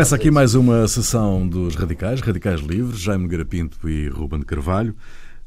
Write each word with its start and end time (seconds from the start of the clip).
Começa 0.00 0.16
aqui 0.16 0.30
mais 0.30 0.54
uma 0.54 0.88
sessão 0.88 1.46
dos 1.46 1.74
Radicais, 1.74 2.22
Radicais 2.22 2.62
Livres, 2.62 2.98
Jaime 2.98 3.24
Nogueira 3.24 3.44
Pinto 3.44 3.86
e 3.86 4.08
Ruben 4.08 4.40
de 4.40 4.46
Carvalho. 4.46 4.96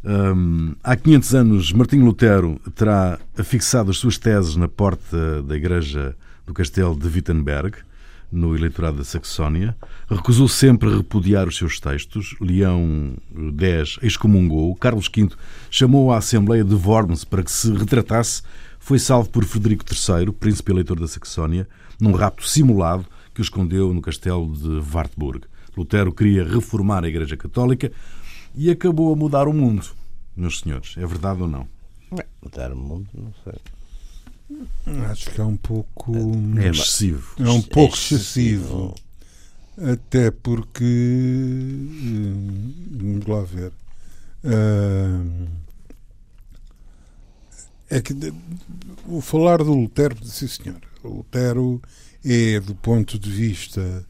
Um, 0.06 0.76
há 0.84 0.96
500 0.96 1.34
anos, 1.34 1.72
Martinho 1.72 2.06
Lutero 2.06 2.62
terá 2.76 3.18
afixado 3.36 3.90
as 3.90 3.98
suas 3.98 4.20
teses 4.20 4.56
na 4.56 4.68
porta 4.68 5.42
da 5.42 5.56
igreja 5.56 6.16
do 6.46 6.54
castelo 6.54 6.96
de 6.96 7.08
Wittenberg, 7.08 7.78
no 8.32 8.56
eleitorado 8.56 8.98
da 8.98 9.04
Saxónia. 9.04 9.76
Recusou 10.08 10.48
sempre 10.48 10.96
repudiar 10.98 11.48
os 11.48 11.58
seus 11.58 11.80
textos. 11.80 12.36
Leão 12.40 13.16
X 13.58 13.98
excomungou. 14.04 14.76
Carlos 14.76 15.10
V 15.12 15.30
chamou 15.72 16.14
a 16.14 16.20
Assembleia 16.20 16.64
de 16.64 16.76
Worms 16.76 17.24
para 17.24 17.42
que 17.42 17.52
se 17.52 17.74
retratasse. 17.74 18.44
Foi 18.78 19.00
salvo 19.00 19.32
por 19.32 19.46
Frederico 19.46 19.84
III, 19.84 20.32
príncipe 20.32 20.72
eleitor 20.72 21.00
da 21.00 21.08
Saxónia, 21.08 21.68
num 22.00 22.12
rapto 22.12 22.48
simulado 22.48 23.08
que 23.34 23.42
o 23.42 23.44
escondeu 23.44 23.94
no 23.94 24.02
castelo 24.02 24.54
de 24.56 24.82
Wartburg. 24.94 25.46
Lutero 25.76 26.14
queria 26.14 26.44
reformar 26.44 27.04
a 27.04 27.08
Igreja 27.08 27.36
Católica 27.36 27.92
e 28.56 28.70
acabou 28.70 29.12
a 29.12 29.16
mudar 29.16 29.48
o 29.48 29.54
mundo, 29.54 29.88
meus 30.36 30.60
senhores. 30.60 30.96
É 30.98 31.06
verdade 31.06 31.42
ou 31.42 31.48
não? 31.48 31.68
Mudar 32.42 32.72
o 32.72 32.78
mundo, 32.78 33.08
não 33.14 33.34
sei. 33.44 33.60
Acho 35.10 35.32
que 35.32 35.42
é 35.42 35.44
um 35.44 35.58
pouco. 35.58 36.14
É 36.62 36.70
excessivo. 36.70 37.36
É 37.40 37.50
um 37.50 37.62
pouco 37.62 37.96
excessivo. 37.96 38.94
Até 39.78 40.30
porque. 40.30 40.84
Hum, 40.84 42.74
vamos 42.92 43.26
lá 43.26 43.42
ver. 43.42 43.72
Hum, 44.44 45.48
é 47.90 48.02
que 48.02 48.14
o 49.08 49.22
falar 49.22 49.58
do 49.58 49.74
Lutero, 49.74 50.16
sim 50.26 50.48
senhor, 50.48 50.82
o 51.04 51.18
Lutero 51.18 51.82
é 52.26 52.60
do 52.60 52.74
ponto 52.76 53.20
de 53.20 53.30
vista 53.30 54.06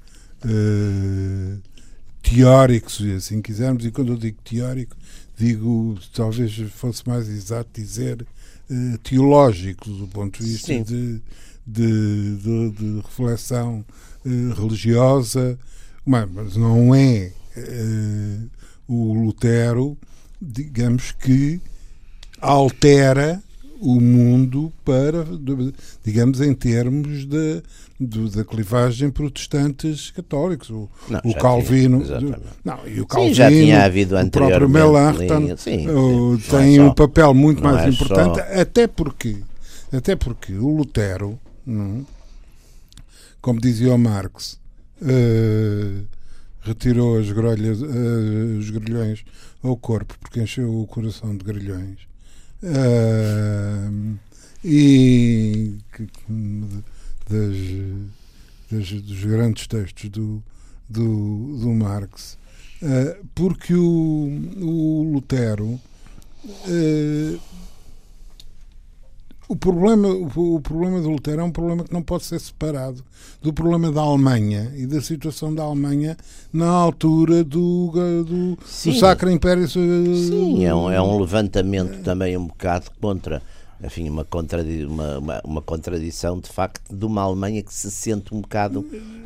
uh, 0.46 1.62
teórico, 2.22 2.92
se 2.92 3.12
assim 3.14 3.42
quisermos, 3.42 3.86
e 3.86 3.92
quando 3.92 4.14
eu 4.14 4.18
digo 4.18 4.38
teórico, 4.44 4.96
digo, 5.38 5.98
talvez 6.14 6.56
fosse 6.72 7.08
mais 7.08 7.28
exato 7.28 7.70
dizer 7.74 8.26
uh, 8.70 8.98
teológico, 9.00 9.90
do 9.90 10.08
ponto 10.08 10.44
de 10.44 10.52
vista 10.52 10.74
de, 10.84 11.22
de, 11.66 12.38
de, 12.38 12.70
de, 12.72 13.02
reflexão 13.02 13.84
uh, 14.26 14.54
religiosa, 14.54 15.58
mas, 16.06 16.30
mas, 16.32 16.56
não 16.56 16.94
é 16.94 17.32
o 18.88 19.14
Lutero, 19.14 19.98
digamos 20.42 21.12
que 21.12 21.62
altera 22.42 23.42
o 23.80 24.00
mundo 24.00 24.72
para, 24.86 25.26
digamos, 26.04 26.42
em 26.42 26.54
termos 26.54 27.26
de, 27.26 27.62
de, 28.00 28.30
da 28.32 28.44
clivagem 28.44 29.10
protestantes 29.10 30.12
católicos. 30.12 30.70
O, 30.70 30.90
não, 31.10 31.20
o 31.24 31.34
Calvino. 31.36 32.04
Tinha, 32.04 32.40
não, 32.64 32.88
e 32.88 33.02
o 33.02 33.06
Calvino. 33.06 33.34
Sim, 33.34 33.38
já 33.38 33.50
tinha 33.50 33.84
havido 33.84 34.18
o 34.18 34.30
próprio 34.30 34.70
Melanchthon 34.70 35.56
tem 36.50 36.80
um 36.80 36.94
papel 36.94 37.34
muito 37.34 37.64
mais 37.64 37.86
é 37.86 37.90
importante, 37.90 38.36
só... 38.36 38.62
até 38.62 38.88
porque, 38.88 39.38
até 39.92 40.16
porque 40.16 40.54
o 40.54 40.70
Lutero, 40.70 41.40
não, 41.66 42.06
como 43.42 43.60
dizia 43.60 43.94
o 43.94 43.98
Marx, 43.98 44.60
uh, 45.02 46.06
retirou 46.62 47.20
as 47.20 47.30
grelhas, 47.30 47.82
uh, 47.82 48.58
os 48.58 48.70
grilhões 48.70 49.26
ao 49.62 49.76
corpo 49.76 50.16
porque 50.20 50.42
encheu 50.42 50.82
o 50.82 50.88
coração 50.88 51.36
de 51.36 51.44
grilhões. 51.44 52.13
Uh, 52.64 54.18
e 54.64 55.78
das, 57.30 57.58
das, 58.72 59.02
dos 59.02 59.26
grandes 59.26 59.68
textos 59.68 60.10
do, 60.10 60.42
do, 60.90 61.58
do 61.60 61.74
Marx, 61.74 62.38
uh, 62.82 63.26
porque 63.36 63.76
o, 63.76 64.30
o 64.62 65.12
Lutero. 65.12 65.78
Uh, 66.46 67.40
o 69.48 69.56
problema, 69.56 70.08
o, 70.08 70.60
problema 70.60 71.02
do 71.02 71.10
Lutero 71.10 71.42
é 71.42 71.44
um 71.44 71.52
problema 71.52 71.84
que 71.84 71.94
não 71.94 72.02
pode 72.02 72.26
ser 72.26 72.40
separado 72.40 73.04
do 73.42 73.52
problema 73.52 73.92
da 73.92 74.02
Alemanha 74.02 74.72
e 74.76 74.86
da 74.86 75.02
situação 75.02 75.54
da 75.54 75.64
Alemanha 75.64 76.16
na 76.52 76.68
altura 76.68 77.44
do, 77.44 77.92
do, 78.26 78.56
do 78.56 78.94
Sacro 78.94 79.30
Império. 79.30 79.68
Sim, 79.68 80.66
é 80.66 80.74
um, 80.74 80.90
é 80.90 81.02
um 81.02 81.20
levantamento 81.20 82.02
também 82.04 82.38
um 82.38 82.48
bocado 82.48 82.90
contra 83.02 83.42
enfim, 83.84 84.10
uma, 84.10 84.24
contradi 84.24 84.86
uma, 84.86 85.18
uma, 85.18 85.42
uma, 85.44 85.62
contradição 85.62 86.40
de 86.40 86.48
facto 86.48 86.96
de 86.96 87.06
uma 87.06 87.22
Alemanha 87.22 87.62
que 87.62 87.74
se 87.74 87.92
sente 87.92 88.34
um 88.34 88.40
bocado 88.40 88.86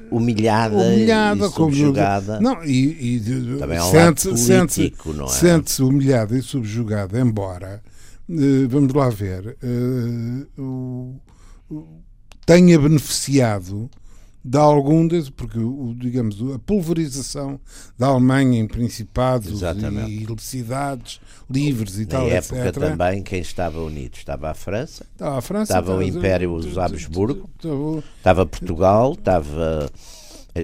humilhada, 0.09 0.75
humilhada 0.75 1.45
e 1.45 1.49
subjugada. 1.49 2.39
Não, 2.39 2.63
e, 2.63 3.17
e 3.17 3.57
Também 3.59 3.77
é 3.77 3.83
um 3.83 3.91
sente, 3.91 4.37
sente, 4.37 4.93
não 5.13 5.25
é? 5.25 5.29
Sente-se 5.29 5.83
humilhada 5.83 6.35
e 6.35 6.41
subjugada, 6.41 7.19
embora, 7.19 7.83
vamos 8.67 8.93
lá 8.93 9.09
ver, 9.09 9.57
uh, 9.63 11.19
uh, 11.69 11.87
tenha 12.45 12.79
beneficiado 12.79 13.89
de 14.43 14.57
algum 14.57 15.05
desses, 15.05 15.29
porque 15.29 15.59
digamos 15.97 16.41
a 16.53 16.59
pulverização 16.59 17.59
da 17.97 18.07
Alemanha 18.07 18.59
em 18.59 18.67
principados 18.67 19.51
Exatamente. 19.51 20.23
e 20.23 20.41
cidades 20.41 21.19
livres 21.49 21.97
e 21.97 22.03
Na 22.03 22.07
tal, 22.07 22.27
época 22.29 22.67
etc. 22.67 22.81
também 22.81 23.21
quem 23.23 23.41
estava 23.41 23.81
unido 23.81 24.15
estava 24.15 24.49
a 24.49 24.53
França, 24.53 25.05
estava, 25.11 25.37
a 25.37 25.41
França, 25.41 25.73
estava 25.73 25.97
o 25.97 26.01
Império 26.01 26.57
dos 26.59 26.77
Habsburgo, 26.77 27.49
estava 28.17 28.45
Portugal, 28.45 29.13
estava 29.13 29.91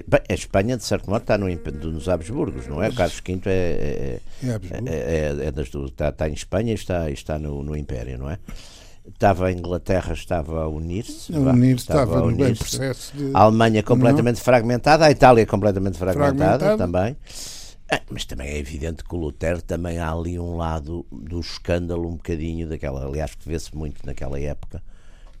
Bem, 0.06 0.20
a 0.28 0.34
Espanha, 0.34 0.76
de 0.76 0.84
certo 0.84 1.08
modo, 1.08 1.22
está 1.22 1.38
no, 1.38 1.46
nos 1.48 2.08
Habsburgos, 2.08 2.66
não 2.66 2.82
é? 2.82 2.90
Carlos 2.90 3.20
V 3.24 3.40
é, 3.46 3.50
é, 3.50 4.20
é, 4.42 4.90
é, 4.90 5.46
é 5.46 5.52
das 5.52 5.68
duas. 5.70 5.90
Está, 5.90 6.08
está, 6.08 6.28
em 6.28 6.32
Espanha 6.32 6.72
e 6.72 6.74
está, 6.74 7.10
está 7.10 7.38
no, 7.38 7.62
no 7.62 7.76
Império, 7.76 8.18
não 8.18 8.30
é? 8.30 8.38
Estava 9.06 9.48
a 9.48 9.52
Inglaterra, 9.52 10.14
estava 10.14 10.62
a 10.62 10.68
unir-se. 10.68 11.34
A 11.34 11.38
unir 11.38 11.76
estava, 11.76 12.04
estava 12.04 12.30
no 12.30 12.56
processo 12.56 13.14
de... 13.14 13.30
A 13.34 13.40
Alemanha 13.40 13.82
completamente 13.82 14.36
não. 14.36 14.44
fragmentada, 14.44 15.04
a 15.04 15.10
Itália 15.10 15.44
completamente 15.44 15.98
fragmentada, 15.98 16.78
também. 16.78 17.16
Ah, 17.90 18.00
mas 18.10 18.24
também 18.24 18.48
é 18.48 18.58
evidente 18.58 19.04
que 19.04 19.14
o 19.14 19.18
Lutero 19.18 19.60
também 19.60 19.98
há 19.98 20.10
ali 20.10 20.38
um 20.38 20.56
lado 20.56 21.04
do 21.12 21.38
escândalo, 21.38 22.08
um 22.08 22.16
bocadinho 22.16 22.66
daquela, 22.66 23.06
aliás, 23.06 23.34
que 23.34 23.46
vê-se 23.46 23.76
muito 23.76 24.04
naquela 24.06 24.40
época, 24.40 24.82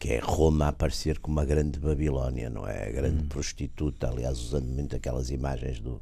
que 0.04 0.12
é 0.12 0.18
Roma 0.18 0.66
a 0.66 0.68
aparecer 0.68 1.18
como 1.18 1.38
uma 1.38 1.46
grande 1.46 1.78
Babilónia, 1.78 2.50
não 2.50 2.68
é? 2.68 2.88
A 2.88 2.90
grande 2.90 3.22
hum. 3.22 3.26
prostituta, 3.26 4.10
aliás, 4.10 4.38
usando 4.38 4.66
muito 4.66 4.94
aquelas 4.94 5.30
imagens 5.30 5.80
do, 5.80 5.98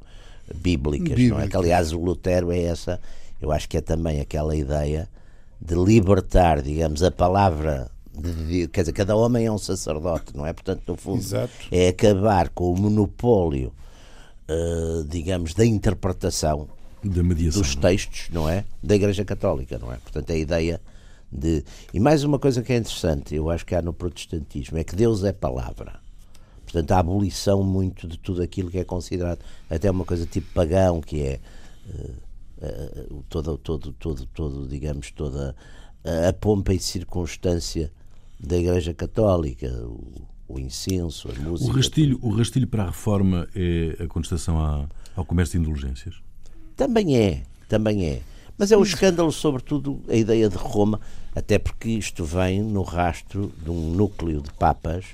bíblicas, 0.53 1.15
Bíblica. 1.15 1.35
não 1.35 1.41
é? 1.41 1.47
Que, 1.47 1.55
aliás, 1.55 1.93
o 1.93 1.99
Lutero 2.01 2.51
é 2.51 2.63
essa, 2.63 2.99
eu 3.41 3.49
acho 3.49 3.69
que 3.69 3.77
é 3.77 3.81
também 3.81 4.19
aquela 4.19 4.57
ideia 4.57 5.07
de 5.57 5.73
libertar, 5.75 6.61
digamos, 6.61 7.01
a 7.01 7.11
palavra 7.11 7.89
de, 8.13 8.67
quer 8.67 8.81
dizer, 8.81 8.91
cada 8.91 9.15
homem 9.15 9.45
é 9.45 9.51
um 9.53 9.57
sacerdote, 9.57 10.35
não 10.35 10.45
é? 10.45 10.51
Portanto, 10.51 10.83
no 10.85 10.97
fundo, 10.97 11.21
Exato. 11.21 11.53
é 11.71 11.87
acabar 11.87 12.49
com 12.49 12.73
o 12.73 12.77
monopólio, 12.77 13.71
uh, 14.49 15.05
digamos, 15.05 15.53
da 15.53 15.65
interpretação 15.65 16.67
dos 17.01 17.73
textos, 17.77 18.27
não 18.33 18.49
é? 18.49 18.65
Da 18.83 18.95
Igreja 18.95 19.23
Católica, 19.23 19.79
não 19.79 19.93
é? 19.93 19.95
Portanto, 19.95 20.29
a 20.29 20.35
ideia 20.35 20.81
de. 21.33 21.63
E 21.93 21.99
mais 21.99 22.23
uma 22.23 22.37
coisa 22.37 22.61
que 22.61 22.71
é 22.71 22.77
interessante, 22.77 23.35
eu 23.35 23.49
acho 23.49 23.65
que 23.65 23.75
há 23.75 23.81
no 23.81 23.93
protestantismo, 23.93 24.77
é 24.77 24.83
que 24.83 24.95
Deus 24.95 25.23
é 25.23 25.33
palavra. 25.33 25.99
Portanto, 26.63 26.91
a 26.91 26.99
abolição 26.99 27.63
muito 27.63 28.07
de 28.07 28.17
tudo 28.17 28.41
aquilo 28.41 28.69
que 28.69 28.79
é 28.79 28.83
considerado 28.83 29.39
até 29.69 29.89
uma 29.89 30.05
coisa 30.05 30.25
tipo 30.25 30.51
pagão, 30.53 31.01
que 31.01 31.21
é. 31.21 31.39
Uh, 31.87 32.11
uh, 32.65 33.23
todo, 33.29 33.57
todo, 33.57 33.93
todo, 33.93 34.25
todo, 34.27 34.67
digamos, 34.67 35.11
toda 35.11 35.55
a 36.27 36.33
pompa 36.33 36.73
e 36.73 36.79
circunstância 36.79 37.91
da 38.39 38.57
Igreja 38.57 38.93
Católica, 38.93 39.67
o, 39.85 40.27
o 40.47 40.59
incenso, 40.59 41.29
a 41.29 41.39
música. 41.39 41.71
O 41.71 41.75
rastilho, 41.75 42.19
o 42.21 42.29
rastilho 42.29 42.67
para 42.67 42.83
a 42.83 42.85
reforma 42.87 43.47
é 43.55 44.03
a 44.03 44.07
contestação 44.07 44.59
à, 44.59 44.87
ao 45.15 45.25
comércio 45.25 45.59
de 45.59 45.65
indulgências? 45.65 46.15
Também 46.75 47.17
é, 47.17 47.43
também 47.69 48.05
é. 48.05 48.21
Mas 48.57 48.71
é 48.71 48.77
um 48.77 48.83
escândalo, 48.83 49.31
sobretudo, 49.31 50.01
a 50.07 50.15
ideia 50.15 50.47
de 50.47 50.57
Roma, 50.57 50.99
até 51.35 51.57
porque 51.57 51.89
isto 51.89 52.23
vem 52.23 52.61
no 52.61 52.83
rastro 52.83 53.51
de 53.63 53.69
um 53.69 53.91
núcleo 53.91 54.41
de 54.41 54.51
papas, 54.53 55.05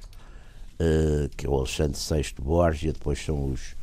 uh, 0.79 1.29
que 1.37 1.45
é 1.45 1.49
o 1.49 1.55
Alexandre 1.55 1.97
VI 1.97 2.35
Borgia, 2.41 2.93
depois 2.93 3.23
são 3.23 3.51
os 3.51 3.79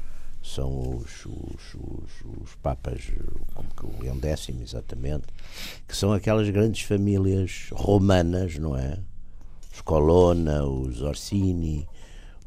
são 0.47 0.97
os, 0.97 1.27
os, 1.27 1.75
os, 1.75 2.43
os 2.43 2.55
papas, 2.63 3.01
como 3.53 3.69
que 3.75 3.85
o 3.85 4.01
Leão 4.01 4.17
X, 4.23 4.55
exatamente, 4.63 5.25
que 5.89 5.97
são 5.97 6.13
aquelas 6.13 6.49
grandes 6.51 6.83
famílias 6.83 7.67
romanas, 7.73 8.57
não 8.57 8.77
é? 8.77 8.97
Os 9.75 9.81
Colonna, 9.81 10.65
os 10.65 11.03
Orsini, 11.03 11.87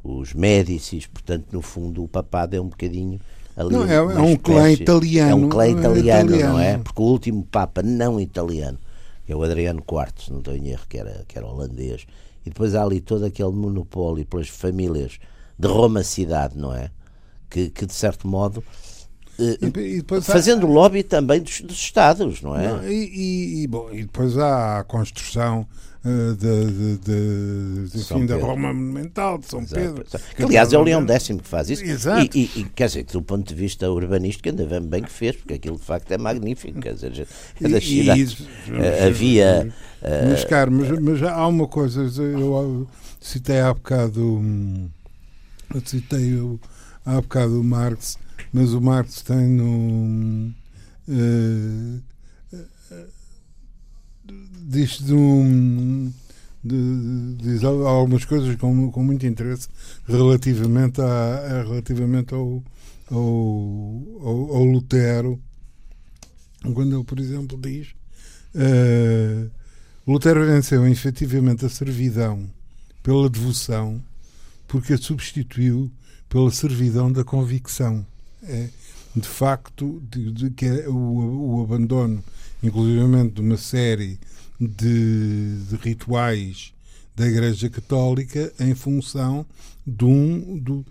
os 0.02 0.34
Médicis, 0.34 1.08
portanto, 1.08 1.48
no 1.52 1.62
fundo, 1.62 2.02
o 2.02 2.08
papado 2.08 2.56
é 2.56 2.62
um 2.62 2.70
bocadinho 2.70 3.20
ali. 3.62 3.76
Não, 3.76 3.86
é, 3.86 3.96
é 3.96 4.22
um 4.22 4.36
clã 4.36 4.72
italiano. 4.72 5.32
É 5.32 5.36
um 5.36 5.50
clã 5.50 5.68
italiano, 5.68 6.30
italiano, 6.30 6.54
não 6.54 6.60
é? 6.60 6.78
Porque 6.78 7.02
o 7.02 7.06
último 7.06 7.44
papa 7.44 7.82
não 7.84 8.20
italiano, 8.20 8.78
que 9.26 9.32
é 9.32 9.36
o 9.36 9.44
Adriano 9.44 9.80
IV, 9.80 10.24
se 10.24 10.32
não 10.32 10.40
estou 10.40 10.56
em 10.56 10.68
erro, 10.70 10.84
que 10.88 10.98
era, 10.98 11.24
que 11.28 11.38
era 11.38 11.48
holandês, 11.48 12.06
e 12.46 12.50
depois 12.50 12.76
há 12.76 12.84
ali 12.84 13.00
todo 13.02 13.26
aquele 13.26 13.52
monopólio 13.52 14.26
pelas 14.26 14.48
famílias 14.48 15.20
de 15.58 15.68
Roma 15.68 16.04
cidade, 16.04 16.58
não 16.58 16.74
é? 16.74 16.90
que, 17.50 17.70
que 17.70 17.86
de 17.86 17.94
certo 17.94 18.28
modo 18.28 18.64
e, 19.38 20.04
fazendo 20.22 20.68
há... 20.68 20.70
lobby 20.70 21.02
também 21.02 21.42
dos, 21.42 21.62
dos 21.62 21.78
Estados, 21.78 22.42
não 22.42 22.58
é? 22.58 22.68
Não, 22.68 22.88
e, 22.88 23.64
e, 23.64 23.68
bom, 23.68 23.90
e 23.92 24.04
depois 24.04 24.38
há 24.38 24.80
a 24.80 24.84
construção 24.84 25.66
uh, 26.06 26.36
de, 26.36 26.98
de, 26.98 27.98
enfim, 27.98 28.26
da 28.26 28.38
Roma 28.38 28.74
Monumental, 28.74 29.38
de 29.38 29.46
São 29.46 29.62
Exato. 29.62 29.82
Pedro. 29.82 30.06
Que, 30.36 30.44
aliás, 30.44 30.74
é 30.74 30.78
o 30.78 30.84
Leão 30.84 31.08
X 31.08 31.28
que 31.28 31.48
faz 31.48 31.70
isso. 31.70 31.84
Exato. 31.84 32.38
E, 32.38 32.50
e, 32.56 32.64
quer 32.76 32.88
dizer, 32.88 33.04
que 33.04 33.14
do 33.14 33.22
ponto 33.22 33.48
de 33.48 33.56
vista 33.56 33.90
urbanístico, 33.90 34.50
ainda 34.50 34.80
bem 34.80 35.04
que 35.04 35.12
fez, 35.12 35.36
porque 35.36 35.54
aquilo 35.54 35.78
de 35.78 35.84
facto 35.84 36.12
é 36.12 36.18
magnífico. 36.18 36.80
Quer 36.80 36.94
dizer, 36.94 37.28
é 37.62 37.68
das 37.68 37.86
cidades. 37.86 38.40
Uh, 38.40 39.08
havia. 39.08 39.74
Uh, 40.02 40.30
mas, 40.30 40.46
caro, 40.46 40.72
mas, 40.72 41.00
mas 41.00 41.24
há 41.24 41.48
uma 41.48 41.68
coisa, 41.68 42.02
eu 42.02 42.88
citei 43.20 43.60
há 43.60 43.74
bocado. 43.74 44.90
Citei 45.86 46.38
há 47.06 47.22
bocado 47.22 47.60
o 47.60 47.64
Marx 47.64 48.18
mas 48.52 48.74
o 48.74 48.82
Marx 48.82 49.22
tem 49.22 49.48
no. 49.48 50.52
Uh, 51.08 52.02
diz 54.68 55.02
um. 55.10 56.12
diz 56.64 57.64
algumas 57.64 58.26
coisas 58.26 58.56
com, 58.56 58.92
com 58.92 59.04
muito 59.04 59.26
interesse 59.26 59.68
relativamente, 60.08 61.02
a, 61.02 61.64
relativamente 61.64 62.34
ao, 62.34 62.64
ao, 63.10 64.04
ao, 64.22 64.56
ao 64.56 64.64
Lutero, 64.64 65.40
quando 66.74 66.96
ele, 66.96 67.04
por 67.04 67.20
exemplo, 67.20 67.58
diz. 67.62 67.90
Uh, 68.56 69.50
Lutero 70.08 70.44
venceu 70.46 70.88
efetivamente 70.88 71.66
a 71.66 71.70
servidão 71.70 72.50
pela 73.04 73.30
devoção 73.30 74.02
porque 74.70 74.94
a 74.94 74.98
substituiu 74.98 75.92
pela 76.30 76.52
servidão 76.52 77.12
da 77.12 77.24
convicção 77.24 78.06
é, 78.44 78.70
de 79.16 79.28
facto, 79.28 80.02
de, 80.10 80.32
de 80.32 80.50
que 80.52 80.66
é 80.66 80.88
o, 80.88 81.58
o, 81.58 81.64
abandono, 81.64 82.24
inclusivamente, 82.62 83.36
de 83.36 83.42
uma 83.42 83.58
série 83.58 84.20
de, 84.60 85.58
de, 85.70 85.76
rituais 85.78 86.74
da 87.16 87.28
Igreja 87.28 87.70
Católica 87.70 88.52
em 88.60 88.76
função 88.76 89.46
de 89.86 90.06
um. 90.06 90.60
De, 90.60 90.86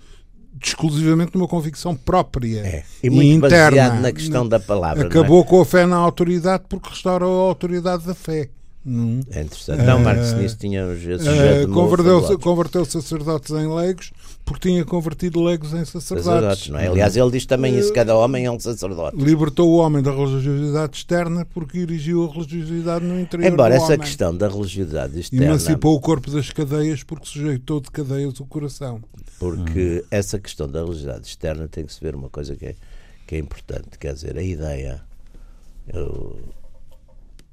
exclusivamente 0.60 1.30
de 1.30 1.38
uma 1.38 1.46
convicção 1.46 1.94
própria 1.94 2.66
é, 2.66 2.84
e 3.00 3.08
muito 3.08 3.46
interna 3.46 4.00
na 4.00 4.10
questão 4.10 4.46
da 4.46 4.58
palavra. 4.58 5.04
É? 5.04 5.06
Acabou 5.06 5.42
é? 5.42 5.44
com 5.44 5.60
a 5.60 5.64
fé 5.64 5.86
na 5.86 5.96
autoridade 5.96 6.64
porque 6.68 6.88
restaurou 6.88 7.46
a 7.46 7.48
autoridade 7.48 8.04
da 8.04 8.14
fé. 8.14 8.48
Hum. 8.86 9.20
É 9.30 9.42
interessante. 9.42 9.82
Não, 9.82 9.98
Marcos 9.98 10.32
nisso 10.34 10.56
tinha 10.56 10.86
uh, 10.86 11.72
converteu, 11.72 12.38
converteu 12.38 12.84
sacerdotes 12.84 13.50
em 13.50 13.66
leigos 13.74 14.12
porque 14.48 14.70
tinha 14.70 14.84
convertido 14.84 15.42
leigos 15.42 15.74
em 15.74 15.84
sacerdotes. 15.84 16.24
sacerdotes 16.24 16.68
não 16.70 16.78
é? 16.78 16.88
Aliás, 16.88 17.16
ele 17.16 17.30
diz 17.30 17.44
também 17.44 17.78
isso: 17.78 17.92
cada 17.92 18.16
homem 18.16 18.46
é 18.46 18.50
um 18.50 18.58
sacerdote. 18.58 19.16
Libertou 19.16 19.68
o 19.68 19.76
homem 19.76 20.02
da 20.02 20.10
religiosidade 20.10 20.96
externa 20.96 21.44
porque 21.44 21.78
erigiu 21.78 22.24
a 22.24 22.32
religiosidade 22.32 23.04
no 23.04 23.20
interior. 23.20 23.52
Embora 23.52 23.74
essa 23.74 23.86
homem. 23.86 23.98
questão 23.98 24.34
da 24.34 24.48
religiosidade 24.48 25.20
externa. 25.20 25.44
Emancipou 25.44 25.94
o 25.94 26.00
corpo 26.00 26.30
das 26.30 26.50
cadeias 26.50 27.02
porque 27.02 27.26
sujeitou 27.26 27.80
de 27.80 27.90
cadeias 27.90 28.40
o 28.40 28.46
coração. 28.46 29.02
Porque 29.38 30.02
hum. 30.02 30.06
essa 30.10 30.38
questão 30.38 30.66
da 30.66 30.80
religiosidade 30.80 31.26
externa 31.26 31.68
tem 31.68 31.84
que 31.84 31.92
se 31.92 32.00
ver 32.00 32.14
uma 32.14 32.30
coisa 32.30 32.56
que 32.56 32.66
é, 32.66 32.74
que 33.26 33.34
é 33.34 33.38
importante. 33.38 33.98
Quer 33.98 34.14
dizer, 34.14 34.38
a 34.38 34.42
ideia. 34.42 35.02
Eu, 35.92 36.38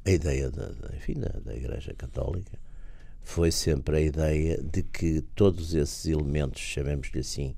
a 0.05 0.11
ideia 0.11 0.51
da, 0.51 0.71
enfim, 0.95 1.15
da, 1.15 1.29
da 1.43 1.55
Igreja 1.55 1.93
Católica 1.93 2.57
foi 3.23 3.51
sempre 3.51 3.97
a 3.97 4.01
ideia 4.01 4.61
de 4.61 4.83
que 4.83 5.21
todos 5.35 5.73
esses 5.73 6.05
elementos, 6.05 6.61
chamemos-lhe 6.61 7.19
assim, 7.19 7.55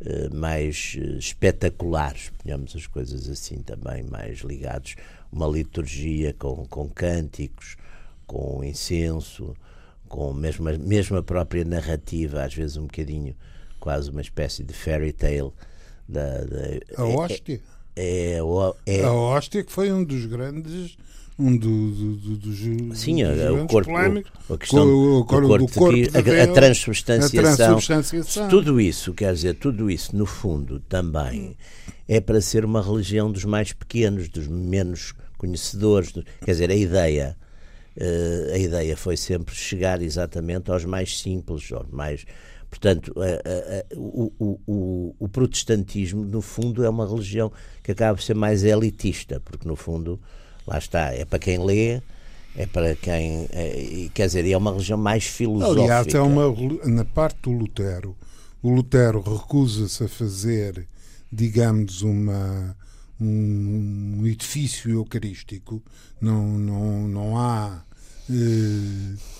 eh, 0.00 0.30
mais 0.30 0.96
eh, 0.98 1.18
espetaculares, 1.18 2.32
ponhamos 2.42 2.74
as 2.74 2.86
coisas 2.86 3.28
assim 3.28 3.58
também, 3.58 4.02
mais 4.02 4.38
ligados, 4.38 4.96
uma 5.30 5.46
liturgia 5.46 6.32
com, 6.32 6.66
com 6.66 6.88
cânticos, 6.88 7.76
com 8.26 8.64
incenso, 8.64 9.54
com 10.08 10.32
mesmo, 10.32 10.66
mesmo 10.78 11.18
a 11.18 11.22
própria 11.22 11.64
narrativa, 11.64 12.42
às 12.42 12.54
vezes 12.54 12.78
um 12.78 12.86
bocadinho, 12.86 13.36
quase 13.78 14.10
uma 14.10 14.22
espécie 14.22 14.64
de 14.64 14.72
fairy 14.72 15.12
tale. 15.12 15.52
Da, 16.08 16.44
da, 16.44 17.02
a 17.02 17.04
hóstia. 17.04 17.60
É, 17.96 18.38
é, 18.86 18.96
é, 18.98 19.04
a 19.04 19.12
hóstia 19.12 19.62
que 19.62 19.70
foi 19.70 19.92
um 19.92 20.02
dos 20.02 20.26
grandes 20.26 20.96
um 21.38 21.56
do, 21.56 21.90
do, 21.90 22.16
do, 22.16 22.36
dos 22.36 22.98
Sim, 22.98 23.24
o 23.24 23.66
corpo, 23.66 23.90
a 23.92 24.58
questão 24.58 24.86
o, 24.86 25.20
o, 25.20 25.24
corpo, 25.24 25.58
do 25.58 25.68
corpo 25.68 25.92
de 25.92 26.16
a, 26.16 26.44
a, 26.44 26.46
transubstanciação, 26.46 27.52
a 27.52 27.56
transubstanciação, 27.56 28.48
tudo 28.48 28.80
isso, 28.80 29.12
quer 29.12 29.34
dizer, 29.34 29.54
tudo 29.54 29.90
isso, 29.90 30.16
no 30.16 30.26
fundo, 30.26 30.78
também 30.80 31.56
é 32.06 32.20
para 32.20 32.40
ser 32.40 32.64
uma 32.64 32.80
religião 32.80 33.32
dos 33.32 33.44
mais 33.44 33.72
pequenos, 33.72 34.28
dos 34.28 34.46
menos 34.46 35.12
conhecedores, 35.36 36.12
quer 36.12 36.52
dizer, 36.52 36.70
a 36.70 36.76
ideia 36.76 37.36
uh, 37.96 38.54
a 38.54 38.58
ideia 38.58 38.96
foi 38.96 39.16
sempre 39.16 39.54
chegar 39.56 40.00
exatamente 40.02 40.70
aos 40.70 40.84
mais 40.84 41.18
simples, 41.18 41.70
aos 41.72 41.88
mais 41.90 42.24
Portanto, 42.74 43.14
uh, 43.14 43.96
uh, 43.96 44.32
o, 44.36 44.60
o, 44.66 45.16
o, 45.20 45.28
protestantismo, 45.28 46.24
no 46.24 46.42
fundo, 46.42 46.84
é 46.84 46.90
uma 46.90 47.08
religião 47.08 47.52
que 47.80 47.92
acaba 47.92 48.16
por 48.16 48.22
ser 48.22 48.34
mais 48.34 48.64
elitista, 48.64 49.38
porque, 49.38 49.68
no 49.68 49.76
fundo, 49.76 50.20
lá 50.66 50.78
está, 50.78 51.12
é 51.12 51.24
para 51.24 51.38
quem 51.38 51.58
lê, 51.58 52.00
é 52.56 52.66
para 52.66 52.94
quem. 52.94 53.48
É, 53.50 54.08
quer 54.14 54.26
dizer, 54.26 54.48
é 54.48 54.56
uma 54.56 54.72
religião 54.72 54.98
mais 54.98 55.24
filosófica. 55.24 55.82
Aliás, 55.82 56.14
é 56.14 56.20
uma, 56.20 56.54
na 56.84 57.04
parte 57.04 57.38
do 57.42 57.50
Lutero, 57.50 58.16
o 58.62 58.70
Lutero 58.70 59.20
recusa-se 59.20 60.04
a 60.04 60.08
fazer, 60.08 60.86
digamos, 61.30 62.02
uma, 62.02 62.76
um, 63.20 64.20
um 64.20 64.26
edifício 64.26 64.90
eucarístico, 64.90 65.82
não, 66.20 66.58
não, 66.58 67.08
não 67.08 67.38
há. 67.38 67.82
Eh, 68.30 69.33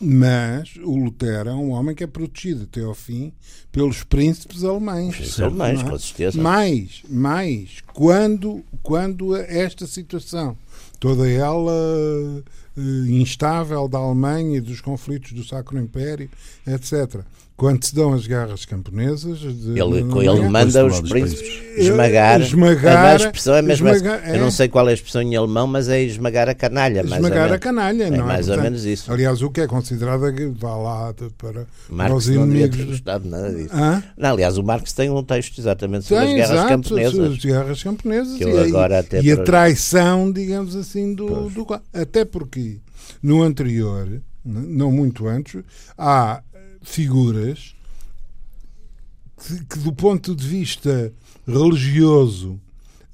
mas 0.00 0.76
o 0.82 0.96
Lutero 0.96 1.50
é 1.50 1.54
um 1.54 1.70
homem 1.70 1.94
que 1.94 2.04
é 2.04 2.06
protegido 2.06 2.64
até 2.64 2.82
ao 2.82 2.94
fim 2.94 3.32
pelos 3.70 4.02
príncipes 4.02 4.64
alemães. 4.64 5.18
Os 5.18 5.40
alemães, 5.40 5.80
é? 5.80 5.84
com 5.84 5.98
certeza. 5.98 6.40
Mais, 6.40 7.02
mais, 7.08 7.82
quando, 7.92 8.64
quando 8.82 9.36
esta 9.36 9.86
situação, 9.86 10.56
toda 10.98 11.28
ela 11.28 11.72
uh, 11.72 13.06
instável 13.08 13.88
da 13.88 13.98
Alemanha 13.98 14.58
e 14.58 14.60
dos 14.60 14.80
conflitos 14.80 15.32
do 15.32 15.44
Sacro 15.44 15.78
Império, 15.78 16.30
etc 16.66 17.24
quando 17.56 17.84
se 17.84 17.94
dão 17.94 18.12
as 18.12 18.26
guerras 18.26 18.64
camponesas. 18.64 19.38
De, 19.38 19.80
ele, 19.80 19.98
ele 19.98 20.48
manda 20.48 20.84
os 20.84 21.00
príncipes 21.00 21.66
esmagar. 21.78 22.40
esmagar 22.40 23.06
a 23.06 23.16
expressão 23.16 23.54
é 23.54 23.62
mesmo 23.62 23.88
esmagar, 23.88 24.28
é. 24.28 24.36
Eu 24.36 24.40
não 24.40 24.50
sei 24.50 24.68
qual 24.68 24.86
é 24.88 24.90
a 24.90 24.94
expressão 24.94 25.22
em 25.22 25.34
alemão, 25.34 25.66
mas 25.66 25.88
é 25.88 26.02
esmagar 26.02 26.48
a 26.48 26.54
canalha. 26.54 27.00
Esmagar 27.00 27.52
a 27.52 27.58
canalha, 27.58 28.04
é 28.04 28.10
não 28.10 28.24
é? 28.24 28.26
mais 28.26 28.48
ou 28.48 28.60
menos 28.60 28.84
isso. 28.84 29.10
Aliás, 29.10 29.40
o 29.42 29.50
que 29.50 29.62
é 29.62 29.66
considerado 29.66 30.26
é 30.26 30.32
vá 30.48 30.76
lá 30.76 31.14
para, 31.38 31.66
para 31.88 32.14
os 32.14 32.28
inimigos. 32.28 32.78
Não 32.78 32.86
gostado 32.86 33.28
nada 33.28 33.50
disso. 33.52 33.74
Não, 34.16 34.30
aliás, 34.30 34.58
o 34.58 34.62
Marx 34.62 34.92
tem 34.92 35.08
um 35.10 35.22
texto 35.22 35.58
exatamente 35.58 36.06
sobre 36.06 36.24
tem, 36.24 36.40
as 36.42 36.48
guerras 36.48 36.52
exato, 36.52 36.68
camponesas. 36.68 37.32
As 37.32 37.44
guerras 37.44 37.82
camponesas. 37.82 38.40
E, 38.40 38.44
agora 38.44 38.98
até 39.00 39.20
e 39.20 39.32
para... 39.32 39.42
a 39.42 39.44
traição, 39.44 40.30
digamos 40.30 40.76
assim, 40.76 41.14
do, 41.14 41.48
do. 41.48 41.66
Até 41.92 42.24
porque 42.24 42.78
no 43.22 43.42
anterior, 43.42 44.20
não 44.44 44.92
muito 44.92 45.26
antes, 45.26 45.62
há 45.96 46.42
figuras 46.86 47.74
que, 49.44 49.64
que 49.64 49.78
do 49.80 49.92
ponto 49.92 50.34
de 50.34 50.46
vista 50.46 51.12
religioso 51.46 52.58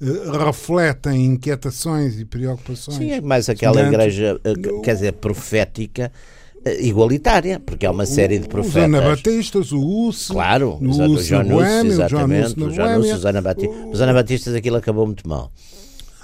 uh, 0.01 0.31
refletem 0.45 1.25
inquietações 1.25 2.19
e 2.19 2.23
preocupações. 2.23 2.97
Sim, 2.97 3.11
é 3.11 3.21
mais 3.21 3.49
aquela 3.49 3.81
igreja, 3.81 4.39
uh, 4.45 4.81
quer 4.81 4.93
dizer, 4.93 5.13
profética 5.13 6.11
eh, 6.63 6.85
igualitária, 6.85 7.59
porque 7.59 7.85
há 7.85 7.91
uma 7.91 8.05
série 8.05 8.39
de 8.39 8.47
profetas. 8.47 8.75
Os 8.75 8.83
anabatistas, 8.83 9.71
o 9.73 9.81
Uso. 9.81 10.33
Claro, 10.33 10.77
o 10.81 10.87
Uso 10.87 11.27
John 11.27 11.61
exatamente. 11.85 12.63
O 12.63 12.71
John 12.71 12.99
Hus, 12.99 13.13
os 13.13 13.25
anabatistas. 13.25 13.77
Os 13.91 14.01
anabatistas 14.01 14.55
aquilo 14.55 14.77
acabou 14.77 15.05
muito 15.05 15.27
mal. 15.27 15.51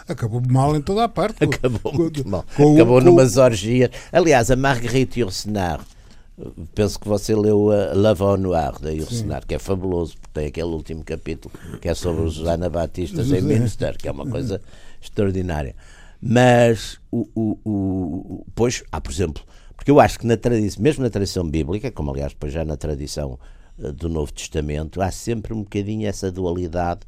Acabou 0.07 0.41
mal 0.49 0.75
em 0.75 0.81
toda 0.81 1.03
a 1.03 1.09
parte. 1.09 1.43
Acabou 1.43 1.93
muito 1.93 2.27
mal. 2.27 2.43
Acabou 2.53 3.01
numas 3.01 3.37
orgias. 3.37 3.91
Aliás, 4.11 4.49
a 4.49 4.55
Marguerite 4.55 5.19
Yourcenar 5.19 5.81
penso 6.73 6.99
que 6.99 7.07
você 7.07 7.35
leu 7.35 7.71
a 7.71 7.93
Lava 7.93 8.37
Noir 8.37 8.79
da 8.79 8.91
que 9.45 9.55
é 9.55 9.59
fabuloso, 9.59 10.15
porque 10.17 10.33
tem 10.33 10.47
aquele 10.47 10.67
último 10.69 11.03
capítulo 11.03 11.53
que 11.81 11.89
é 11.89 11.93
sobre 11.93 12.23
os 12.23 12.45
anabatistas 12.45 13.31
em 13.31 13.41
Minster, 13.41 13.97
que 13.97 14.07
é 14.07 14.11
uma 14.11 14.25
coisa 14.25 14.61
extraordinária. 15.01 15.75
Mas, 16.21 16.99
o, 17.11 17.27
o, 17.33 17.59
o, 17.65 18.45
pois, 18.53 18.83
há, 18.91 18.99
por 18.99 19.11
exemplo, 19.11 19.43
porque 19.75 19.91
eu 19.91 19.99
acho 19.99 20.19
que 20.19 20.27
na 20.27 20.35
tradição, 20.35 20.83
mesmo 20.83 21.03
na 21.03 21.09
tradição 21.09 21.49
bíblica, 21.49 21.91
como 21.91 22.11
aliás 22.11 22.33
depois 22.33 22.51
já 22.51 22.65
na 22.65 22.75
tradição 22.75 23.39
uh, 23.77 23.93
do 23.93 24.09
Novo 24.09 24.31
Testamento, 24.33 25.01
há 25.01 25.11
sempre 25.11 25.53
um 25.53 25.63
bocadinho 25.63 26.07
essa 26.07 26.29
dualidade 26.29 27.01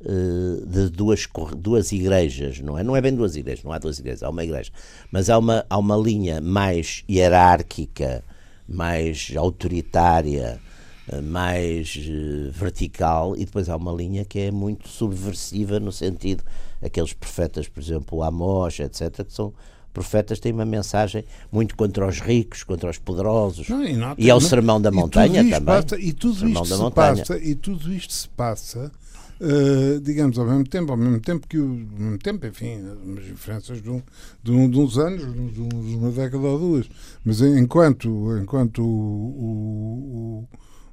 uh, 0.00 0.66
de 0.66 0.88
duas, 0.88 1.28
duas 1.58 1.92
igrejas, 1.92 2.60
não 2.60 2.78
é? 2.78 2.82
Não 2.82 2.96
é 2.96 3.02
bem 3.02 3.14
duas 3.14 3.36
igrejas, 3.36 3.62
não 3.62 3.72
há 3.72 3.78
duas 3.78 3.98
igrejas, 3.98 4.22
há 4.22 4.30
uma 4.30 4.42
igreja, 4.42 4.72
mas 5.10 5.28
há 5.28 5.36
uma, 5.36 5.66
há 5.68 5.76
uma 5.76 5.96
linha 5.96 6.40
mais 6.40 7.04
hierárquica 7.08 8.24
mais 8.68 9.32
autoritária 9.36 10.60
eh, 11.08 11.20
mais 11.20 11.96
uh, 11.96 12.50
vertical 12.50 13.36
e 13.36 13.44
depois 13.44 13.68
há 13.68 13.76
uma 13.76 13.92
linha 13.92 14.24
que 14.24 14.40
é 14.40 14.50
muito 14.50 14.88
subversiva 14.88 15.78
no 15.78 15.92
sentido 15.92 16.42
aqueles 16.82 17.12
profetas, 17.12 17.68
por 17.68 17.80
exemplo, 17.80 18.22
Amós, 18.22 18.80
etc, 18.80 19.24
que 19.24 19.32
são 19.32 19.52
profetas 19.92 20.38
têm 20.38 20.52
uma 20.52 20.66
mensagem 20.66 21.24
muito 21.50 21.74
contra 21.74 22.06
os 22.06 22.20
ricos, 22.20 22.62
contra 22.62 22.90
os 22.90 22.98
poderosos. 22.98 23.68
Não, 23.68 23.82
e, 23.82 23.94
nota, 23.94 24.20
e 24.20 24.28
é 24.28 24.34
o 24.34 24.40
sermão 24.40 24.80
da 24.80 24.90
montanha 24.90 25.42
também. 25.42 25.60
Passa, 25.60 25.98
e 25.98 26.12
tudo 26.12 26.48
isto 26.48 26.66
se 26.66 26.90
passa, 26.90 27.38
e 27.38 27.54
tudo 27.54 27.94
isto 27.94 28.12
se 28.12 28.28
passa 28.28 28.92
Uh, 29.38 30.00
digamos, 30.00 30.38
ao 30.38 30.46
mesmo 30.46 30.64
tempo, 30.64 30.92
ao 30.92 30.96
mesmo 30.96 31.20
tempo 31.20 31.46
que 31.46 31.58
o, 31.58 31.64
ao 31.64 32.00
mesmo 32.00 32.18
tempo, 32.18 32.46
enfim, 32.46 32.80
umas 33.04 33.22
diferenças 33.22 33.82
de, 33.82 33.90
um, 33.90 34.02
de, 34.42 34.50
um, 34.50 34.70
de 34.70 34.78
uns 34.78 34.96
anos, 34.96 35.20
de, 35.52 35.60
uma 35.60 36.10
década 36.10 36.42
ou 36.42 36.58
duas, 36.58 36.88
mas 37.22 37.42
enquanto, 37.42 38.38
enquanto 38.38 38.82
o, 38.82 40.46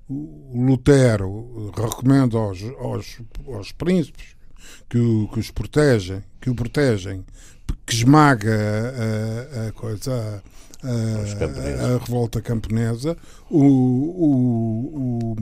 o, 0.09 0.15
o 0.53 0.65
Lutero 0.65 1.71
recomenda 1.73 2.37
aos, 2.37 2.61
aos, 2.79 3.21
aos 3.47 3.71
príncipes 3.71 4.35
que, 4.89 4.97
o, 4.97 5.29
que 5.29 5.39
os 5.39 5.49
protegem, 5.49 6.21
que 6.41 6.49
o 6.49 6.55
protegem, 6.55 7.23
que 7.85 7.95
esmaga 7.95 8.53
a, 8.53 9.67
a 9.67 9.71
coisa, 9.71 10.43
a, 10.83 10.87
a, 10.87 11.95
a, 11.95 11.97
revolta 11.97 12.41
camponesa, 12.41 13.17
o, 13.49 13.63
o, 13.63 15.31
o, 15.31 15.35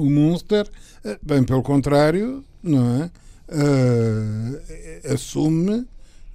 o 0.00 0.10
Munster 0.10 0.68
eh, 1.04 1.18
bem 1.22 1.44
pelo 1.44 1.62
contrário, 1.62 2.44
não 2.62 3.02
é? 3.02 3.10
Uh, 3.46 5.12
assume 5.12 5.86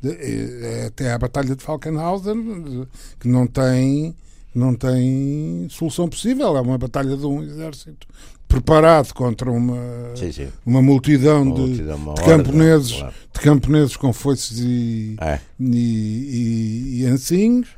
de, 0.01 0.11
é, 0.11 0.85
até 0.87 1.11
a 1.11 1.17
Batalha 1.17 1.55
de 1.55 1.63
Falkenhausen 1.63 2.87
que 3.19 3.27
não 3.27 3.47
tem 3.47 4.15
não 4.53 4.73
tem 4.73 5.67
solução 5.69 6.07
possível 6.07 6.55
é 6.55 6.61
uma 6.61 6.77
batalha 6.77 7.15
de 7.15 7.25
um 7.25 7.43
exército 7.43 8.07
preparado 8.47 9.13
contra 9.13 9.51
uma 9.51 9.77
sim, 10.15 10.31
sim. 10.31 10.47
uma 10.65 10.81
multidão, 10.81 11.43
uma 11.43 11.55
de, 11.55 11.61
multidão 11.61 11.95
uma 11.97 12.13
de, 12.13 12.23
camponeses 12.23 12.93
claro. 12.93 13.13
de 13.33 13.39
camponeses 13.39 13.97
com 13.97 14.13
foices 14.13 14.59
e, 14.59 15.17
é. 15.19 15.39
e, 15.59 15.75
e, 15.75 17.01
e 17.01 17.05
ancinhos 17.05 17.69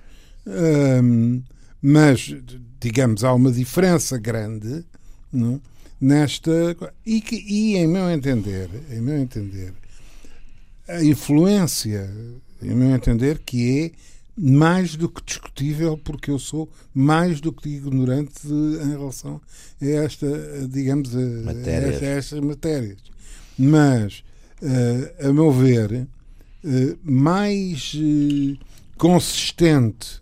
um, 0.45 1.41
mas 1.81 2.35
digamos 2.79 3.23
há 3.23 3.33
uma 3.33 3.51
diferença 3.51 4.17
grande 4.17 4.85
não? 5.31 5.61
Nesta 6.01 6.75
e, 7.05 7.22
que, 7.22 7.36
e 7.36 7.77
em 7.77 7.88
meu 7.88 8.10
entender, 8.10 8.67
em 8.89 9.00
meu 9.00 9.17
entender, 9.17 9.72
a 10.88 11.03
influência, 11.03 12.10
em 12.62 12.74
meu 12.74 12.89
entender, 12.89 13.38
que 13.39 13.79
é 13.79 14.12
mais 14.36 14.96
do 14.96 15.08
que 15.08 15.24
discutível, 15.24 15.98
porque 15.98 16.31
eu 16.31 16.39
sou 16.39 16.67
mais 16.93 17.39
do 17.39 17.53
que 17.53 17.70
ignorante 17.70 18.48
de, 18.48 18.84
em 18.84 18.89
relação 18.89 19.39
a 19.79 19.86
esta, 19.86 20.27
digamos, 20.67 21.15
a, 21.15 21.20
matérias. 21.20 22.01
A, 22.01 22.05
a 22.05 22.10
estas 22.10 22.39
matérias. 22.39 22.98
Mas, 23.58 24.24
uh, 24.62 25.27
a 25.29 25.34
meu 25.34 25.51
ver, 25.51 26.08
uh, 26.63 26.98
mais 27.03 27.93
uh, 27.93 28.58
consistente, 28.98 30.20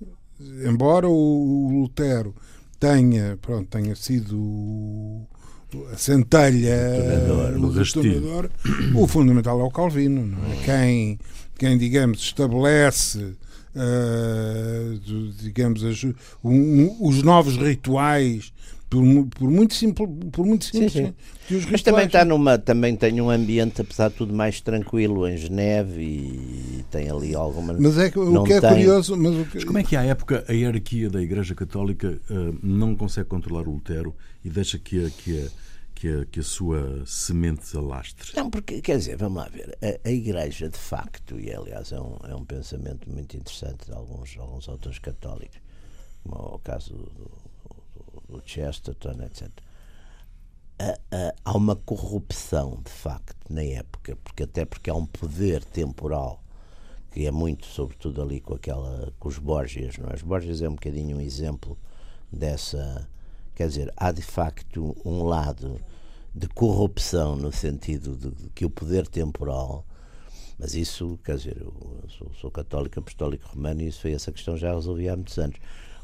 embora 0.65 1.07
o, 1.07 1.13
o 1.13 1.81
Lutero 1.81 2.35
tenha, 2.79 3.37
pronto, 3.41 3.69
tenha 3.69 3.95
sido 3.95 5.25
a 5.93 5.97
centelha 5.97 6.75
o, 7.57 7.71
detonador, 7.71 8.49
o 8.95 9.07
fundamental 9.07 9.59
é 9.59 9.63
o 9.63 9.71
Calvino, 9.71 10.37
é? 10.51 10.65
Quem, 10.65 11.19
quem 11.57 11.77
digamos, 11.77 12.19
estabelece 12.21 13.35
uh, 13.75 14.99
digamos, 15.41 15.83
as, 15.83 16.03
um, 16.43 16.97
os 17.01 17.21
novos 17.23 17.57
rituais 17.57 18.51
por, 18.89 19.03
por, 19.27 19.51
muito 19.51 19.75
simples, 19.75 20.09
por 20.31 20.45
muito 20.45 20.65
simples 20.65 20.91
sim, 20.91 21.13
sim. 21.47 21.67
Mas 21.71 21.83
também 21.83 22.07
está 22.07 22.25
numa, 22.25 22.57
também 22.57 22.95
tem 22.95 23.21
um 23.21 23.29
ambiente, 23.29 23.81
apesar 23.81 24.09
de 24.09 24.15
tudo, 24.15 24.33
mais 24.33 24.59
tranquilo 24.61 25.27
em 25.27 25.37
Geneve 25.37 26.01
e 26.01 26.85
tem 26.89 27.09
ali 27.09 27.35
alguma. 27.35 27.73
Mas 27.73 27.97
é 27.99 28.09
que, 28.09 28.17
o 28.17 28.43
que 28.43 28.53
é 28.53 28.61
tem... 28.61 28.69
curioso. 28.69 29.15
Mas, 29.15 29.35
o 29.35 29.45
que... 29.45 29.55
mas 29.55 29.63
como 29.63 29.77
é 29.77 29.83
que 29.83 29.95
à 29.95 30.03
época 30.03 30.43
a 30.47 30.53
hierarquia 30.53 31.09
da 31.09 31.21
Igreja 31.21 31.53
Católica 31.53 32.19
uh, 32.29 32.57
não 32.63 32.95
consegue 32.95 33.29
controlar 33.29 33.67
o 33.67 33.73
Lutero 33.73 34.15
e 34.43 34.49
deixa 34.49 34.79
que 34.79 35.05
a, 35.05 35.09
que 35.11 35.39
a, 35.39 35.47
que 35.93 36.07
a, 36.07 36.25
que 36.25 36.39
a 36.39 36.43
sua 36.43 37.03
semente 37.05 37.77
alastre? 37.77 38.31
Não, 38.35 38.49
porque, 38.49 38.81
quer 38.81 38.97
dizer, 38.97 39.17
vamos 39.17 39.37
lá 39.37 39.49
ver, 39.49 39.77
a, 39.83 40.07
a 40.07 40.11
Igreja 40.11 40.67
de 40.67 40.79
facto, 40.79 41.39
e 41.39 41.53
aliás 41.53 41.91
é 41.91 41.99
um, 41.99 42.17
é 42.27 42.35
um 42.35 42.43
pensamento 42.43 43.07
muito 43.07 43.37
interessante 43.37 43.85
de 43.85 43.91
alguns, 43.91 44.35
alguns 44.39 44.67
autores 44.67 44.97
católicos, 44.97 45.59
como 46.23 46.55
o 46.55 46.59
caso 46.59 46.93
do 46.93 47.48
o 48.29 48.41
Chesterton, 48.43 49.21
etc. 49.23 49.49
há 51.43 51.57
uma 51.57 51.75
corrupção, 51.75 52.81
de 52.83 52.91
facto, 52.91 53.35
na 53.49 53.63
época, 53.63 54.17
porque 54.23 54.43
até 54.43 54.65
porque 54.65 54.89
há 54.89 54.95
um 54.95 55.05
poder 55.05 55.63
temporal 55.63 56.43
que 57.11 57.25
é 57.25 57.31
muito, 57.31 57.65
sobretudo 57.65 58.21
ali 58.21 58.39
com 58.39 58.53
aquela 58.53 59.11
com 59.19 59.29
os 59.29 59.39
Borgias, 59.39 59.97
não 59.97 60.09
é? 60.09 60.15
Os 60.15 60.21
Borgias 60.21 60.61
é 60.61 60.69
um 60.69 60.75
bocadinho 60.75 61.17
um 61.17 61.21
exemplo 61.21 61.77
dessa, 62.31 63.09
quer 63.55 63.67
dizer, 63.67 63.91
há 63.97 64.11
de 64.11 64.21
facto 64.21 64.95
um 65.03 65.23
lado 65.23 65.81
de 66.35 66.47
corrupção 66.47 67.35
no 67.35 67.51
sentido 67.51 68.15
de, 68.15 68.29
de 68.29 68.49
que 68.51 68.63
o 68.63 68.69
poder 68.69 69.07
temporal 69.07 69.83
mas 70.59 70.75
isso, 70.75 71.17
quer 71.23 71.37
dizer, 71.37 71.57
eu 71.57 71.73
sou, 72.09 72.29
sou 72.33 72.51
católico, 72.51 72.99
apostólico 72.99 73.47
romano 73.47 73.81
e 73.81 73.87
isso 73.87 74.01
foi 74.01 74.11
essa 74.11 74.29
questão 74.29 74.57
já 74.57 74.73
resolvia 74.73 75.13
há 75.13 75.15
muitos 75.15 75.37
anos. 75.39 75.55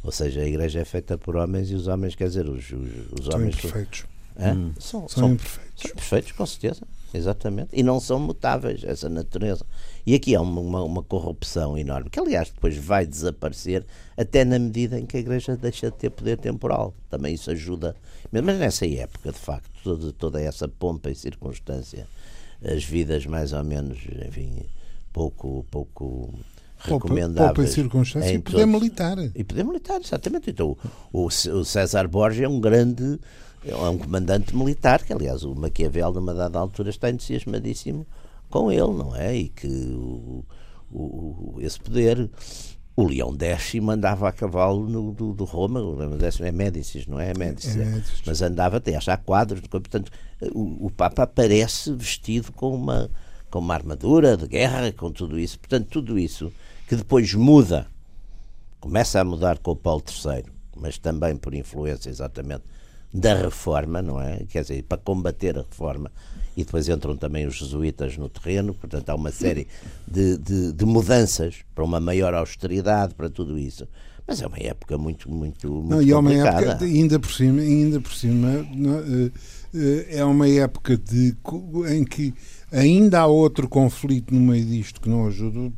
Ou 0.05 0.11
seja, 0.11 0.41
a 0.41 0.45
igreja 0.45 0.81
é 0.81 0.85
feita 0.85 1.17
por 1.17 1.35
homens 1.35 1.71
e 1.71 1.73
os 1.73 1.87
homens, 1.87 2.13
quer 2.13 2.27
dizer, 2.27 2.47
os, 2.47 2.63
os, 2.71 3.19
os 3.19 3.25
são 3.25 3.35
homens. 3.35 3.55
Imperfeitos. 3.55 4.05
Hum. 4.37 4.71
São, 4.79 4.99
são, 5.01 5.07
são 5.07 5.33
imperfeitos. 5.33 5.81
São 5.81 5.91
imperfeitos, 5.91 6.31
com 6.33 6.45
certeza. 6.45 6.81
Exatamente. 7.11 7.69
E 7.73 7.81
não 7.81 7.99
são 7.99 8.19
mutáveis, 8.19 8.83
essa 8.83 9.09
natureza. 9.09 9.65
E 10.05 10.13
aqui 10.13 10.35
há 10.35 10.41
uma, 10.41 10.61
uma, 10.61 10.83
uma, 10.83 11.01
corrupção 11.01 11.75
enorme, 11.75 12.09
que 12.09 12.19
aliás 12.19 12.51
depois 12.51 12.77
vai 12.77 13.07
desaparecer 13.07 13.83
até 14.15 14.45
na 14.45 14.59
medida 14.59 14.99
em 14.99 15.05
que 15.07 15.17
a 15.17 15.19
Igreja 15.19 15.57
deixa 15.57 15.89
de 15.89 15.97
ter 15.97 16.11
poder 16.11 16.37
temporal. 16.37 16.93
Também 17.09 17.33
isso 17.33 17.49
ajuda. 17.49 17.95
Mas 18.31 18.43
nessa 18.43 18.85
época, 18.85 19.31
de 19.31 19.39
facto, 19.39 19.71
toda, 19.83 20.11
toda 20.11 20.41
essa 20.41 20.67
pompa 20.67 21.09
e 21.09 21.15
circunstância, 21.15 22.05
as 22.63 22.83
vidas 22.83 23.25
mais 23.25 23.53
ou 23.53 23.63
menos, 23.63 23.97
enfim, 24.27 24.65
pouco, 25.11 25.65
pouco 25.71 26.31
recomendáveis. 26.77 27.53
Poupa 27.53 27.67
circunstância 27.67 28.33
e 28.33 28.39
poder 28.39 28.65
militar. 28.65 29.17
E 29.33 29.43
poder 29.43 29.63
militar, 29.63 29.99
exatamente. 30.01 30.49
Então, 30.49 30.77
o, 31.11 31.25
o 31.25 31.65
César 31.65 32.07
Borges 32.07 32.43
é 32.43 32.47
um 32.47 32.59
grande, 32.59 33.19
é 33.65 33.75
um 33.75 33.97
comandante 33.97 34.55
militar, 34.55 35.03
que 35.03 35.13
aliás 35.13 35.43
o 35.43 35.55
Maquiavel, 35.55 36.13
numa 36.13 36.33
dada 36.33 36.59
altura, 36.59 36.89
está 36.89 37.09
entusiasmadíssimo 37.09 38.05
com 38.49 38.71
ele, 38.71 38.93
não 38.93 39.15
é? 39.15 39.35
E 39.35 39.49
que 39.49 39.67
o, 39.67 40.43
o, 40.91 41.57
esse 41.59 41.79
poder. 41.79 42.29
O 42.97 43.05
Leão 43.05 43.35
X 43.37 43.81
mandava 43.81 44.29
a 44.29 44.31
cavalo 44.31 44.87
no, 44.87 45.11
do, 45.11 45.33
do 45.33 45.43
Roma, 45.43 45.81
o 45.81 45.95
Leão 45.97 46.17
X 46.17 46.39
é 46.39 46.49
Médicis, 46.49 47.05
não 47.05 47.19
é? 47.19 47.31
É 47.31 47.33
Médicis, 47.37 47.75
é, 47.75 47.83
é. 47.83 48.01
mas 48.25 48.41
andava 48.41 48.77
até 48.77 48.95
achar 48.95 49.17
quadros, 49.17 49.59
portanto, 49.67 50.09
o, 50.53 50.85
o 50.85 50.89
Papa 50.89 51.23
aparece 51.23 51.91
vestido 51.91 52.53
com 52.53 52.73
uma, 52.73 53.09
com 53.55 53.59
uma 53.59 53.73
armadura 53.73 54.35
de 54.35 54.47
guerra, 54.47 54.91
com 54.91 55.09
tudo 55.09 55.39
isso. 55.39 55.57
Portanto, 55.57 55.87
tudo 55.87 56.19
isso 56.19 56.51
que 56.89 56.93
depois 56.93 57.33
muda, 57.33 57.87
começa 58.81 59.21
a 59.21 59.23
mudar 59.23 59.59
com 59.59 59.71
o 59.71 59.75
Paulo 59.77 60.03
III, 60.05 60.43
mas 60.75 60.97
também 60.97 61.37
por 61.37 61.53
influência 61.53 62.09
exatamente 62.09 62.63
da 63.13 63.33
reforma, 63.33 64.01
não 64.01 64.21
é? 64.21 64.43
Quer 64.49 64.63
dizer, 64.63 64.83
para 64.83 64.97
combater 64.97 65.57
a 65.57 65.61
reforma. 65.61 66.11
E 66.57 66.65
depois 66.65 66.89
entram 66.89 67.15
também 67.15 67.47
os 67.47 67.55
jesuítas 67.55 68.17
no 68.17 68.27
terreno, 68.27 68.73
portanto 68.73 69.09
há 69.09 69.15
uma 69.15 69.31
série 69.31 69.69
de, 70.05 70.37
de, 70.37 70.73
de 70.73 70.85
mudanças 70.85 71.55
para 71.73 71.85
uma 71.85 72.01
maior 72.01 72.33
austeridade, 72.33 73.15
para 73.15 73.29
tudo 73.29 73.57
isso. 73.57 73.87
Mas 74.27 74.41
é 74.41 74.47
uma 74.47 74.59
época 74.59 74.97
muito, 74.97 75.31
muito, 75.31 75.69
muito 75.69 75.89
não, 75.89 76.01
e 76.01 76.11
é 76.11 76.17
uma 76.17 76.33
época, 76.33 76.83
ainda 76.83 77.19
por 77.19 77.31
cima, 77.31 77.61
ainda 77.61 78.01
por 78.01 78.11
cima, 78.11 78.65
não, 78.75 78.99
eh, 78.99 79.31
eh, 79.73 80.17
é 80.17 80.25
uma 80.25 80.49
época 80.49 80.97
de, 80.97 81.37
em 81.91 82.03
que 82.03 82.33
ainda 82.75 83.21
há 83.21 83.25
outro 83.25 83.67
conflito 83.69 84.33
no 84.33 84.41
meio 84.41 84.65
disto 84.65 84.99
que 84.99 85.09
não 85.09 85.27
ajuda, 85.27 85.71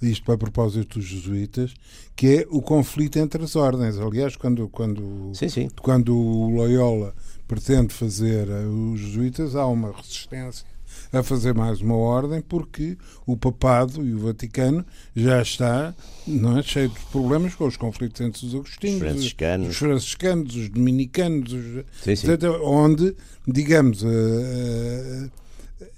isto 0.00 0.30
a 0.30 0.38
propósito 0.38 0.98
dos 0.98 1.08
jesuítas, 1.08 1.74
que 2.14 2.38
é 2.38 2.46
o 2.48 2.62
conflito 2.62 3.18
entre 3.18 3.42
as 3.42 3.56
ordens. 3.56 3.98
Aliás, 3.98 4.36
quando, 4.36 4.68
quando, 4.68 5.32
sim, 5.34 5.48
sim. 5.48 5.68
quando 5.80 6.16
o 6.16 6.48
Loyola 6.48 7.14
pretende 7.48 7.92
fazer 7.92 8.48
eh, 8.48 8.66
os 8.66 9.00
jesuítas, 9.00 9.56
há 9.56 9.66
uma 9.66 9.92
resistência 9.92 10.64
a 11.12 11.22
fazer 11.22 11.54
mais 11.54 11.80
uma 11.80 11.96
ordem 11.96 12.40
porque 12.40 12.96
o 13.26 13.36
papado 13.36 14.06
e 14.06 14.14
o 14.14 14.18
Vaticano 14.18 14.84
já 15.14 15.42
está 15.42 15.94
não 16.26 16.58
é, 16.58 16.62
cheio 16.62 16.88
de 16.88 17.00
problemas 17.10 17.54
com 17.54 17.66
os 17.66 17.76
conflitos 17.76 18.20
entre 18.20 18.46
os 18.46 18.54
agostinos, 18.54 18.94
os 18.94 19.00
franciscanos, 19.00 19.68
os, 19.68 19.76
franciscanos, 19.76 20.56
os 20.56 20.68
dominicanos, 20.68 21.52
os, 21.52 21.84
sim, 22.02 22.16
sim. 22.16 22.28
onde, 22.62 23.14
digamos, 23.46 24.02
uh, 24.02 24.06
uh, 24.06 25.30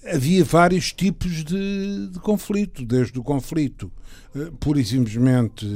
havia 0.07 0.45
vários 0.45 0.93
tipos 0.93 1.45
de, 1.45 2.09
de, 2.09 2.19
conflito, 2.21 2.85
desde 2.85 3.19
o 3.19 3.23
conflito 3.23 3.91
uh, 4.35 4.53
pura 4.53 4.81
e 4.81 4.85
simplesmente 4.85 5.67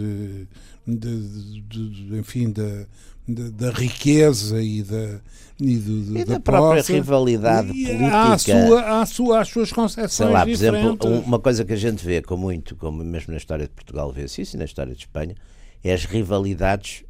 de, 0.87 1.61
de, 1.62 2.19
enfim, 2.19 2.50
da, 2.50 2.87
da, 3.29 3.71
riqueza 3.71 4.62
e 4.62 4.83
da, 4.83 5.21
e, 5.61 5.77
do, 5.77 6.19
e 6.19 6.25
da, 6.25 6.35
da, 6.35 6.41
própria 6.41 6.83
posse, 6.83 6.93
rivalidade 6.93 7.69
política. 7.69 8.12
Há, 8.12 8.38
sua, 8.38 8.81
há, 8.81 9.07
sua, 9.07 9.41
às 9.41 9.49
suas 9.49 9.73
concepções 9.73 10.12
Sei 10.12 10.27
lá, 10.27 10.45
por 10.45 10.50
diferentes. 10.50 10.87
exemplo, 10.87 11.21
uma 11.21 11.38
coisa 11.38 11.65
que 11.65 11.73
a 11.73 11.77
gente 11.77 12.05
vê 12.05 12.23
com 12.23 12.37
muito, 12.37 12.75
como 12.77 13.05
mesmo 13.05 13.33
na 13.33 13.37
história 13.37 13.67
de 13.67 13.73
Portugal 13.73 14.11
vê-se 14.12 14.43
isso 14.43 14.57
e 14.57 14.59
na 14.59 14.65
história 14.65 14.95
de 14.95 15.00
Espanha, 15.00 15.35
é 15.85 15.93
as 15.93 16.05
rivalidades 16.05 17.05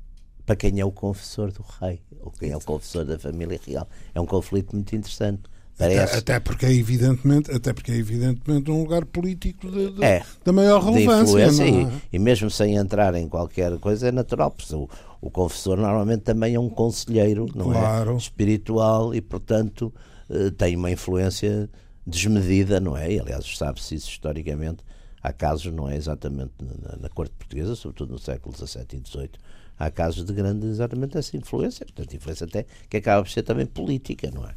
para 0.44 0.56
quem 0.56 0.80
é 0.80 0.84
o 0.84 0.90
confessor 0.90 1.52
do 1.52 1.62
rei 1.80 2.00
ou 2.20 2.30
quem 2.30 2.50
é 2.50 2.56
o 2.56 2.60
confessor 2.60 3.04
da 3.04 3.18
família 3.18 3.60
real. 3.66 3.86
É 4.14 4.20
um 4.20 4.26
conflito 4.26 4.74
muito 4.74 4.96
interessante. 4.96 5.42
Parece. 5.78 6.16
Até, 6.16 6.34
até, 6.34 6.40
porque 6.40 6.66
é 6.66 6.72
evidentemente, 6.72 7.52
até 7.52 7.72
porque 7.72 7.92
é 7.92 7.94
evidentemente 7.94 8.68
um 8.68 8.82
lugar 8.82 9.04
político 9.04 9.70
de, 9.70 9.92
de, 9.92 10.04
é, 10.04 10.24
da 10.44 10.52
maior 10.52 10.82
relevância. 10.82 11.38
É? 11.38 11.68
E, 11.68 11.88
e, 12.12 12.18
mesmo 12.18 12.50
sem 12.50 12.74
entrar 12.74 13.14
em 13.14 13.28
qualquer 13.28 13.78
coisa 13.78 14.08
é 14.08 14.12
natural, 14.12 14.50
porque 14.50 14.74
o, 14.74 14.88
o 15.20 15.30
confessor 15.30 15.76
normalmente 15.78 16.22
também 16.22 16.56
é 16.56 16.60
um 16.60 16.68
conselheiro 16.68 17.46
não 17.54 17.72
é? 17.72 17.78
claro. 17.78 18.14
é? 18.14 18.16
espiritual 18.16 19.14
e 19.14 19.20
portanto 19.20 19.94
eh, 20.28 20.50
tem 20.50 20.74
uma 20.74 20.90
influência 20.90 21.70
desmedida, 22.04 22.80
não 22.80 22.96
é? 22.96 23.12
E, 23.12 23.20
aliás, 23.20 23.46
sabe-se 23.56 23.94
isso 23.94 24.10
historicamente. 24.10 24.82
Há 25.22 25.32
casos, 25.32 25.72
não 25.72 25.88
é 25.88 25.96
exatamente 25.96 26.52
na, 26.60 26.96
na 26.96 27.08
corte 27.08 27.34
portuguesa, 27.36 27.74
sobretudo 27.74 28.12
no 28.12 28.18
século 28.18 28.54
XVII 28.54 28.86
e 28.92 29.08
XVIII, 29.08 29.30
há 29.78 29.90
casos 29.90 30.24
de 30.24 30.32
grande 30.32 30.66
exatamente 30.66 31.18
essa 31.18 31.36
influência, 31.36 31.84
portanto, 31.84 32.14
influência 32.14 32.46
até 32.46 32.66
que 32.88 32.96
acaba 32.96 33.22
por 33.22 33.30
ser 33.30 33.42
também 33.42 33.66
política, 33.66 34.30
não 34.32 34.44
é? 34.46 34.54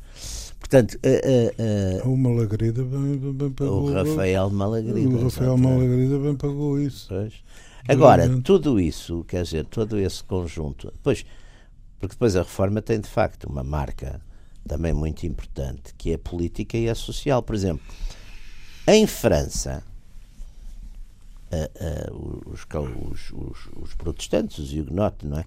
Portanto, 0.62 0.94
uh, 0.94 2.06
uh, 2.06 2.08
uh, 2.08 2.13
o 2.13 2.15
Malagrida 2.15 2.84
bem, 2.84 3.18
bem, 3.18 3.50
pagou. 3.50 3.89
O 3.89 3.94
Rafael 3.94 4.50
Malagrida. 4.51 5.10
O 5.10 5.24
Rafael 5.24 5.58
Malagrida 5.58 6.20
bem 6.20 6.36
pagou 6.36 6.80
isso. 6.80 7.08
Pois. 7.10 7.34
Agora, 7.88 8.30
tudo 8.41 8.80
isso, 8.80 9.25
quer 9.27 9.44
dizer, 9.44 9.65
todo 9.65 10.00
esse 10.00 10.24
conjunto, 10.24 10.91
depois, 10.94 11.25
porque 12.00 12.13
depois 12.13 12.36
a 12.36 12.44
reforma 12.44 12.80
tem 12.80 13.00
de 13.00 13.10
facto 13.10 13.46
uma 13.46 13.63
marca 13.63 14.22
também 14.65 14.94
muito 14.94 15.25
importante, 15.25 15.94
que 15.98 16.12
é 16.12 16.13
a 16.13 16.20
política 16.20 16.77
e 16.77 16.88
a 16.88 16.94
social. 16.94 17.41
Por 17.41 17.56
exemplo, 17.56 17.84
em 18.88 19.08
França, 19.08 19.84
os, 22.46 22.65
os, 22.72 23.32
os, 23.34 23.58
os, 23.82 23.94
protestantes, 23.96 24.60
os 24.60 24.72
huguenotes, 24.72 25.27
não 25.27 25.39
é? 25.39 25.46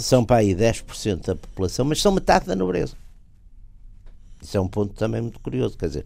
São 0.00 0.24
para 0.24 0.38
aí 0.38 0.56
10% 0.56 1.24
da 1.24 1.36
população, 1.36 1.84
mas 1.84 2.02
são 2.02 2.12
metade 2.12 2.46
da 2.46 2.56
nobreza. 2.56 2.96
Isso 4.46 4.56
é 4.56 4.60
um 4.60 4.68
ponto 4.68 4.94
também 4.94 5.20
muito 5.20 5.40
curioso. 5.40 5.76
Quer 5.76 5.88
dizer, 5.88 6.04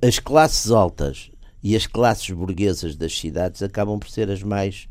as 0.00 0.18
classes 0.18 0.70
altas 0.70 1.30
e 1.62 1.74
as 1.74 1.86
classes 1.86 2.30
burguesas 2.30 2.94
das 2.96 3.18
cidades 3.18 3.62
acabam 3.62 3.98
por 3.98 4.08
ser 4.08 4.30
as 4.30 4.42
mais 4.42 4.88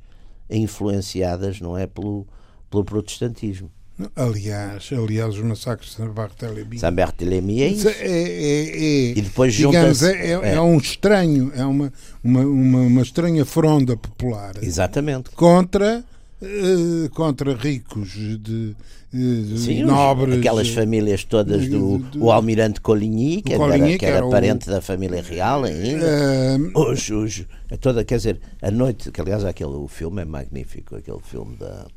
influenciadas, 0.50 1.62
não 1.62 1.78
é, 1.78 1.88
pelo, 1.88 2.28
pelo 2.70 2.84
protestantismo. 2.84 3.72
Aliás, 4.16 4.90
aliás, 4.92 5.36
os 5.36 5.44
massacres 5.44 5.92
de 5.92 5.96
Saint-Barthélemy. 5.98 6.80
Saint-Barthélemy 6.80 7.62
é 7.62 7.68
isso. 7.68 7.88
É, 7.88 7.92
é, 7.92 9.10
é, 9.10 9.12
e 9.12 9.22
depois 9.22 9.54
digamos, 9.54 10.02
é, 10.02 10.32
é, 10.32 10.54
é, 10.56 10.62
um 10.62 10.78
estranho, 10.78 11.52
é 11.56 11.64
uma, 11.64 11.94
uma, 12.24 12.42
uma, 12.42 12.80
uma 12.80 13.02
estranha 13.02 13.46
fronda 13.46 13.96
popular. 13.96 14.56
Exatamente. 14.62 15.30
Contra 15.32 16.04
eh, 16.42 17.08
contra 17.10 17.54
ricos 17.54 18.10
de 18.40 18.76
Sim, 19.12 19.84
nobres. 19.84 20.38
Aquelas 20.38 20.70
famílias 20.70 21.26
todas 21.26 21.68
do, 21.68 21.98
do 21.98 22.24
o 22.24 22.32
Almirante 22.32 22.80
Coligny, 22.80 23.42
que, 23.42 23.58
Coligny, 23.58 23.90
era, 23.90 23.98
que 23.98 24.06
era, 24.06 24.30
parente 24.30 24.70
o, 24.70 24.72
da 24.72 24.82
família 24.82 25.22
real 25.22 25.66
ainda. 25.66 26.58
Uh, 26.74 26.92
os, 26.92 27.10
os, 27.10 27.46
toda, 27.82 28.06
quer 28.06 28.18
dizer, 28.18 28.40
a 28.62 28.72
noite, 28.72 29.12
que 29.12 29.20
aliás 29.20 29.44
aquele, 29.44 29.72
o 29.72 29.88
filme 29.90 30.22
é 30.22 30.26
magnífico, 30.26 30.96
aquele 30.96 31.20
filme 31.20 31.58
da. 31.58 31.88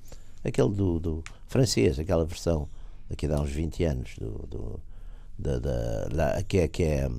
aquele 0.45 0.71
do, 0.71 0.99
do 0.99 1.25
francês, 1.47 2.01
aquela 2.01 2.25
versão 2.25 2.69
daqui 3.09 3.27
a 3.27 3.41
uns 3.41 3.51
20 3.51 3.85
anos, 3.85 4.11
do, 4.19 4.31
do 4.51 4.81
da, 5.39 5.59
da, 5.59 6.43
que 6.43 6.59
é, 6.59 6.69
que 6.69 6.83
é 6.83 7.11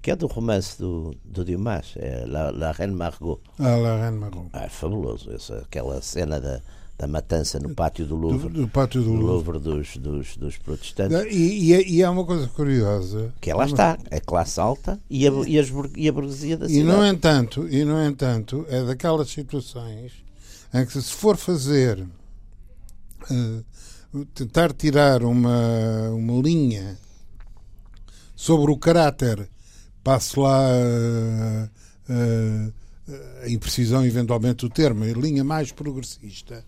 que 0.00 0.10
é 0.10 0.16
do 0.16 0.26
romance 0.26 0.78
do, 0.78 1.14
do 1.24 1.44
Dumas, 1.44 1.94
é 1.96 2.24
La, 2.26 2.50
La 2.50 2.72
Reine 2.72 2.94
Margot. 2.94 3.40
Ah, 3.58 3.76
La 3.76 4.00
Reine 4.00 4.18
Margot. 4.18 4.46
Ah, 4.52 4.64
é 4.64 4.68
fabuloso, 4.68 5.32
essa, 5.32 5.58
aquela 5.58 6.00
cena 6.00 6.40
da, 6.40 6.62
da 6.98 7.06
matança 7.06 7.60
no 7.60 7.72
pátio 7.74 8.04
do 8.04 8.16
Louvre. 8.16 8.48
Do, 8.48 8.62
do 8.62 8.68
pátio 8.68 9.00
do, 9.00 9.12
Louvre, 9.12 9.60
dos, 9.60 9.96
dos, 9.96 10.36
dos 10.36 10.58
protestantes. 10.58 11.32
E, 11.32 11.68
e, 11.68 11.72
é, 11.72 11.88
e 11.88 12.02
há 12.02 12.10
uma 12.10 12.24
coisa 12.24 12.48
curiosa. 12.48 13.32
Que 13.40 13.52
ela 13.52 13.64
está, 13.66 13.96
é 14.10 14.18
classe 14.18 14.58
alta 14.58 15.00
e 15.08 15.26
a, 15.28 15.30
e, 15.46 15.58
as, 15.60 15.72
e 15.96 16.08
a 16.08 16.12
burguesia 16.12 16.56
da 16.56 16.68
cidade. 16.68 16.80
E 16.80 16.82
no, 16.82 17.06
entanto, 17.06 17.68
e 17.68 17.84
no 17.84 18.04
entanto, 18.04 18.66
é 18.68 18.82
daquelas 18.82 19.30
situações 19.30 20.12
em 20.74 20.84
que 20.84 20.92
se 20.92 21.12
for 21.12 21.36
fazer 21.36 22.04
uh, 23.30 24.24
tentar 24.34 24.72
tirar 24.72 25.22
uma, 25.22 26.10
uma 26.10 26.42
linha 26.42 26.98
sobre 28.34 28.72
o 28.72 28.76
caráter 28.76 29.48
passo 30.02 30.40
lá 30.40 30.66
a, 30.66 31.68
a, 32.12 33.44
a 33.44 33.48
imprecisão, 33.48 34.04
eventualmente, 34.04 34.66
do 34.66 34.70
termo, 34.70 35.04
a 35.04 35.06
linha 35.06 35.44
mais 35.44 35.70
progressista 35.70 36.64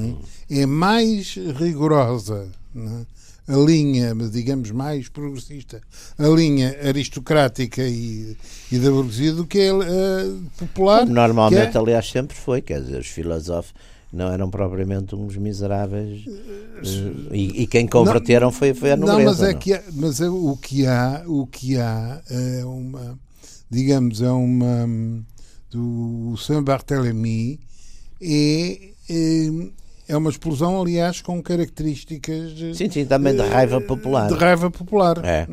é? 0.00 0.60
é 0.60 0.66
mais 0.66 1.36
rigorosa. 1.36 2.48
É? 2.76 3.14
a 3.46 3.56
linha, 3.56 4.14
digamos, 4.32 4.70
mais 4.70 5.08
progressista, 5.08 5.82
a 6.18 6.28
linha 6.28 6.74
aristocrática 6.82 7.82
e, 7.82 8.36
e 8.72 8.78
da 8.78 8.90
burguesia 8.90 9.32
do 9.34 9.46
que 9.46 9.68
a 9.68 9.74
uh, 9.74 10.42
popular. 10.56 11.04
Normalmente, 11.06 11.76
é... 11.76 11.78
aliás, 11.78 12.10
sempre 12.10 12.34
foi, 12.34 12.62
quer 12.62 12.80
dizer, 12.80 13.00
os 13.00 13.06
filósofos 13.06 13.74
não 14.10 14.32
eram 14.32 14.48
propriamente 14.48 15.14
uns 15.14 15.36
miseráveis 15.36 16.24
eh, 16.26 17.32
e, 17.32 17.62
e 17.62 17.66
quem 17.66 17.84
converteram 17.84 18.46
não, 18.46 18.52
foi, 18.52 18.72
foi 18.72 18.92
a 18.92 18.96
nobreza. 18.96 19.18
Não, 19.18 19.24
mas, 19.24 19.42
é 19.42 19.52
não? 19.52 19.58
Que 19.58 19.74
há, 19.74 19.82
mas 19.92 20.20
é, 20.20 20.28
o 20.28 20.56
que 20.56 20.86
há, 20.86 21.24
o 21.26 21.46
que 21.46 21.76
há 21.76 22.22
é 22.30 22.64
uma, 22.64 23.18
digamos, 23.68 24.22
é 24.22 24.30
uma, 24.30 24.88
do 25.68 26.36
Saint-Barthélemy 26.38 27.58
é, 28.22 28.90
é, 29.10 29.50
é 30.08 30.16
uma 30.16 30.30
explosão, 30.30 30.80
aliás, 30.80 31.20
com 31.20 31.42
características... 31.42 32.52
Sim, 32.76 32.90
sim, 32.90 33.04
também 33.04 33.34
de 33.34 33.42
raiva 33.42 33.80
popular. 33.80 34.28
De 34.28 34.34
raiva 34.34 34.70
popular. 34.70 35.24
É. 35.24 35.46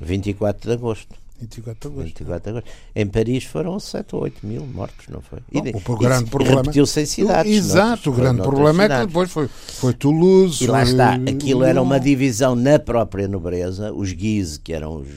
24 0.00 0.68
de 0.68 0.74
agosto. 0.74 1.14
24 1.40 1.90
de 1.90 1.94
agosto. 1.94 2.06
24 2.06 2.42
de 2.42 2.58
agosto. 2.58 2.76
Em 2.94 3.06
Paris 3.06 3.44
foram 3.44 3.78
7 3.78 4.14
ou 4.14 4.22
8 4.22 4.46
mil 4.46 4.66
mortos, 4.66 5.08
não 5.08 5.20
foi? 5.20 5.40
Bom, 5.52 5.62
e, 5.66 5.92
o 5.92 5.96
grande 5.96 6.30
problema. 6.30 6.62
Repetiu-se 6.62 7.00
em 7.00 7.06
cidades. 7.06 7.52
Exato, 7.52 8.10
o 8.10 8.12
grande 8.12 8.42
problema 8.42 8.84
é 8.84 8.88
que 8.88 9.06
depois 9.06 9.30
foi, 9.30 9.48
foi 9.48 9.92
Toulouse. 9.92 10.62
E 10.62 10.66
lá 10.66 10.82
está, 10.82 11.14
aquilo 11.14 11.64
era 11.64 11.80
uma 11.82 11.98
divisão 11.98 12.54
na 12.54 12.78
própria 12.78 13.28
nobreza. 13.28 13.92
Os 13.92 14.12
Guise, 14.12 14.60
que 14.60 14.72
eram 14.72 15.00
os, 15.00 15.08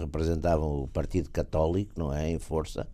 representavam 0.00 0.82
o 0.82 0.88
Partido 0.88 1.28
Católico, 1.30 1.92
não 1.96 2.12
é? 2.12 2.30
Em 2.30 2.38
força. 2.38 2.86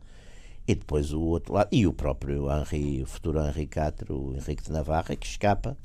E 0.67 0.75
depois 0.75 1.13
o 1.13 1.21
outro 1.21 1.55
lado. 1.55 1.69
E 1.71 1.87
o 1.87 1.93
próprio 1.93 2.49
Henri, 2.51 3.03
o 3.03 3.07
futuro 3.07 3.39
Henri 3.41 3.63
IV, 3.63 4.13
o 4.15 4.35
Henrique 4.35 4.65
de 4.65 4.73
Navarra, 4.73 5.15
que 5.15 5.27
escapa 5.27 5.77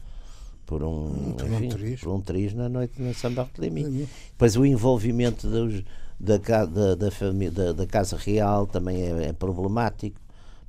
por 0.65 0.83
um, 0.83 1.35
enfim, 1.43 1.65
um 1.65 1.69
triz. 1.69 1.99
por 1.99 2.13
um 2.13 2.21
triz 2.21 2.53
na 2.53 2.69
noite 2.69 3.01
na 3.01 3.13
São 3.13 3.33
Bartolomé. 3.33 4.07
Depois 4.31 4.55
o 4.55 4.65
envolvimento 4.65 5.47
dos 5.49 5.83
da, 6.19 6.37
da, 6.37 6.95
da, 6.95 7.11
família, 7.11 7.51
da, 7.51 7.71
da 7.71 7.87
Casa 7.87 8.17
Real 8.17 8.67
também 8.67 9.01
é, 9.01 9.29
é, 9.29 9.33
problemático, 9.33 10.19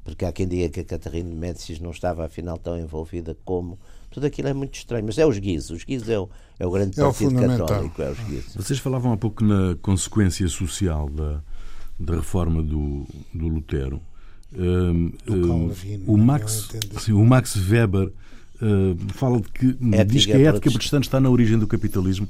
porque 0.05 0.25
há 0.25 0.33
quem 0.33 0.47
diga 0.47 0.69
que 0.69 0.81
a 0.81 0.85
Catarina 0.85 1.29
de 1.29 1.37
Médicis 1.37 1.81
não 1.81 1.91
estava 1.91 2.25
afinal 2.25 2.57
tão 2.57 2.79
envolvida 2.79 3.37
como. 3.45 3.79
Tudo 4.11 4.27
aquilo 4.27 4.49
é 4.49 4.55
muito 4.55 4.75
estranho, 4.75 5.05
mas 5.05 5.19
é 5.19 5.27
os 5.27 5.39
guizos. 5.39 5.71
Os 5.71 5.85
guizos 5.85 6.09
é 6.09 6.19
o, 6.19 6.29
é 6.59 6.67
o 6.67 6.71
grande 6.71 6.99
é 6.99 7.05
partido 7.05 7.35
católico. 7.35 8.03
É 8.03 8.11
os 8.11 8.19
guizos. 8.21 8.55
Vocês 8.57 8.79
falavam 8.79 9.13
há 9.13 9.17
pouco 9.17 9.45
na 9.45 9.77
consequência 9.83 10.49
social 10.49 11.09
da, 11.09 11.43
da 12.01 12.15
reforma 12.15 12.63
do, 12.63 13.07
do 13.33 13.47
Lutero. 13.47 14.01
Um, 14.57 15.13
um, 15.29 15.73
o, 16.07 16.19
Max, 16.19 16.71
sim, 16.99 17.13
o 17.13 17.25
Max 17.25 17.55
Weber 17.55 18.09
uh, 18.61 18.97
fala 19.15 19.41
de 19.41 19.49
que 19.49 19.67
ética 19.69 20.05
diz 20.05 20.27
que 20.27 20.33
a 20.33 20.41
ética 20.41 20.71
protestante 20.71 21.07
está 21.07 21.21
na 21.21 21.31
origem 21.31 21.57
do 21.57 21.69
capitalismo 21.69 22.27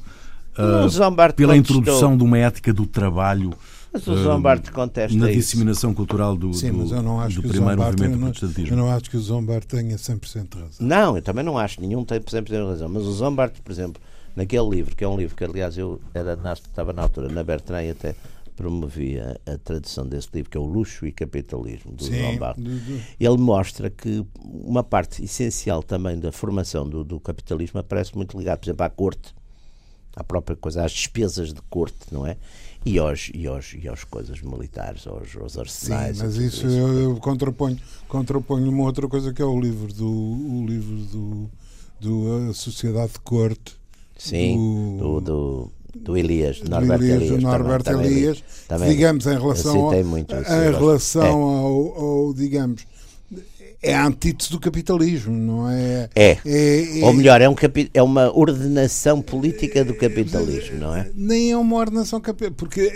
uh, 0.58 1.32
pela 1.34 1.56
introdução 1.56 2.16
de 2.16 2.22
uma 2.22 2.36
ética 2.36 2.74
do 2.74 2.84
trabalho. 2.84 3.54
Mas 3.92 4.06
o 4.06 4.16
Zombart 4.16 4.70
contesta 4.70 5.16
Na 5.18 5.26
disseminação 5.28 5.92
cultural 5.92 6.36
do, 6.36 6.52
Sim, 6.54 6.70
do, 6.70 6.84
do 6.84 7.48
primeiro 7.48 7.82
movimento 7.82 8.18
protestantismo. 8.18 8.72
Eu 8.72 8.76
não 8.76 8.90
acho 8.90 9.10
que 9.10 9.16
o 9.16 9.20
Zombart 9.20 9.64
tenha 9.64 9.96
100% 9.96 10.54
razão. 10.54 10.86
Não, 10.86 11.16
eu 11.16 11.22
também 11.22 11.44
não 11.44 11.58
acho. 11.58 11.80
Nenhum 11.80 12.04
tem 12.04 12.20
100% 12.20 12.68
razão. 12.68 12.88
Mas 12.88 13.02
o 13.02 13.10
Zombart, 13.10 13.52
por 13.64 13.72
exemplo, 13.72 14.00
naquele 14.36 14.68
livro, 14.68 14.94
que 14.94 15.02
é 15.02 15.08
um 15.08 15.16
livro 15.16 15.34
que, 15.34 15.42
aliás, 15.42 15.76
eu 15.76 16.00
era, 16.14 16.38
estava 16.52 16.92
na 16.92 17.02
altura 17.02 17.28
na 17.30 17.42
Bertrand 17.42 17.82
e 17.82 17.90
até 17.90 18.14
promovia 18.60 19.40
a 19.46 19.56
tradução 19.56 20.06
desse 20.06 20.28
livro, 20.34 20.50
que 20.50 20.58
é 20.58 20.60
o 20.60 20.66
Luxo 20.66 21.06
e 21.06 21.12
Capitalismo, 21.12 21.92
do 21.92 22.04
Sim, 22.04 22.32
Zombart. 22.32 22.58
Ele 23.18 23.38
mostra 23.38 23.88
que 23.88 24.22
uma 24.38 24.84
parte 24.84 25.24
essencial 25.24 25.82
também 25.82 26.18
da 26.18 26.30
formação 26.30 26.86
do, 26.86 27.02
do 27.02 27.18
capitalismo 27.18 27.80
aparece 27.80 28.14
muito 28.14 28.38
ligada, 28.38 28.58
por 28.58 28.66
exemplo, 28.66 28.84
à 28.84 28.90
corte 28.90 29.34
à 30.16 30.24
própria 30.24 30.56
coisa, 30.56 30.84
às 30.84 30.92
despesas 30.92 31.54
de 31.54 31.62
corte, 31.62 32.12
não 32.12 32.26
é? 32.26 32.36
e 32.84 32.98
aos, 32.98 33.30
e 33.32 33.46
aos, 33.46 33.74
e 33.74 33.88
aos 33.88 34.04
coisas 34.04 34.40
militares, 34.42 35.06
aos, 35.06 35.36
aos 35.36 35.56
arsenais. 35.56 36.16
Sim, 36.16 36.22
mas 36.24 36.36
isso, 36.36 36.66
isso, 36.66 36.76
eu, 36.76 36.98
eu 37.00 37.16
contraponho, 37.16 37.78
contraponho 38.08 38.68
uma 38.68 38.84
outra 38.84 39.06
coisa 39.06 39.32
que 39.32 39.40
é 39.40 39.44
o 39.44 39.58
livro 39.58 39.92
do, 39.92 40.10
o 40.10 40.66
livro 40.66 40.96
do, 40.96 41.50
do 42.00 42.50
A 42.50 42.54
Sociedade 42.54 43.12
de 43.12 43.20
Corte. 43.20 43.78
Sim, 44.16 44.98
do, 44.98 45.20
do, 45.20 45.20
do 45.20 45.72
Elias, 46.16 46.62
Norberto 46.62 47.04
Elias, 47.04 47.22
Elias, 47.22 47.42
Norberto 47.42 47.90
também, 47.90 48.06
Elias, 48.06 48.44
também, 48.68 48.88
digamos 48.90 49.26
em 49.26 49.38
relação, 49.38 49.76
ao, 49.90 50.04
muito, 50.04 50.34
em 50.34 50.72
relação 50.78 51.22
é. 51.22 51.28
ao, 51.28 52.04
ao, 52.04 52.34
digamos, 52.34 52.86
é 53.82 53.94
a 53.94 54.06
antítese 54.06 54.50
do 54.50 54.60
capitalismo, 54.60 55.34
não 55.34 55.70
é? 55.70 56.10
É. 56.14 56.38
é, 56.44 57.00
é 57.00 57.04
Ou 57.04 57.14
melhor, 57.14 57.40
é, 57.40 57.48
um 57.48 57.54
capi 57.54 57.90
é 57.94 58.02
uma 58.02 58.30
ordenação 58.36 59.22
política 59.22 59.84
do 59.84 59.94
capitalismo, 59.94 60.78
não 60.78 60.94
é? 60.94 61.10
Nem 61.14 61.50
é 61.50 61.56
uma 61.56 61.76
ordenação 61.76 62.20
capitalista, 62.20 62.56
porque 62.58 62.92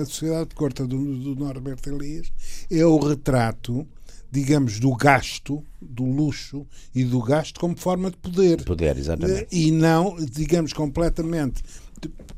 a 0.00 0.04
sociedade 0.04 0.50
de 0.50 0.54
corta 0.54 0.86
do, 0.86 0.96
do 0.96 1.34
Norberto 1.34 1.90
Elias 1.90 2.30
é 2.70 2.84
o 2.86 2.98
retrato, 2.98 3.84
digamos, 4.30 4.78
do 4.78 4.94
gasto, 4.94 5.64
do 5.80 6.04
luxo 6.04 6.64
e 6.94 7.02
do 7.02 7.20
gasto 7.20 7.58
como 7.58 7.76
forma 7.76 8.08
de 8.08 8.16
poder. 8.18 8.62
Poder, 8.62 8.96
exatamente. 8.96 9.48
E 9.50 9.72
não, 9.72 10.16
digamos, 10.20 10.72
completamente 10.72 11.62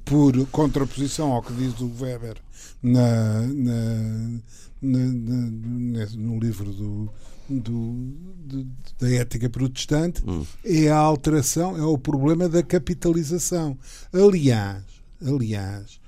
por 0.05 0.47
contraposição 0.47 1.33
ao 1.33 1.43
que 1.43 1.53
diz 1.53 1.81
o 1.81 1.91
Weber 2.01 2.37
na, 2.83 3.43
na, 3.43 4.41
na, 4.83 6.07
no 6.17 6.39
livro 6.39 6.73
do 6.73 7.11
do, 7.51 7.95
do, 8.37 8.65
da 8.99 9.11
ética 9.11 9.51
protestante 9.51 10.23
hum. 10.25 10.47
é 10.65 10.89
a 10.89 10.97
alteração, 10.97 11.77
é 11.77 11.83
o 11.83 11.99
problema 11.99 12.49
da 12.49 12.63
capitalização. 12.63 13.77
Aliás, 14.13 14.85
aliás, 15.21 16.01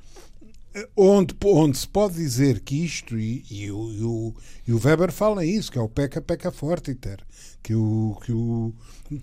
onde, 0.97 1.35
onde 1.45 1.79
se 1.79 1.89
pode 1.89 2.15
dizer 2.15 2.61
que 2.61 2.85
isto, 2.85 3.19
e, 3.19 3.45
e, 3.51 3.71
o, 3.71 3.93
e, 3.93 4.03
o, 4.03 4.35
e 4.69 4.73
o 4.73 4.81
Weber 4.83 5.11
fala 5.11 5.45
isso, 5.45 5.73
que 5.73 5.79
é 5.79 5.83
o 5.83 5.89
peca, 5.89 6.21
peca 6.21 6.51
fortiter, 6.51 7.19
que 7.63 7.75
o, 7.75 8.17
que 8.25 8.33
o, 8.33 8.73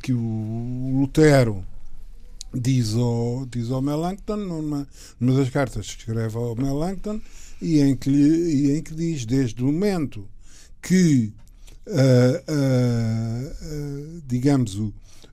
que 0.01 0.13
o 0.13 0.99
Lutero 0.99 1.63
diz 2.53 2.95
ao, 2.95 3.45
diz 3.45 3.71
ao 3.71 3.81
Melanchthon, 3.81 4.37
numa, 4.37 4.87
numa 5.19 5.39
das 5.39 5.49
cartas 5.49 5.93
que 5.93 6.01
escreve 6.01 6.37
ao 6.37 6.55
Melanchthon, 6.55 7.21
e 7.61 7.79
em 7.79 7.95
que, 7.95 8.09
e 8.09 8.77
em 8.77 8.81
que 8.81 8.93
diz, 8.93 9.25
desde 9.25 9.61
o 9.61 9.65
momento 9.67 10.27
que 10.81 11.33
digamos, 14.25 14.77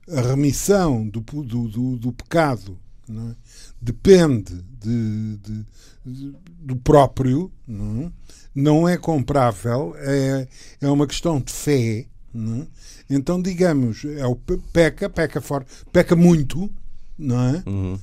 a 0.09 0.21
remissão 0.21 1.07
do, 1.07 1.21
do, 1.21 1.67
do, 1.67 1.97
do 1.97 2.13
pecado 2.13 2.77
é? 3.09 3.35
depende 3.81 4.63
de, 4.79 5.37
de, 5.37 5.65
de, 6.05 6.35
do 6.59 6.75
próprio, 6.77 7.51
não 7.67 8.01
é? 8.01 8.11
não 8.53 8.89
é 8.89 8.97
comprável, 8.97 9.93
é, 9.97 10.47
é 10.81 10.89
uma 10.89 11.07
questão 11.07 11.39
de 11.39 11.51
fé. 11.51 12.05
É? 12.35 12.67
Então, 13.09 13.41
digamos, 13.41 14.03
é 14.03 14.25
o 14.25 14.35
peca, 14.35 15.09
peca 15.09 15.41
fora, 15.41 15.65
peca 15.91 16.15
muito, 16.15 16.69
não 17.17 17.41
é? 17.41 17.63
Uhum. 17.65 17.99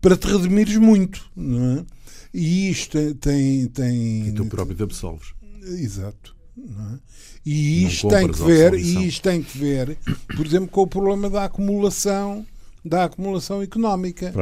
Para 0.00 0.16
te 0.16 0.26
redimires 0.26 0.76
muito, 0.76 1.28
não 1.34 1.78
é? 1.78 1.84
E 2.32 2.70
isto 2.70 3.14
tem. 3.14 3.66
tem 3.68 4.28
e 4.28 4.32
tu 4.32 4.44
próprio 4.46 4.76
te 4.76 4.82
absolves. 4.82 5.28
Exato. 5.62 6.36
É? 6.58 6.98
E 7.44 7.84
isto 7.84 8.08
tem 8.08 8.30
que 8.30 8.42
ver, 8.42 8.74
e 8.74 9.06
isto 9.06 9.22
tem 9.22 9.42
que 9.42 9.56
ver, 9.56 9.96
por 10.34 10.44
exemplo, 10.44 10.68
com 10.68 10.82
o 10.82 10.86
problema 10.86 11.30
da 11.30 11.44
acumulação, 11.44 12.44
da 12.84 13.04
acumulação 13.04 13.62
económica. 13.62 14.32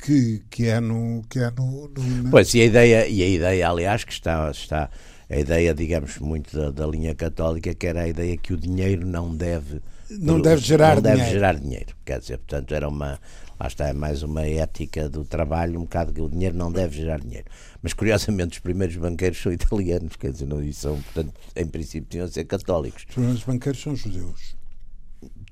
Que, 0.00 0.42
que 0.48 0.66
é 0.66 0.78
no 0.78 1.24
que 1.28 1.40
é 1.40 1.50
no, 1.50 1.88
no, 1.88 2.30
pois 2.30 2.54
e 2.54 2.60
a 2.60 2.64
ideia 2.66 3.08
e 3.08 3.20
a 3.20 3.28
ideia 3.28 3.68
aliás 3.68 4.04
que 4.04 4.12
está 4.12 4.48
está 4.48 4.88
a 5.28 5.36
ideia 5.36 5.74
digamos 5.74 6.18
muito 6.18 6.56
da, 6.56 6.70
da 6.70 6.86
linha 6.86 7.16
católica 7.16 7.74
que 7.74 7.84
era 7.84 8.02
a 8.02 8.08
ideia 8.08 8.36
que 8.36 8.52
o 8.52 8.56
dinheiro 8.56 9.04
não 9.04 9.34
deve 9.34 9.82
não 10.08 10.40
deve 10.40 10.62
gerar 10.62 10.94
não 10.94 11.02
dinheiro. 11.02 11.18
deve 11.18 11.32
gerar 11.32 11.54
dinheiro 11.56 11.96
quer 12.04 12.20
dizer 12.20 12.38
portanto 12.38 12.72
era 12.72 12.88
uma 12.88 13.18
lá 13.58 13.66
está 13.66 13.88
é 13.88 13.92
mais 13.92 14.22
uma 14.22 14.46
ética 14.46 15.08
do 15.08 15.24
trabalho 15.24 15.78
um 15.78 15.82
bocado 15.82 16.12
que 16.12 16.20
o 16.20 16.28
dinheiro 16.28 16.56
não 16.56 16.70
deve 16.70 16.96
gerar 16.96 17.20
dinheiro 17.20 17.46
mas 17.82 17.92
curiosamente 17.92 18.54
os 18.54 18.58
primeiros 18.58 18.96
banqueiros 18.96 19.40
são 19.40 19.52
italianos, 19.52 20.16
quer 20.16 20.32
dizer, 20.32 20.46
não, 20.46 20.62
e 20.62 20.72
são, 20.72 21.00
portanto, 21.00 21.32
em 21.54 21.66
princípio 21.66 22.08
tinham 22.08 22.26
de 22.26 22.34
ser 22.34 22.44
católicos. 22.44 23.04
Os 23.08 23.14
primeiros 23.14 23.44
banqueiros 23.44 23.80
são 23.80 23.94
judeus. 23.94 24.56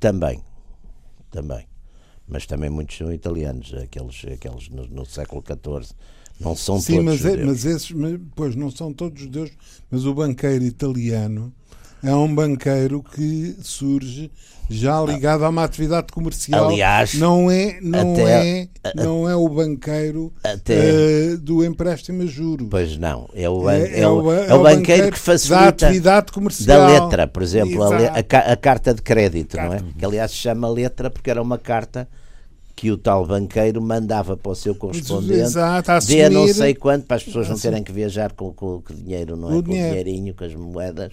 Também, 0.00 0.42
também. 1.30 1.66
Mas 2.28 2.46
também 2.46 2.68
muitos 2.68 2.96
são 2.96 3.12
italianos, 3.12 3.72
aqueles, 3.74 4.24
aqueles 4.32 4.68
no, 4.68 4.86
no 4.88 5.06
século 5.06 5.42
XIV. 5.46 5.94
Não 6.40 6.54
são 6.54 6.78
Sim, 6.80 6.96
todos 6.96 7.04
mas, 7.04 7.18
judeus. 7.18 7.38
É, 7.38 7.44
mas 7.44 7.64
esses, 7.64 7.90
mas, 7.92 8.20
pois 8.34 8.56
não 8.56 8.70
são 8.70 8.92
todos 8.92 9.20
judeus, 9.20 9.50
mas 9.90 10.04
o 10.04 10.12
banqueiro 10.12 10.64
italiano 10.64 11.54
é 12.02 12.14
um 12.14 12.32
banqueiro 12.34 13.02
que 13.02 13.56
surge 13.62 14.30
já 14.68 15.00
ligado 15.00 15.44
a 15.44 15.48
uma 15.48 15.64
atividade 15.64 16.08
comercial. 16.12 16.68
Aliás, 16.68 17.14
não 17.14 17.50
é, 17.50 17.78
não 17.80 18.12
até, 18.12 18.62
é, 18.62 18.68
não 18.94 19.28
é 19.28 19.36
o 19.36 19.48
banqueiro 19.48 20.32
até, 20.42 20.74
uh, 20.74 21.38
do 21.38 21.64
empréstimo 21.64 22.22
a 22.22 22.26
juros. 22.26 22.66
Pois 22.68 22.96
não, 22.96 23.28
é 23.34 23.48
o, 23.48 23.70
é, 23.70 24.00
é, 24.00 24.08
o, 24.08 24.32
é, 24.32 24.48
é 24.48 24.54
o, 24.54 24.62
banqueiro, 24.62 24.62
banqueiro 24.62 25.12
que 25.12 25.18
facilita 25.18 25.60
da 25.60 25.68
atividade 25.68 26.32
comercial. 26.32 26.80
Da 26.80 26.86
letra, 26.86 27.26
por 27.26 27.42
exemplo, 27.42 27.82
a, 27.82 28.52
a, 28.52 28.56
carta 28.56 28.92
de 28.92 29.02
crédito, 29.02 29.56
não 29.56 29.72
é? 29.72 29.80
Que 29.96 30.04
aliás 30.04 30.32
se 30.32 30.38
chama 30.38 30.68
letra 30.68 31.10
porque 31.10 31.30
era 31.30 31.40
uma 31.40 31.58
carta 31.58 32.08
que 32.74 32.90
o 32.90 32.98
tal 32.98 33.24
banqueiro 33.24 33.80
mandava 33.80 34.36
para 34.36 34.52
o 34.52 34.54
seu 34.54 34.74
correspondente 34.74 35.40
Exato, 35.40 35.90
a 35.90 36.30
não 36.30 36.46
sei 36.46 36.74
quanto 36.74 37.06
para 37.06 37.16
as 37.16 37.24
pessoas 37.24 37.48
não 37.48 37.58
terem 37.58 37.82
que 37.82 37.90
viajar 37.90 38.32
com, 38.32 38.52
com, 38.52 38.82
com 38.82 38.94
dinheiro, 38.94 39.34
não 39.34 39.50
é? 39.50 39.56
O 39.56 39.62
com 39.62 39.70
dinheiro. 39.70 39.88
o 39.88 40.04
dinheirinho, 40.04 40.34
com 40.34 40.44
as 40.44 40.54
moedas 40.54 41.12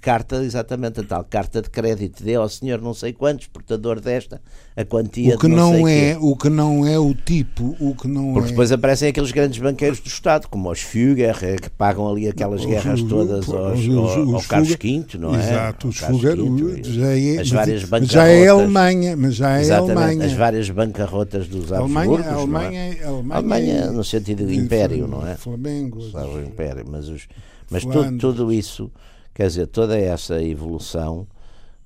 carta, 0.00 0.44
exatamente 0.44 1.00
a 1.00 1.04
tal 1.04 1.24
carta 1.24 1.62
de 1.62 1.70
crédito, 1.70 2.22
dê 2.22 2.34
ao 2.34 2.48
senhor 2.48 2.80
não 2.80 2.92
sei 2.92 3.12
quantos, 3.12 3.46
portador 3.46 4.00
desta, 4.00 4.40
a 4.76 4.84
quantia 4.84 5.34
o 5.34 5.38
que 5.38 5.48
não, 5.48 5.72
não 5.72 5.88
é 5.88 6.12
quê. 6.12 6.18
O 6.20 6.36
que 6.36 6.50
não 6.50 6.86
é 6.86 6.98
o 6.98 7.14
tipo, 7.14 7.74
o 7.80 7.94
que 7.94 8.06
não 8.06 8.34
Porque 8.34 8.48
é... 8.48 8.50
depois 8.50 8.70
aparecem 8.70 9.08
aqueles 9.08 9.32
grandes 9.32 9.58
banqueiros 9.58 10.00
do 10.00 10.08
Estado, 10.08 10.48
como 10.48 10.70
os 10.70 10.80
Führer, 10.80 11.60
que 11.60 11.70
pagam 11.70 12.08
ali 12.08 12.28
aquelas 12.28 12.64
guerras 12.64 13.00
os, 13.00 13.08
todas 13.08 13.48
aos, 13.48 13.80
os, 13.80 13.96
ao, 13.96 14.34
ao 14.34 14.42
Carlos 14.42 14.68
V, 14.68 15.04
não 15.18 15.34
é? 15.34 15.38
Exato, 15.38 15.88
os 15.88 15.98
Führer, 15.98 16.36
já 16.84 17.16
é, 17.16 17.38
as 17.40 17.50
várias 17.50 17.84
bancarrotas. 17.84 18.12
Já 18.12 18.26
é 18.28 18.48
a 18.48 18.52
Alemanha, 18.52 19.16
mas 19.16 19.34
já 19.34 19.60
é 19.60 19.70
Alemanha. 19.70 20.24
as 20.26 20.32
várias 20.32 20.70
bancarrotas 20.70 21.48
dos 21.48 21.72
Alemanha, 21.72 22.18
Habsburgos, 22.18 22.32
Alemanha, 22.32 22.80
é? 22.80 23.04
Alemanha, 23.04 23.36
Alemanha, 23.36 23.92
no 23.92 24.04
sentido 24.04 24.46
de 24.46 24.54
império, 24.54 25.08
não 25.08 25.26
é? 25.26 25.36
Flamengo. 25.36 25.98
O 25.98 26.40
império, 26.40 26.84
mas 26.88 27.08
os 27.08 27.26
mas 27.70 27.84
tudo, 27.84 28.18
tudo, 28.18 28.52
isso, 28.52 28.90
quer 29.34 29.46
dizer, 29.46 29.66
toda 29.66 29.98
essa 29.98 30.42
evolução 30.42 31.26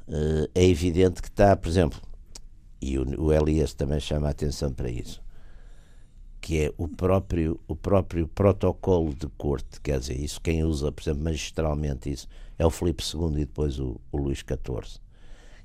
uh, 0.08 0.48
é 0.54 0.64
evidente 0.64 1.20
que 1.20 1.28
está, 1.28 1.56
por 1.56 1.68
exemplo, 1.68 2.00
e 2.80 2.98
o, 2.98 3.22
o 3.22 3.32
Elias 3.32 3.74
também 3.74 4.00
chama 4.00 4.28
a 4.28 4.30
atenção 4.30 4.72
para 4.72 4.90
isso, 4.90 5.22
que 6.40 6.64
é 6.64 6.72
o 6.76 6.88
próprio, 6.88 7.60
o 7.66 7.74
próprio 7.74 8.28
protocolo 8.28 9.14
de 9.14 9.26
corte, 9.38 9.80
quer 9.80 9.98
dizer, 9.98 10.20
isso 10.20 10.40
quem 10.40 10.64
usa, 10.64 10.90
por 10.92 11.02
exemplo, 11.02 11.24
magistralmente 11.24 12.10
isso, 12.10 12.28
é 12.58 12.66
o 12.66 12.70
Filipe 12.70 13.02
II 13.02 13.32
e 13.34 13.44
depois 13.44 13.78
o, 13.78 14.00
o 14.10 14.16
Luís 14.16 14.38
XIV, 14.38 15.00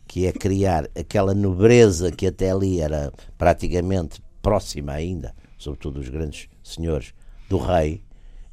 que 0.07 0.25
é 0.25 0.31
criar 0.31 0.89
aquela 0.97 1.33
nobreza 1.33 2.11
que 2.11 2.27
até 2.27 2.51
ali 2.51 2.79
era 2.79 3.11
praticamente 3.37 4.21
próxima 4.41 4.93
ainda, 4.93 5.35
sobretudo 5.57 5.99
os 5.99 6.09
grandes 6.09 6.47
senhores, 6.63 7.13
do 7.49 7.57
rei, 7.57 8.01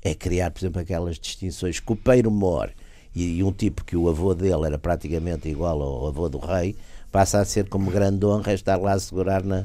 é 0.04 0.14
criar, 0.14 0.50
por 0.50 0.60
exemplo, 0.60 0.80
aquelas 0.80 1.18
distinções. 1.18 1.80
Copeiro 1.80 2.30
mor 2.30 2.70
e, 3.14 3.38
e, 3.38 3.42
um 3.42 3.50
tipo 3.50 3.84
que 3.84 3.96
o 3.96 4.08
avô 4.08 4.34
dele 4.34 4.66
era 4.66 4.78
praticamente 4.78 5.48
igual 5.48 5.80
ao 5.80 6.06
avô 6.06 6.28
do 6.28 6.38
rei, 6.38 6.76
passa 7.10 7.40
a 7.40 7.44
ser 7.44 7.68
como 7.68 7.90
grande 7.90 8.26
honra 8.26 8.52
estar 8.52 8.76
lá 8.76 8.92
a 8.92 8.98
segurar 8.98 9.42
na, 9.42 9.64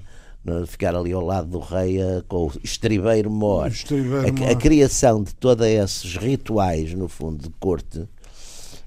ficar 0.65 0.95
ali 0.95 1.11
ao 1.11 1.25
lado 1.25 1.49
do 1.49 1.59
rei 1.59 2.01
a, 2.01 2.23
com 2.27 2.47
o 2.47 2.51
estribeiro 2.63 3.29
mor. 3.29 3.67
Estribeiro 3.67 4.45
a, 4.45 4.51
a, 4.51 4.55
criação 4.55 5.21
de 5.21 5.35
todos 5.35 5.65
esses 5.67 6.15
rituais, 6.15 6.93
no 6.93 7.09
fundo, 7.09 7.43
de 7.43 7.49
corte, 7.59 8.07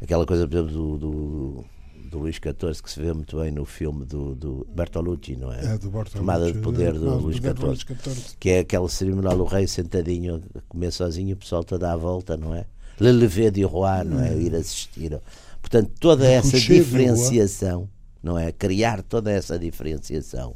aquela 0.00 0.24
coisa, 0.24 0.48
por 0.48 0.54
exemplo, 0.54 0.72
do, 0.72 0.98
do 0.98 1.64
do 2.12 2.18
Luís 2.18 2.36
XIV 2.36 2.82
que 2.82 2.90
se 2.90 3.00
vê 3.00 3.12
muito 3.12 3.38
bem 3.38 3.50
no 3.50 3.64
filme 3.64 4.04
do, 4.04 4.34
do 4.34 4.66
Bertolucci, 4.70 5.34
não 5.34 5.50
é? 5.50 5.74
É, 5.74 5.78
do 5.78 5.90
Bertolucci. 5.90 6.16
Tomada 6.18 6.52
de 6.52 6.58
poder 6.58 6.92
do, 6.92 7.16
Luís 7.16 7.38
XIV, 7.38 8.36
Que 8.38 8.50
é 8.50 8.58
aquele 8.60 8.88
cerimonial 8.88 9.36
do 9.36 9.44
rei 9.44 9.66
sentadinho 9.66 10.42
a 10.54 10.60
comer 10.68 10.92
sozinho, 10.92 11.34
o 11.34 11.38
pessoal 11.38 11.64
todo 11.64 11.82
à 11.84 11.96
volta, 11.96 12.36
não 12.36 12.54
é? 12.54 12.66
Le 13.00 13.10
lever 13.10 13.50
du 13.50 13.66
roi, 13.66 14.04
não 14.04 14.20
é? 14.20 14.36
Ir 14.36 14.54
assistir. 14.54 15.18
Portanto, 15.60 15.90
toda 15.98 16.26
essa 16.28 16.60
diferenciação, 16.60 17.88
não 18.22 18.38
é? 18.38 18.52
Criar 18.52 19.02
toda 19.02 19.30
essa 19.32 19.58
diferenciação 19.58 20.54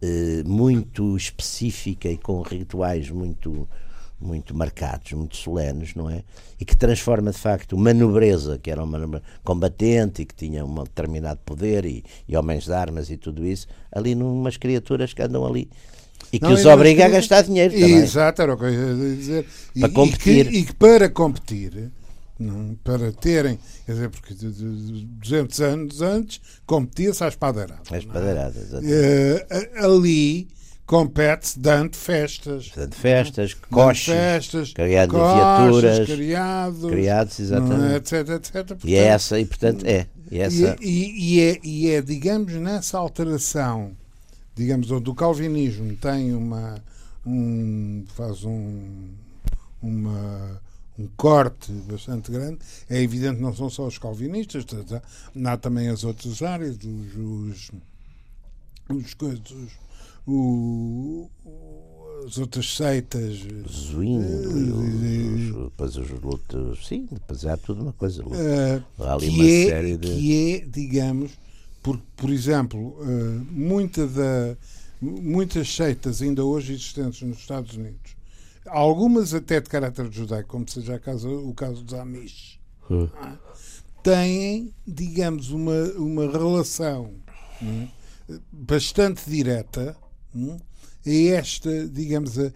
eh, 0.00 0.44
muito 0.46 1.16
específica 1.16 2.08
e 2.08 2.16
com 2.16 2.40
rituais 2.42 3.10
muito 3.10 3.68
muito 4.20 4.54
marcados, 4.54 5.12
muito 5.12 5.36
solenes, 5.36 5.94
não 5.94 6.10
é? 6.10 6.24
E 6.60 6.64
que 6.64 6.76
transforma 6.76 7.30
de 7.30 7.38
facto 7.38 7.74
uma 7.74 7.94
nobreza, 7.94 8.58
que 8.58 8.70
era 8.70 8.82
uma 8.82 9.22
combatente 9.44 10.22
e 10.22 10.26
que 10.26 10.34
tinha 10.34 10.64
um 10.64 10.82
determinado 10.82 11.40
poder 11.44 11.84
e, 11.84 12.04
e 12.26 12.36
homens 12.36 12.64
de 12.64 12.72
armas 12.72 13.10
e 13.10 13.16
tudo 13.16 13.46
isso, 13.46 13.68
ali 13.92 14.14
numas 14.14 14.56
criaturas 14.56 15.12
que 15.12 15.22
andam 15.22 15.46
ali 15.46 15.70
E 16.32 16.38
que 16.38 16.44
não, 16.44 16.54
os 16.54 16.66
obriga 16.66 17.06
a 17.06 17.08
gastar 17.08 17.42
dinheiro 17.42 17.72
também. 17.72 17.94
Exato, 17.94 18.42
era 18.42 18.54
o 18.54 18.56
que 18.56 18.64
eu 18.64 18.72
ia 18.72 19.16
dizer. 19.16 19.46
Para 19.78 19.88
e, 19.88 19.92
competir. 19.92 20.46
E 20.46 20.50
que, 20.50 20.58
e 20.58 20.64
que 20.64 20.74
para 20.74 21.08
competir, 21.08 21.90
não, 22.38 22.76
para 22.84 23.12
terem, 23.12 23.58
quer 23.86 23.92
dizer, 23.92 24.10
porque 24.10 24.34
200 24.34 25.60
anos 25.60 26.02
antes 26.02 26.40
competia-se 26.66 27.22
à 27.22 27.28
espadeirada. 27.28 27.82
À 27.90 27.98
espadeirada, 27.98 28.58
exatamente. 28.58 28.94
Uh, 28.94 29.84
ali 29.84 30.48
compete-se 30.88 31.60
dando 31.60 31.94
festas. 31.94 32.72
Dando 32.74 32.94
festas, 32.94 33.52
coches, 33.52 34.06
festas, 34.06 34.72
criando 34.72 35.12
viaturas, 35.12 36.06
criados, 36.06 36.90
criados, 36.90 37.40
exatamente. 37.40 37.94
etc, 37.96 38.28
etc. 38.30 38.52
Portanto, 38.54 38.88
e 38.88 38.94
é 38.94 39.04
essa, 39.04 39.38
e 39.38 39.44
portanto 39.44 39.84
é. 39.84 40.06
E, 40.30 40.38
essa... 40.40 40.76
e, 40.80 41.36
e, 41.36 41.40
é, 41.42 41.60
e 41.62 41.90
é, 41.90 42.02
digamos, 42.02 42.54
nessa 42.54 42.98
alteração, 42.98 43.92
digamos, 44.56 44.90
onde 44.90 45.08
o 45.10 45.14
calvinismo 45.14 45.94
tem 45.96 46.34
uma. 46.34 46.82
Um, 47.26 48.04
faz 48.16 48.42
um, 48.44 49.10
uma 49.82 50.58
um 50.98 51.06
corte 51.16 51.70
bastante 51.70 52.32
grande. 52.32 52.58
É 52.88 53.00
evidente 53.00 53.36
que 53.36 53.42
não 53.42 53.54
são 53.54 53.68
só 53.68 53.86
os 53.86 53.98
calvinistas, 53.98 54.64
há 55.44 55.56
também 55.58 55.88
as 55.88 56.02
outras 56.02 56.42
áreas, 56.42 56.76
os, 56.76 57.14
os, 57.14 57.70
os 58.88 59.14
coisas, 59.14 59.42
o, 60.28 61.30
as 62.26 62.36
outras 62.36 62.76
seitas. 62.76 63.38
Zwing, 63.66 64.18
uh, 64.18 65.64
depois 65.64 65.96
os 65.96 66.10
lutos, 66.10 66.86
sim, 66.86 67.08
depois 67.10 67.46
há 67.46 67.56
tudo 67.56 67.82
uma 67.82 67.92
coisa. 67.94 68.22
Uh, 68.22 68.84
há 68.98 69.14
ali 69.14 69.28
uma 69.30 69.44
é, 69.44 69.66
série 69.66 69.96
de. 69.96 70.08
Que 70.08 70.54
é, 70.54 70.66
digamos, 70.66 71.32
por, 71.82 71.98
por 72.16 72.28
exemplo, 72.28 72.78
uh, 73.00 73.46
muita 73.50 74.06
da, 74.06 74.56
muitas 75.00 75.74
seitas 75.74 76.20
ainda 76.20 76.44
hoje 76.44 76.74
existentes 76.74 77.22
nos 77.22 77.38
Estados 77.38 77.74
Unidos, 77.74 78.14
algumas 78.66 79.32
até 79.32 79.60
de 79.60 79.70
caráter 79.70 80.12
judaico, 80.12 80.50
como 80.50 80.68
seja 80.68 80.96
o 80.96 81.00
caso, 81.00 81.30
o 81.30 81.54
caso 81.54 81.82
dos 81.82 81.94
Amish, 81.94 82.60
uh. 82.90 83.08
têm, 84.02 84.74
digamos, 84.86 85.50
uma, 85.50 85.84
uma 85.96 86.30
relação 86.30 87.14
hum, 87.62 87.88
bastante 88.52 89.28
direta 89.30 89.96
é 91.06 91.26
esta, 91.28 91.88
digamos, 91.88 92.38
a, 92.38 92.50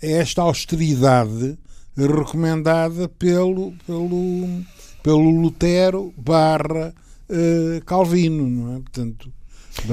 esta 0.00 0.42
austeridade 0.42 1.58
recomendada 1.96 3.08
pelo, 3.08 3.72
pelo, 3.86 4.46
pelo 5.02 5.30
Lutero 5.30 6.12
barra 6.16 6.94
uh, 7.28 7.84
Calvino, 7.84 8.48
não 8.48 8.76
é? 8.76 8.80
Portanto, 8.80 9.32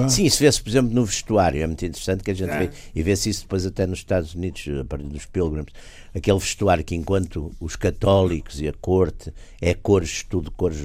Sim, 0.10 0.26
isso 0.26 0.40
vê-se, 0.40 0.62
por 0.62 0.70
exemplo, 0.70 0.94
no 0.94 1.06
vestuário, 1.06 1.62
é 1.62 1.68
muito 1.68 1.86
interessante 1.86 2.24
que 2.24 2.32
a 2.32 2.34
gente 2.34 2.50
é. 2.50 2.60
vê, 2.60 2.70
e 2.94 3.04
vê-se 3.04 3.30
isso 3.30 3.42
depois 3.42 3.66
até 3.66 3.86
nos 3.86 4.00
Estados 4.00 4.34
Unidos, 4.34 4.66
a 4.80 4.84
partir 4.84 5.06
dos 5.06 5.26
Pilgrims, 5.26 5.72
aquele 6.14 6.40
vestuário 6.40 6.84
que 6.84 6.96
enquanto 6.96 7.52
os 7.60 7.76
católicos 7.76 8.62
e 8.62 8.68
a 8.68 8.74
corte 8.74 9.34
é 9.62 9.74
cores, 9.74 10.24
tudo 10.24 10.50
cores 10.50 10.78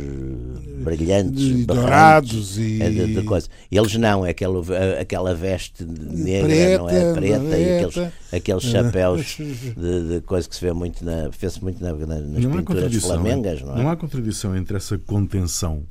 brilhantes, 0.82 1.40
de, 1.40 1.64
dourados 1.64 2.58
e... 2.58 2.82
É 2.82 2.90
de, 2.90 3.14
de 3.14 3.22
coisa. 3.22 3.48
eles 3.70 3.94
não, 3.96 4.26
é 4.26 4.30
aquela, 4.30 4.60
aquela 5.00 5.34
veste 5.34 5.84
negra, 5.84 6.48
preta, 6.48 6.78
não 6.78 6.88
é? 6.88 7.14
Preta 7.14 7.58
e 7.58 7.78
aqueles, 7.78 8.12
aqueles 8.32 8.62
chapéus 8.64 9.36
de, 9.38 10.08
de 10.08 10.20
coisa 10.22 10.48
que 10.48 10.54
se 10.54 10.60
vê 10.60 10.72
muito, 10.72 11.04
na, 11.04 11.28
vê-se 11.28 11.62
muito 11.62 11.82
na, 11.82 11.92
nas 11.92 12.44
não 12.44 12.52
pinturas 12.52 12.94
flamengas, 12.96 13.62
não 13.62 13.74
é? 13.74 13.82
Não 13.82 13.90
há 13.90 13.96
contradição 13.96 14.56
entre 14.56 14.76
essa 14.76 14.98
contenção 14.98 15.84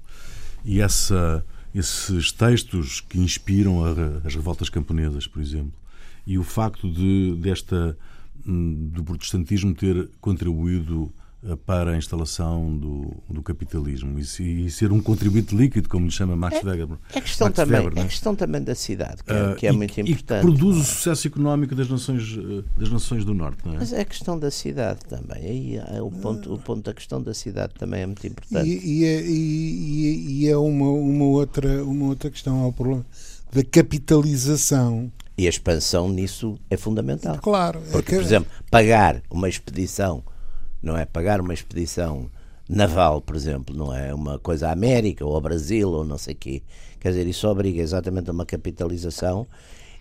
e 0.65 0.82
essa 0.82 1.43
esses 1.74 2.32
textos 2.32 3.02
que 3.02 3.20
inspiram 3.20 3.84
a, 3.84 3.92
as 4.26 4.36
revoltas 4.36 4.70
camponesas, 4.70 5.28
por 5.28 5.42
exemplo, 5.42 5.74
e 6.26 6.38
o 6.38 6.44
facto 6.44 6.92
de 6.92 7.36
desta 7.36 7.98
hum, 8.46 8.90
do 8.92 9.04
protestantismo 9.04 9.74
ter 9.74 10.10
contribuído 10.20 11.12
para 11.65 11.91
a 11.91 11.97
instalação 11.97 12.78
do, 12.78 13.13
do 13.30 13.41
capitalismo 13.41 14.19
e, 14.19 14.65
e, 14.65 14.69
ser 14.69 14.91
um 14.91 15.02
contribuinte 15.02 15.56
líquido, 15.56 15.88
como 15.88 16.06
lhe 16.06 16.12
chama 16.12 16.36
Max 16.36 16.58
é, 16.58 16.65
Weber. 16.65 16.97
É 17.13 17.21
questão, 17.21 17.47
Max 17.47 17.56
também, 17.56 17.80
Weber, 17.80 17.97
é? 17.97 18.02
é 18.02 18.06
questão 18.06 18.36
também 18.36 18.62
da 18.62 18.75
cidade, 18.75 19.23
que 19.23 19.32
é, 19.32 19.43
uh, 19.43 19.56
que 19.56 19.67
é 19.67 19.71
e, 19.71 19.73
muito 19.73 20.02
importante. 20.02 20.39
E 20.39 20.41
produz 20.41 20.78
o 20.78 20.84
sucesso 20.84 21.28
económico 21.28 21.73
das 21.73 21.88
nações, 21.88 22.38
eh, 22.38 22.63
das 22.78 22.89
nações 22.89 23.23
do 23.23 23.34
Norte, 23.34 23.60
não 23.65 23.75
é? 23.75 23.78
Mas 23.78 23.93
é 23.93 24.02
a 24.02 24.06
questão 24.06 24.38
da 24.38 24.52
cidade 24.52 24.99
também. 25.08 25.38
Aí 25.38 25.78
é 25.78 26.02
o, 26.02 26.12
ponto, 26.12 26.54
o 26.54 26.58
ponto 26.58 26.84
da 26.84 26.93
questão 26.93 27.21
da 27.21 27.34
cidade 27.34 27.73
também 27.75 28.02
é 28.02 28.06
muito 28.06 28.28
importante. 28.28 28.67
E, 28.67 28.99
e 28.99 29.06
é, 29.06 29.23
e, 29.25 30.47
é 30.49 30.58
uma, 30.58 30.89
uma, 30.89 31.25
outra, 31.25 31.84
uma 31.86 32.08
outra 32.08 32.30
questão, 32.30 32.65
é 32.65 32.67
o 32.67 32.73
problema 32.73 33.06
da 33.54 33.63
capitalização. 33.63 35.10
E 35.38 35.45
a 35.47 35.49
expansão 35.49 36.10
nisso 36.10 36.60
é 36.69 36.75
fundamental. 36.75 37.38
Claro. 37.41 37.80
É 37.88 37.91
Porque, 37.91 38.12
é 38.13 38.17
que... 38.17 38.21
por 38.21 38.28
exemplo, 38.28 38.52
pagar 38.69 39.21
uma 39.32 39.47
expedição 39.47 40.21
não 40.82 40.98
é? 40.98 41.06
Pagar 41.06 41.42
uma 41.42 41.54
expedição 41.54 42.30
naval, 42.68 43.22
por 43.22 43.36
exemplo, 43.36 43.76
não 43.76 43.94
é? 43.94 44.13
Uma 44.13 44.38
coisa 44.39 44.70
à 44.70 44.72
América 44.72 45.26
ou 45.26 45.34
ao 45.34 45.42
Brasil 45.42 45.89
ou 45.89 46.06
não 46.06 46.18
sei 46.18 46.36
quê. 46.36 46.62
Quer 47.00 47.10
dizer, 47.10 47.28
isso 47.28 47.48
obriga 47.48 47.82
exatamente 47.82 48.30
a 48.30 48.34
uma 48.34 48.46
capitalização 48.46 49.48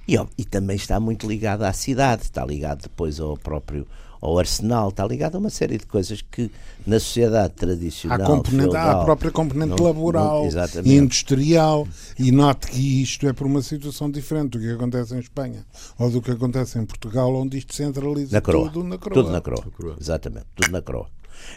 e, 0.06 0.16
e 0.36 0.44
também 0.44 0.76
está 0.76 0.98
muito 0.98 1.26
ligado 1.26 1.62
à 1.62 1.72
cidade, 1.72 2.22
está 2.22 2.44
ligado 2.44 2.82
depois 2.82 3.20
ao 3.20 3.36
próprio 3.36 3.86
ao 4.20 4.38
arsenal, 4.38 4.88
está 4.88 5.06
ligado 5.06 5.36
a 5.36 5.38
uma 5.38 5.50
série 5.50 5.78
de 5.78 5.86
coisas 5.86 6.22
que 6.22 6.50
na 6.86 6.98
sociedade 6.98 7.54
tradicional. 7.54 8.20
Há, 8.20 8.26
componente, 8.26 8.62
feudal, 8.62 8.88
há 8.88 9.02
a 9.02 9.04
própria 9.04 9.30
componente 9.30 9.76
não, 9.76 9.84
laboral 9.84 10.48
não, 10.50 10.82
e 10.84 10.96
industrial. 10.96 11.86
E 12.18 12.32
note 12.32 12.68
que 12.68 13.02
isto 13.02 13.28
é 13.28 13.32
por 13.32 13.46
uma 13.46 13.62
situação 13.62 14.10
diferente 14.10 14.50
do 14.50 14.58
que 14.58 14.70
acontece 14.70 15.14
em 15.14 15.18
Espanha 15.18 15.64
ou 15.98 16.10
do 16.10 16.22
que 16.22 16.30
acontece 16.30 16.78
em 16.78 16.84
Portugal, 16.84 17.34
onde 17.34 17.58
isto 17.58 17.74
centraliza 17.74 18.32
na 18.32 18.40
coroa. 18.40 18.70
tudo 18.70 18.88
na 18.88 18.98
coroa. 18.98 19.22
Tudo 19.22 19.32
na 19.32 19.40
coroa. 19.40 19.96
Exatamente, 20.00 20.46
tudo 20.54 20.72
na 20.72 20.82
coroa. 20.82 21.08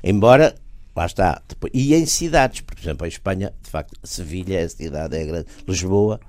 Embora 0.04 0.56
lá 0.96 1.06
está. 1.06 1.42
E 1.74 1.96
em 1.96 2.06
cidades, 2.06 2.62
por 2.62 2.78
exemplo, 2.78 3.06
em 3.06 3.10
Espanha, 3.10 3.54
de 3.62 3.70
facto, 3.70 3.98
Sevilha 4.04 4.60
é 4.60 4.64
a 4.64 4.70
cidade, 4.70 5.16
é 5.16 5.26
grande. 5.26 5.48
Lisboa, 5.68 6.20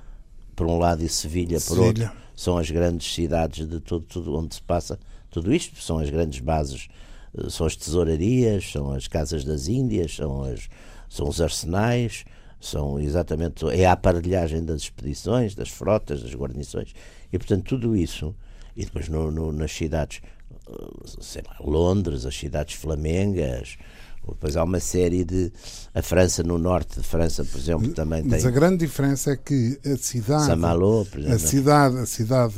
por 0.55 0.66
um 0.66 0.79
lado, 0.79 1.03
e 1.03 1.09
Sevilha, 1.09 1.61
por 1.61 1.77
Sevilha. 1.77 1.87
outro, 1.87 2.21
são 2.35 2.59
as 2.59 2.71
grandes 2.71 3.12
cidades 3.12 3.66
de 3.66 3.81
tudo, 3.81 4.07
tudo 4.07 4.37
onde 4.37 4.55
se 4.55 4.62
passa 4.62 4.99
tudo 5.33 5.53
isto 5.53 5.83
são 5.83 5.99
as 5.99 6.11
grandes 6.11 6.40
bases, 6.40 6.88
eh, 7.37 7.49
são 7.49 7.66
as 7.66 7.75
tesourarias, 7.75 8.71
são 8.71 8.92
as 8.92 9.09
casas 9.09 9.45
das 9.45 9.66
Índias, 9.66 10.14
são, 10.14 10.45
as, 10.45 10.68
são 11.09 11.27
os 11.27 11.40
arsenais, 11.40 12.25
são 12.61 13.01
exatamente 13.01 13.64
é 13.71 13.87
a 13.87 13.92
aparelhagem 13.92 14.62
das 14.62 14.83
expedições, 14.83 15.55
das 15.55 15.71
frotas, 15.71 16.23
das 16.23 16.35
guarnições. 16.35 16.92
E 17.33 17.38
portanto 17.38 17.64
tudo 17.64 17.97
isso 17.97 18.35
e 18.77 18.85
depois 18.85 19.09
no, 19.09 19.31
no, 19.31 19.51
nas 19.53 19.73
cidades, 19.73 20.21
eh, 20.68 21.07
sei 21.23 21.42
lá, 21.49 21.57
Londres, 21.61 22.27
as 22.27 22.37
cidades 22.37 22.75
flamengas, 22.75 23.79
depois 24.28 24.56
há 24.56 24.62
uma 24.62 24.80
série 24.80 25.24
de. 25.24 25.52
A 25.94 26.02
França, 26.02 26.42
no 26.42 26.58
norte 26.58 27.00
de 27.00 27.06
França, 27.06 27.44
por 27.44 27.58
exemplo, 27.58 27.92
também 27.92 28.22
Mas 28.22 28.30
tem. 28.30 28.42
Mas 28.42 28.46
a 28.46 28.50
grande 28.50 28.78
diferença 28.78 29.32
é 29.32 29.37
que 29.37 29.78
a 29.85 29.96
cidade. 29.96 30.46
Saint-Malo, 30.46 31.04
por 31.06 31.18
exemplo. 31.18 31.37
A 31.37 31.38
cidade, 31.38 31.98
a 31.98 32.06
cidade, 32.06 32.54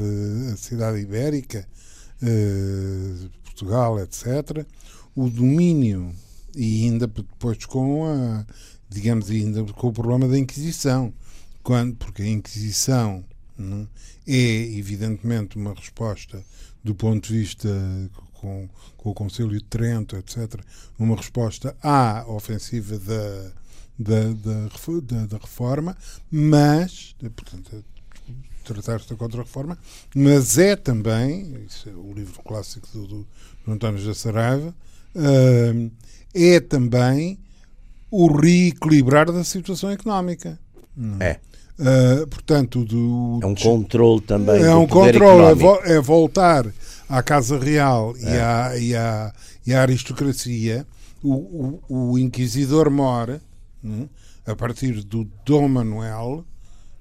a 0.53 0.57
cidade 0.57 0.99
ibérica 0.99 1.67
eh, 2.23 3.29
Portugal, 3.43 4.01
etc., 4.01 4.67
o 5.15 5.31
domínio, 5.31 6.13
e 6.55 6.85
ainda 6.85 7.07
depois 7.07 7.65
com 7.65 8.05
a, 8.07 8.45
digamos, 8.89 9.31
ainda 9.31 9.65
com 9.65 9.89
o 9.89 9.93
problema 9.93 10.29
da 10.29 10.39
Inquisição, 10.39 11.13
quando, 11.63 11.97
porque 11.97 12.23
a 12.23 12.29
Inquisição 12.29 13.25
não, 13.57 13.89
é 14.27 14.77
evidentemente 14.77 15.57
uma 15.57 15.73
resposta 15.73 16.43
do 16.83 16.95
ponto 16.95 17.29
de 17.29 17.39
vista 17.39 17.69
com, 18.45 18.69
com 18.99 19.11
o 19.11 19.15
Conselho 19.15 19.49
de 19.49 19.63
Trento, 19.63 20.17
etc., 20.17 20.61
uma 20.99 21.17
resposta 21.17 21.75
à 21.83 22.25
ofensiva 22.29 22.99
da, 22.99 23.51
da, 23.99 24.23
da, 24.35 24.69
da, 25.01 25.27
da 25.27 25.39
reforma, 25.39 25.97
mas, 26.31 27.17
portanto, 27.35 27.83
tratar-se 28.65 29.09
da 29.09 29.17
contra-reforma, 29.17 29.79
mas 30.15 30.59
é 30.59 30.77
também, 30.77 31.65
isso 31.67 31.89
é 31.89 31.93
o 31.93 32.13
livro 32.13 32.43
clássico 32.43 32.87
do, 32.93 33.07
do, 33.07 33.27
do 33.65 33.73
António 33.73 34.05
da 34.05 34.15
Saraiva, 34.15 34.75
uh, 35.15 35.91
é 36.35 36.61
também 36.61 37.39
o 38.11 38.31
reequilibrar 38.31 39.33
da 39.33 39.43
situação 39.43 39.91
económica. 39.91 40.59
É. 41.19 41.39
Uh, 41.77 42.27
portanto, 42.29 42.85
do, 42.85 43.41
é 43.43 43.47
um 43.47 43.55
controle 43.55 44.21
também. 44.21 44.63
É 44.63 44.75
um 44.75 44.87
controle, 44.87 45.61
é, 45.87 45.95
é, 45.95 46.01
voltar 46.01 46.67
à 47.09 47.23
Casa 47.23 47.59
Real 47.59 48.15
é. 48.17 48.23
e, 48.23 48.39
à, 48.39 48.79
e, 48.79 48.97
à, 48.97 49.33
e 49.67 49.75
à 49.75 49.83
aristocracia. 49.83 50.87
O, 51.23 51.81
o, 51.89 52.13
o 52.13 52.19
Inquisidor 52.19 52.91
mora, 52.91 53.41
né, 53.83 54.09
a 54.47 54.55
partir 54.55 55.03
do 55.03 55.25
Dom 55.45 55.69
Manuel, 55.69 56.45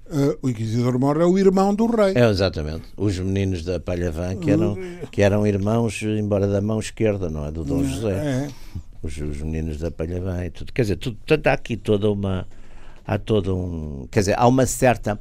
Uh, 0.06 0.36
o 0.42 0.50
Inquisidor 0.50 0.98
Mor 0.98 1.18
é 1.18 1.24
o 1.24 1.38
irmão 1.38 1.74
do 1.74 1.86
rei. 1.86 2.12
É, 2.14 2.28
exatamente. 2.28 2.82
Os 2.94 3.18
meninos 3.18 3.64
da 3.64 3.80
Palhavã, 3.80 4.36
que 4.36 4.50
eram, 4.50 4.76
que 5.10 5.22
eram 5.22 5.46
irmãos, 5.46 6.02
embora 6.02 6.46
da 6.46 6.60
mão 6.60 6.78
esquerda, 6.78 7.30
não 7.30 7.46
é? 7.46 7.50
Do 7.50 7.64
Dom 7.64 7.82
José. 7.82 8.12
É. 8.12 8.48
Os, 9.02 9.16
os 9.16 9.40
meninos 9.40 9.78
da 9.78 9.90
Palhavã 9.90 10.44
e 10.44 10.50
tudo. 10.50 10.72
Quer 10.74 10.82
dizer, 10.82 10.96
tudo, 10.96 11.18
há 11.46 11.52
aqui 11.52 11.76
toda 11.76 12.10
uma. 12.10 12.46
Há 13.06 13.18
todo 13.18 13.56
um. 13.56 14.06
Quer 14.10 14.20
dizer, 14.20 14.38
há 14.38 14.46
uma 14.46 14.66
certa. 14.66 15.18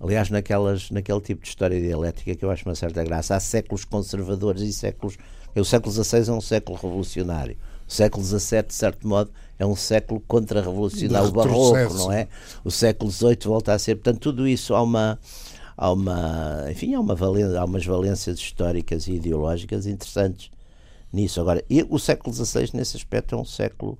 Aliás, 0.00 0.28
naquelas, 0.30 0.90
naquele 0.90 1.20
tipo 1.20 1.42
de 1.42 1.48
história 1.48 1.80
dialética 1.80 2.34
que 2.34 2.44
eu 2.44 2.50
acho 2.50 2.68
uma 2.68 2.74
certa 2.74 3.02
graça, 3.02 3.34
há 3.34 3.40
séculos 3.40 3.84
conservadores 3.84 4.62
e 4.62 4.72
séculos. 4.72 5.16
O 5.54 5.64
século 5.64 5.92
XVI 5.92 6.28
é 6.28 6.32
um 6.32 6.40
século 6.40 6.76
revolucionário. 6.76 7.56
O 7.88 7.92
século 7.92 8.24
XVII, 8.24 8.62
de 8.66 8.74
certo 8.74 9.08
modo, 9.08 9.30
é 9.58 9.64
um 9.64 9.76
século 9.76 10.20
contra-revolucionário, 10.26 11.28
o 11.28 11.32
barroco, 11.32 11.94
não 11.94 12.12
é? 12.12 12.28
O 12.64 12.70
século 12.70 13.10
XVIII 13.10 13.38
volta 13.44 13.72
a 13.72 13.78
ser. 13.78 13.94
Portanto, 13.94 14.20
tudo 14.20 14.46
isso 14.46 14.74
há 14.74 14.82
uma. 14.82 15.18
Há 15.78 15.92
uma, 15.92 16.64
enfim, 16.70 16.94
há, 16.94 17.00
uma 17.00 17.14
valência, 17.14 17.60
há 17.60 17.64
umas 17.64 17.84
valências 17.84 18.38
históricas 18.38 19.06
e 19.08 19.12
ideológicas 19.12 19.86
interessantes 19.86 20.50
nisso. 21.12 21.38
Agora, 21.38 21.62
o 21.90 21.98
século 21.98 22.34
XVI, 22.34 22.70
nesse 22.72 22.96
aspecto, 22.96 23.34
é 23.34 23.38
um 23.38 23.44
século 23.44 23.98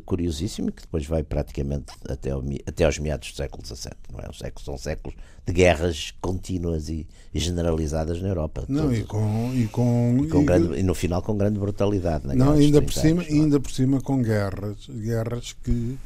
curiosíssimo 0.00 0.70
que 0.72 0.82
depois 0.82 1.06
vai 1.06 1.22
praticamente 1.22 1.92
até, 2.08 2.30
ao, 2.30 2.42
até 2.66 2.84
aos 2.84 2.98
meados 2.98 3.30
do 3.30 3.36
século 3.36 3.64
XVII. 3.64 3.92
Não 4.12 4.20
é? 4.20 4.28
Os 4.28 4.38
séculos, 4.38 4.64
são 4.64 4.78
séculos 4.78 5.16
de 5.46 5.52
guerras 5.52 6.12
contínuas 6.20 6.88
e, 6.88 7.06
e 7.32 7.38
generalizadas 7.38 8.20
na 8.20 8.28
Europa. 8.28 8.64
Não, 8.68 8.84
todos, 8.84 8.98
e, 8.98 9.04
com, 9.04 9.52
e, 9.54 9.66
com, 9.68 10.18
e, 10.24 10.28
com 10.28 10.44
grande, 10.44 10.78
e 10.78 10.82
no 10.82 10.94
final 10.94 11.22
com 11.22 11.36
grande 11.36 11.58
brutalidade. 11.58 12.26
Não, 12.34 12.52
ainda 12.52 12.80
por, 12.80 12.92
cima, 12.92 13.22
anos, 13.22 13.32
ainda 13.32 13.60
por 13.60 13.70
cima 13.70 14.00
com 14.00 14.22
guerras, 14.22 14.88
guerras 14.88 15.54
que 15.62 15.98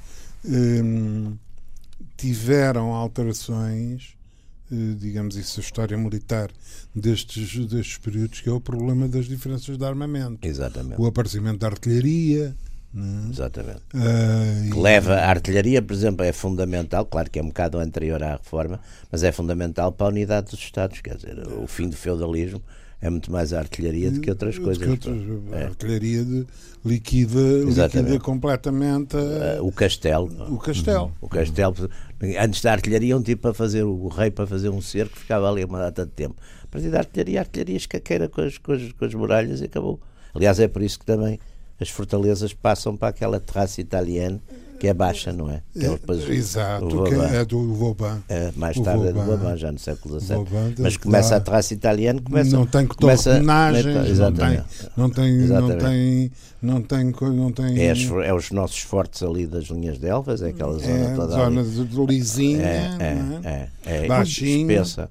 hum, 0.45 1.37
tiveram 2.17 2.95
alterações 2.95 4.17
eh, 4.71 4.95
digamos 4.99 5.37
isso, 5.37 5.61
a 5.61 5.63
história 5.63 5.97
militar 5.97 6.51
destes, 6.95 7.67
destes 7.67 7.99
períodos, 7.99 8.41
que 8.41 8.49
é 8.49 8.53
o 8.53 8.61
problema 8.61 9.07
das 9.07 9.27
diferenças 9.27 9.79
de 9.79 9.85
armamento. 9.85 10.47
Exatamente. 10.47 11.01
O 11.01 11.07
aparecimento 11.07 11.59
da 11.59 11.69
artilharia. 11.69 12.55
É? 12.97 13.31
Exatamente. 13.31 13.83
Uh, 13.95 14.71
que 14.71 14.79
leva 14.79 15.15
a 15.15 15.29
artilharia, 15.29 15.83
por 15.83 15.93
exemplo, 15.93 16.25
é 16.25 16.33
fundamental, 16.33 17.05
claro 17.05 17.31
que 17.31 17.39
é 17.39 17.43
um 17.43 17.49
bocado 17.49 17.79
anterior 17.79 18.23
à 18.23 18.33
reforma, 18.33 18.81
mas 19.11 19.23
é 19.23 19.31
fundamental 19.31 19.93
para 19.93 20.07
a 20.07 20.11
unidade 20.11 20.51
dos 20.51 20.61
Estados. 20.61 21.01
Quer 21.01 21.17
dizer, 21.17 21.47
o 21.47 21.67
fim 21.67 21.89
do 21.89 21.97
feudalismo 21.97 22.63
é 23.01 23.11
muito 23.11 23.31
mais 23.31 23.53
a 23.53 23.59
artilharia 23.59 24.11
do 24.11 24.21
que 24.21 24.31
outras 24.31 24.59
coisas. 24.59 24.83
Que 24.83 24.89
outras, 24.89 25.17
a 25.53 25.57
é. 25.57 25.65
artilharia 25.65 26.25
de, 26.25 26.47
liquida, 26.83 27.39
liquida 27.39 28.19
completamente 28.19 29.15
a, 29.17 29.61
uh, 29.61 29.67
o 29.67 29.71
castelo. 29.71 30.33
O 30.51 30.59
castelo. 30.59 31.05
Uhum. 31.05 31.13
O 31.21 31.29
castelo. 31.29 31.75
Antes 32.41 32.63
da 32.63 32.73
artilharia, 32.73 33.15
um 33.15 33.23
tipo 33.23 33.43
para 33.43 33.55
fazer 33.55 33.83
o 33.83 34.09
rei 34.09 34.31
para 34.31 34.47
fazer 34.47 34.71
um 34.71 34.81
cerco 34.81 35.19
ficava 35.19 35.51
ali 35.51 35.63
uma 35.65 35.79
data 35.79 36.07
de 36.07 36.13
tempo. 36.13 36.37
A 36.65 36.67
partir 36.69 36.89
da 36.89 36.99
artilharia, 36.99 37.41
a 37.41 37.43
artilharia 37.43 37.77
escaqueira 37.77 38.29
com 38.29 38.41
as, 38.41 38.57
com, 38.57 38.73
as, 38.73 38.93
com 38.93 39.05
as 39.05 39.13
muralhas 39.13 39.61
e 39.61 39.65
acabou. 39.65 40.01
Aliás, 40.35 40.59
é 40.59 40.67
por 40.67 40.83
isso 40.83 40.99
que 40.99 41.05
também 41.05 41.39
as 41.81 41.89
fortalezas 41.89 42.53
passam 42.53 42.97
para 42.97 43.09
aquela 43.09 43.39
terraça 43.41 43.81
italiana 43.81 44.41
que 44.77 44.87
é 44.87 44.95
baixa, 44.95 45.33
não 45.33 45.51
é? 45.51 45.63
Que 45.73 45.87
é 45.87 45.89
depois 45.89 46.29
Exato, 46.29 46.87
o 46.87 47.05
que 47.05 47.15
é 47.15 47.45
do 47.45 47.75
Vauban. 47.75 48.23
É, 48.29 48.53
mais 48.55 48.79
tarde 48.79 49.09
é 49.09 49.13
do 49.13 49.23
Vauban, 49.23 49.57
já 49.57 49.73
no 49.73 49.79
século 49.79 50.21
XVII. 50.21 50.45
Mas 50.79 50.97
começa 50.97 51.37
a 51.37 51.41
terraça 51.41 51.75
italiana, 51.75 52.21
começa... 52.21 52.57
Não 52.57 52.67
tem 52.67 52.87
começa, 52.87 53.31
homenagens, 53.31 54.19
não 54.19 54.33
tem, 54.33 54.65
não 54.97 55.11
tem, 55.11 55.39
não 55.49 55.79
tem, 55.79 56.31
não 56.63 56.83
tem, 56.83 57.13
não 57.35 57.53
tem... 57.53 57.81
É, 57.81 57.91
as, 57.91 58.01
é, 58.01 58.35
os 58.35 58.51
nossos 58.51 58.81
fortes 58.81 59.23
ali 59.23 59.47
das 59.47 59.65
linhas 59.65 59.99
de 59.99 60.07
Elvas, 60.07 60.43
é 60.43 60.49
aquela 60.49 60.79
zona 60.79 60.89
é, 60.89 61.15
toda 61.15 61.33
zona 61.33 61.61
ali. 61.61 61.85
de 61.85 62.07
lisinha, 62.07 62.63
é, 62.63 62.97
é, 63.01 63.49
é, 63.49 63.69
é, 63.85 64.05
é 64.05 64.07
baixinha. 64.07 64.75
Espessa. 64.75 65.11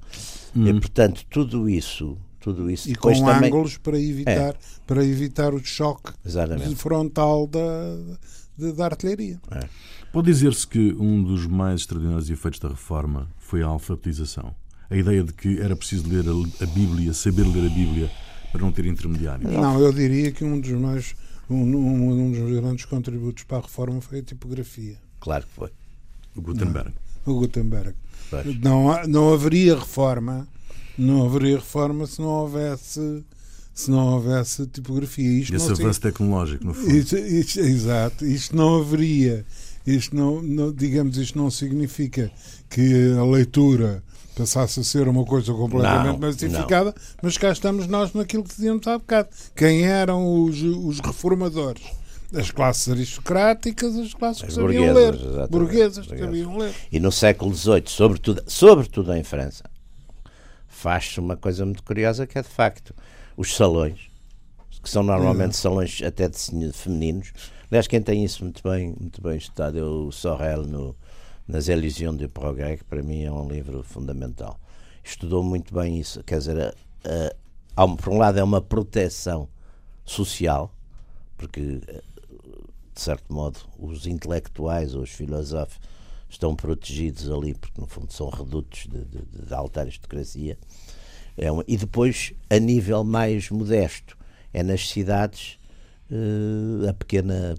Hum. 0.56 0.68
E, 0.68 0.74
portanto, 0.74 1.26
tudo 1.30 1.70
isso 1.70 2.18
tudo 2.46 2.70
isso. 2.70 2.88
E 2.88 2.94
com 2.94 3.12
também... 3.12 3.50
ângulos 3.50 3.76
para 3.78 4.00
evitar, 4.00 4.32
é. 4.32 4.56
para 4.86 5.04
evitar 5.04 5.52
o 5.52 5.66
choque 5.66 6.14
Exatamente. 6.24 6.76
frontal 6.76 7.48
da, 7.48 7.60
da, 8.56 8.72
da 8.72 8.86
artilharia. 8.86 9.42
É. 9.50 9.68
Pode 10.14 10.32
dizer-se 10.32 10.68
que 10.68 10.94
um 11.00 11.24
dos 11.24 11.48
mais 11.48 11.82
extraordinários 11.82 12.30
efeitos 12.30 12.60
da 12.60 12.70
reforma 12.70 13.28
foi 13.40 13.64
a 13.64 13.66
alfabetização. 13.66 14.54
A 14.92 14.96
ideia 14.96 15.24
de 15.24 15.34
que 15.34 15.60
era 15.60 15.76
preciso 15.76 16.08
ler 16.08 16.24
a, 16.28 16.64
a 16.64 16.68
Bíblia, 16.68 17.14
saber 17.16 17.48
ler 17.48 17.66
a 17.66 17.74
Bíblia, 17.74 18.12
para 18.52 18.62
não 18.62 18.72
ter 18.72 18.86
intermediários. 18.86 19.52
Não, 19.52 19.80
eu 19.80 19.92
diria 19.92 20.32
que 20.32 20.46
um 20.46 20.60
dos 20.60 20.70
mais 20.74 21.16
um, 21.50 21.56
um, 21.56 22.28
um 22.28 22.32
dos 22.32 22.62
grandes 22.62 22.86
contributos 22.86 23.44
para 23.44 23.58
a 23.58 23.62
reforma 23.62 24.00
foi 24.02 24.20
a 24.20 24.24
tipografia. 24.24 24.98
Claro 25.20 25.46
que 25.46 25.52
foi. 25.52 25.72
O 26.36 26.42
Gutenberg. 26.42 26.94
Não, 27.26 27.34
o 27.34 27.40
Gutenberg. 27.40 27.96
Não, 28.62 29.08
não 29.08 29.34
haveria 29.34 29.76
reforma 29.76 30.48
não 30.98 31.26
haveria 31.26 31.58
reforma 31.58 32.06
se 32.08 32.22
não 32.22 32.30
houvesse 32.30 33.24
se 33.76 33.92
não 33.92 34.14
houvesse 34.14 34.66
tipografia. 34.68 35.42
Isto 35.42 35.54
Esse 35.54 35.70
avanço 35.70 36.00
tecnológico, 36.00 36.64
no 36.64 36.74
fundo. 36.74 36.96
Isto, 36.96 37.18
isto, 37.18 37.60
exato. 37.60 38.26
Isto 38.26 38.56
não 38.56 38.80
haveria. 38.80 39.46
Isto 39.86 40.16
não, 40.16 40.42
não, 40.42 40.72
digamos, 40.72 41.18
isto 41.18 41.38
não 41.38 41.52
significa 41.52 42.32
que 42.70 43.14
a 43.20 43.24
leitura 43.26 44.02
passasse 44.36 44.80
a 44.80 44.84
ser 44.84 45.08
uma 45.10 45.26
coisa 45.26 45.54
completamente 45.54 46.20
não, 46.20 46.28
massificada, 46.28 46.86
não. 46.86 46.94
mas 47.22 47.38
cá 47.38 47.52
estamos 47.52 47.86
nós 47.88 48.14
naquilo 48.14 48.44
que 48.44 48.56
dizíamos 48.56 48.88
há 48.88 48.98
bocado. 48.98 49.28
Quem 49.54 49.84
eram 49.84 50.44
os, 50.44 50.62
os 50.62 51.00
reformadores? 51.02 51.84
As 52.34 52.52
classes 52.52 52.90
aristocráticas, 52.90 53.96
as 53.98 54.14
classes 54.14 54.44
as 54.44 54.50
que 54.50 54.56
sabiam 54.56 54.94
ler. 54.94 55.18
Burguesas, 55.50 56.08
que 56.08 56.18
sabiam 56.18 56.58
ler. 56.58 56.74
E 56.92 57.00
no 57.00 57.12
século 57.12 57.54
XVIII, 57.54 57.84
sobretudo, 57.88 58.42
sobretudo 58.48 59.14
em 59.14 59.24
França, 59.24 59.64
faz-se 60.76 61.20
uma 61.20 61.38
coisa 61.38 61.66
muito 61.66 61.82
curiosa 61.84 62.28
que 62.28 62.38
é 62.38 62.42
de 62.42 62.50
facto 62.50 62.94
os 63.38 63.56
salões, 63.56 64.10
que 64.84 64.90
são 64.90 65.02
normalmente 65.02 65.56
salões 65.56 66.02
até 66.04 66.28
de 66.28 66.72
femininos. 66.74 67.32
Aliás, 67.72 67.88
quem 67.88 68.02
tem 68.02 68.24
isso 68.24 68.44
muito 68.44 68.62
bem, 68.62 68.96
muito 69.00 69.22
bem 69.22 69.38
estudado 69.38 69.80
é 69.80 69.84
o 69.84 70.12
Sorel 70.12 70.64
no, 70.64 70.96
nas 71.48 71.70
Élisions 71.70 72.18
du 72.18 72.30
Progrès, 72.30 72.80
que 72.80 72.86
para 72.86 73.02
mim 73.02 73.24
é 73.24 73.32
um 73.32 73.48
livro 73.48 73.82
fundamental. 73.84 74.60
Estudou 75.04 75.44
muito 75.44 75.74
bem 75.74 76.00
isso, 76.00 76.24
quer 76.24 76.40
dizer, 76.40 76.76
a, 77.06 77.84
a, 77.84 77.88
por 77.88 78.10
um 78.10 78.18
lado 78.18 78.38
é 78.38 78.44
uma 78.44 78.62
proteção 78.62 79.48
social, 80.04 80.72
porque 81.38 81.62
de 81.62 83.02
certo 83.02 83.34
modo 83.34 83.60
os 83.80 84.06
intelectuais 84.06 84.94
ou 84.94 85.02
os 85.02 85.10
filósofos 85.10 85.80
estão 86.30 86.56
protegidos 86.56 87.30
ali, 87.30 87.54
porque 87.54 87.80
no 87.80 87.88
fundo 87.88 88.12
são 88.12 88.30
redutos 88.30 88.88
de, 88.88 89.06
de, 89.06 89.46
de 89.48 89.54
alta 89.54 89.82
aristocracia. 89.82 90.58
É 91.38 91.52
uma, 91.52 91.64
e 91.68 91.78
depois, 91.78 92.34
a 92.50 92.58
nível 92.60 93.04
mais 93.04 93.50
modesto, 93.50 94.18
é 94.54 94.64
nas 94.64 94.88
cidades, 94.88 95.58
uh, 96.10 96.90
a 96.90 96.94
pequena. 96.94 97.56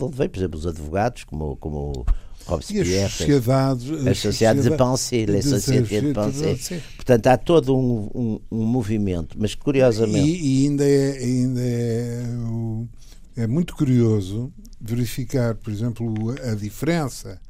onde 0.00 0.16
vem, 0.16 0.28
por 0.28 0.38
exemplo, 0.38 0.58
os 0.58 0.66
advogados, 0.66 1.24
como, 1.24 1.56
como 1.56 2.06
Robespierre, 2.46 3.04
as 3.04 3.12
sociedades, 3.12 4.06
as 4.06 4.18
sociedades 4.18 4.64
de 4.64 4.76
pensée, 4.76 5.26
les 5.26 5.44
sociétés 5.44 6.02
de 6.02 6.12
pensée. 6.12 6.82
Portanto, 6.96 7.26
há 7.28 7.36
todo 7.36 7.76
um, 7.76 8.10
um, 8.14 8.40
um 8.50 8.64
movimento, 8.64 9.36
mas 9.38 9.54
curiosamente. 9.54 10.28
E, 10.28 10.62
e 10.62 10.66
ainda 10.66 10.84
é, 10.84 11.18
ainda 11.18 11.60
é, 11.60 12.24
é 13.36 13.46
muito 13.46 13.76
curioso 13.76 14.52
verificar, 14.80 15.54
por 15.54 15.72
exemplo, 15.72 16.30
a 16.42 16.54
diferença 16.54 17.40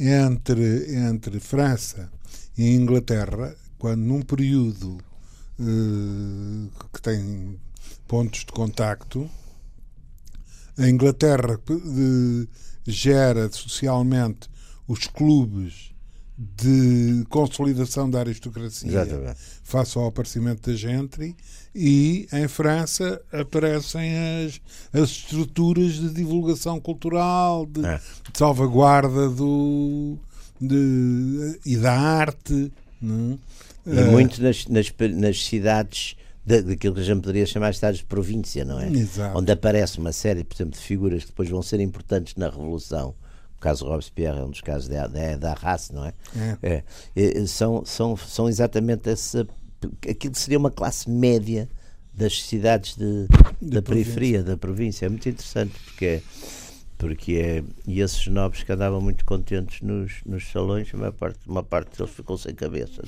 entre, 0.00 0.96
entre 0.96 1.38
França 1.38 2.10
e 2.56 2.74
Inglaterra, 2.74 3.54
quando 3.78 4.00
num 4.00 4.22
período 4.22 4.96
uh, 5.58 6.70
que 6.92 7.02
tem 7.02 7.60
pontos 8.08 8.40
de 8.40 8.52
contacto, 8.52 9.28
a 10.78 10.88
Inglaterra 10.88 11.60
uh, 11.68 12.48
gera 12.86 13.50
socialmente 13.52 14.48
os 14.88 15.06
clubes 15.06 15.92
de 16.56 17.22
consolidação 17.28 18.08
da 18.08 18.20
aristocracia 18.20 18.88
Exatamente. 18.88 19.36
face 19.62 19.98
ao 19.98 20.06
aparecimento 20.06 20.70
da 20.70 20.76
gente 20.76 21.36
e 21.74 22.26
em 22.32 22.48
França 22.48 23.20
aparecem 23.30 24.10
as, 24.46 24.60
as 24.90 25.10
estruturas 25.10 25.92
de 25.94 26.08
divulgação 26.14 26.80
cultural, 26.80 27.66
de, 27.66 27.84
é. 27.84 27.98
de 28.32 28.38
salvaguarda 28.38 29.28
do, 29.28 30.16
de, 30.58 31.60
e 31.66 31.76
da 31.76 31.92
arte. 31.92 32.72
Não? 33.02 33.38
É? 33.86 34.00
E 34.00 34.04
muito 34.10 34.42
nas, 34.42 34.66
nas, 34.66 34.90
nas 35.14 35.44
cidades 35.44 36.16
daquilo 36.46 36.94
que 36.94 37.00
a 37.00 37.04
gente 37.04 37.20
poderia 37.20 37.44
chamar 37.44 37.70
de 37.70 37.76
cidades 37.76 38.00
de 38.00 38.06
província, 38.06 38.64
não 38.64 38.80
é? 38.80 38.88
Exato. 38.88 39.38
Onde 39.38 39.52
aparece 39.52 39.98
uma 39.98 40.10
série, 40.10 40.42
por 40.42 40.56
exemplo, 40.56 40.72
de 40.72 40.84
figuras 40.84 41.22
que 41.22 41.28
depois 41.28 41.50
vão 41.50 41.62
ser 41.62 41.80
importantes 41.80 42.34
na 42.34 42.48
Revolução. 42.48 43.14
O 43.60 43.62
caso 43.62 43.86
Robespierre 43.86 44.38
é 44.38 44.42
um 44.42 44.48
dos 44.48 44.62
casos 44.62 44.88
da, 44.88 45.06
da, 45.06 45.36
da 45.36 45.52
raça, 45.52 45.92
não 45.92 46.06
é? 46.06 46.14
É. 46.62 46.82
é? 47.14 47.46
são, 47.46 47.84
são, 47.84 48.16
são 48.16 48.48
exatamente 48.48 49.10
essa 49.10 49.46
aquilo 50.08 50.32
que 50.32 50.38
seria 50.38 50.58
uma 50.58 50.70
classe 50.70 51.10
média 51.10 51.68
das 52.14 52.42
cidades 52.42 52.96
de, 52.96 53.26
da 53.60 53.82
periferia, 53.82 54.42
da 54.42 54.56
província. 54.56 55.04
É 55.04 55.08
muito 55.10 55.28
interessante 55.28 55.74
porque 55.84 56.06
é, 56.06 56.22
porque 56.96 57.34
é, 57.34 57.64
e 57.86 58.00
esses 58.00 58.26
nobres 58.28 58.62
que 58.62 58.72
andavam 58.72 58.98
muito 58.98 59.26
contentes 59.26 59.82
nos, 59.82 60.22
nos 60.24 60.50
salões, 60.50 60.90
uma 60.94 61.12
parte, 61.12 61.38
uma 61.46 61.62
parte 61.62 61.98
deles 61.98 62.14
ficou 62.14 62.38
sem 62.38 62.54
cabeça. 62.54 63.02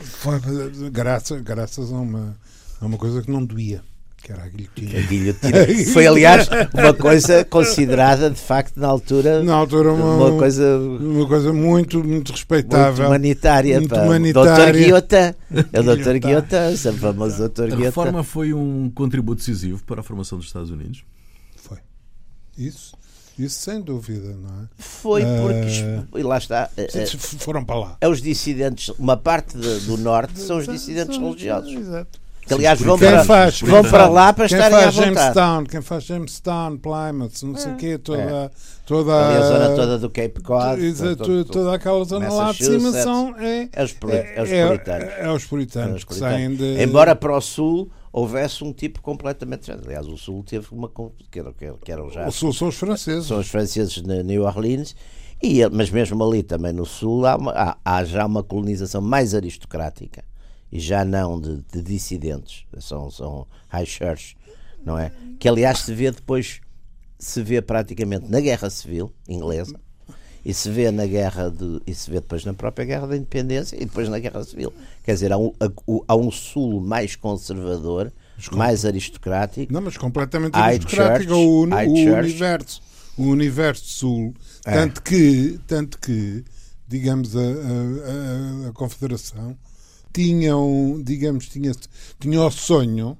Foi 0.00 0.40
graças, 0.88 1.40
graças 1.42 1.92
a 1.92 1.96
uma, 1.96 2.38
a 2.80 2.86
uma 2.86 2.96
coisa 2.96 3.22
que 3.22 3.30
não 3.30 3.44
doía. 3.44 3.82
Que 4.24 4.32
era 4.32 4.42
a 4.42 4.48
guilhotina. 4.48 4.98
A 4.98 5.02
guilhotina. 5.02 5.92
Foi, 5.92 6.06
aliás, 6.06 6.48
uma 6.72 6.94
coisa 6.94 7.44
considerada, 7.44 8.30
de 8.30 8.40
facto, 8.40 8.80
na 8.80 8.88
altura, 8.88 9.42
na 9.42 9.54
altura 9.54 9.92
uma, 9.92 10.14
uma 10.14 10.38
coisa, 10.38 10.78
uma 10.78 11.28
coisa 11.28 11.52
muito, 11.52 12.02
muito 12.02 12.32
respeitável. 12.32 12.94
Muito 12.94 13.06
humanitária. 13.06 13.78
Muito 13.78 13.94
humanitária. 13.94 14.54
Doutor 14.54 14.72
Guiota. 14.72 15.36
É 15.70 15.80
o 15.80 15.82
Doutor 15.82 16.18
Guiota, 16.18 16.70
o 16.70 16.92
famoso 16.96 17.36
Doutor 17.36 17.66
Guiota. 17.66 17.82
A 17.82 17.84
reforma 17.84 18.24
foi 18.24 18.54
um 18.54 18.90
contributo 18.94 19.40
decisivo 19.40 19.84
para 19.84 20.00
a 20.00 20.02
formação 20.02 20.38
dos 20.38 20.46
Estados 20.46 20.70
Unidos? 20.70 21.04
Foi. 21.56 21.76
Isso. 22.56 22.96
Isso 23.38 23.60
sem 23.60 23.82
dúvida, 23.82 24.34
não 24.40 24.62
é? 24.62 24.68
Foi 24.78 25.22
porque, 25.22 26.16
uh, 26.16 26.18
e 26.18 26.22
lá 26.22 26.38
está, 26.38 26.70
uh, 26.78 27.18
foram 27.38 27.62
para 27.62 27.76
lá. 27.78 27.96
É 28.00 28.08
os 28.08 28.22
dissidentes, 28.22 28.88
uma 28.98 29.18
parte 29.18 29.58
de, 29.58 29.80
do 29.80 29.98
norte 29.98 30.38
são 30.38 30.56
os 30.56 30.66
dissidentes 30.66 31.18
religiosos. 31.18 31.74
Exato. 31.74 32.23
Que 32.46 32.52
aliás 32.52 32.78
vão, 32.80 32.98
para, 32.98 33.24
faz, 33.24 33.60
vão 33.60 33.82
para 33.82 34.06
lá 34.06 34.32
para 34.32 34.46
quem 34.46 34.58
estarem 34.58 34.78
faz 34.78 34.98
à 34.98 35.02
Jamestown, 35.02 35.64
Quem 35.64 35.80
faz 35.80 36.04
Jamestown, 36.04 36.76
Plymouth, 36.76 37.42
não 37.42 37.56
sei 37.56 37.72
o 37.72 37.74
é. 37.74 37.78
quê, 37.78 37.98
toda, 37.98 38.22
é. 38.22 38.50
toda 38.84 39.12
a, 39.14 39.38
a 39.38 39.42
zona 39.42 39.68
toda 39.74 39.98
do 39.98 40.10
Cape 40.10 40.42
Cod, 40.42 40.94
toda, 40.94 41.16
toda, 41.16 41.44
toda 41.44 41.74
aquela 41.74 42.04
zona 42.04 42.30
lá 42.30 42.52
de 42.52 42.64
cima 42.64 42.92
são 42.92 43.34
é, 43.38 43.68
é, 43.72 43.82
os, 43.82 43.96
é, 44.08 44.34
é, 44.36 44.58
é, 44.58 44.66
puritanos. 44.66 45.08
É, 45.08 45.30
os 45.30 45.44
puritanos, 45.46 46.04
que 46.04 46.14
saem 46.14 46.54
de... 46.54 46.82
Embora 46.82 47.16
para 47.16 47.34
o 47.34 47.40
sul 47.40 47.90
houvesse 48.12 48.62
um 48.62 48.72
tipo 48.72 49.00
completamente 49.00 49.60
diferente. 49.60 49.86
Aliás, 49.86 50.06
o 50.06 50.16
sul 50.16 50.44
teve 50.44 50.66
uma 50.70 50.90
que 51.30 51.38
eram, 51.38 51.52
que 51.52 51.90
eram 51.90 52.10
já. 52.10 52.28
O 52.28 52.30
sul 52.30 52.52
são 52.52 52.68
os 52.68 52.76
franceses. 52.76 53.26
São 53.26 53.38
os 53.38 53.48
franceses 53.48 54.02
na 54.02 54.22
New 54.22 54.42
Orleans. 54.42 54.94
E, 55.42 55.66
mas 55.68 55.90
mesmo 55.90 56.22
ali 56.22 56.42
também 56.42 56.72
no 56.72 56.84
sul 56.86 57.26
há, 57.26 57.36
uma, 57.36 57.52
há, 57.52 57.76
há 57.84 58.04
já 58.04 58.24
uma 58.24 58.42
colonização 58.42 59.00
mais 59.00 59.34
aristocrática 59.34 60.22
e 60.74 60.80
já 60.80 61.04
não 61.04 61.40
de, 61.40 61.64
de 61.72 61.80
dissidentes, 61.80 62.66
são, 62.80 63.08
são 63.08 63.46
high 63.68 63.86
church, 63.86 64.36
não 64.84 64.98
é? 64.98 65.12
Que 65.38 65.48
aliás 65.48 65.78
se 65.78 65.94
vê 65.94 66.10
depois, 66.10 66.60
se 67.16 67.40
vê 67.44 67.62
praticamente 67.62 68.28
na 68.28 68.40
Guerra 68.40 68.68
Civil 68.68 69.12
Inglesa 69.28 69.78
e 70.44 70.52
se 70.52 70.68
vê 70.68 70.90
na 70.90 71.06
guerra 71.06 71.48
de, 71.48 71.80
e 71.86 71.94
se 71.94 72.10
vê 72.10 72.20
depois 72.20 72.44
na 72.44 72.52
própria 72.52 72.84
guerra 72.84 73.06
da 73.06 73.16
independência 73.16 73.76
e 73.76 73.84
depois 73.84 74.08
na 74.08 74.18
guerra 74.18 74.44
civil 74.44 74.74
quer 75.02 75.14
dizer 75.14 75.32
há 75.32 75.38
um, 75.38 75.52
há 76.06 76.16
um 76.16 76.30
sul 76.30 76.82
mais 76.82 77.16
conservador 77.16 78.12
mais 78.52 78.84
aristocrático 78.84 79.72
não 79.72 79.80
mas 79.80 79.96
completamente 79.96 80.54
aristocrático 80.54 81.32
church, 81.32 81.40
o, 81.40 81.60
o 81.62 81.92
universo 81.92 82.82
o 83.16 83.22
universo 83.22 83.84
sul 83.86 84.34
é. 84.66 84.72
tanto 84.72 85.00
que 85.02 85.58
tanto 85.66 85.98
que 85.98 86.44
digamos 86.86 87.34
a, 87.34 87.40
a, 87.40 87.44
a, 87.46 88.68
a 88.68 88.72
confederação 88.74 89.56
tinham, 90.14 91.02
digamos, 91.04 91.48
tinha, 91.48 91.72
tinha 92.20 92.40
o 92.40 92.50
sonho, 92.50 93.18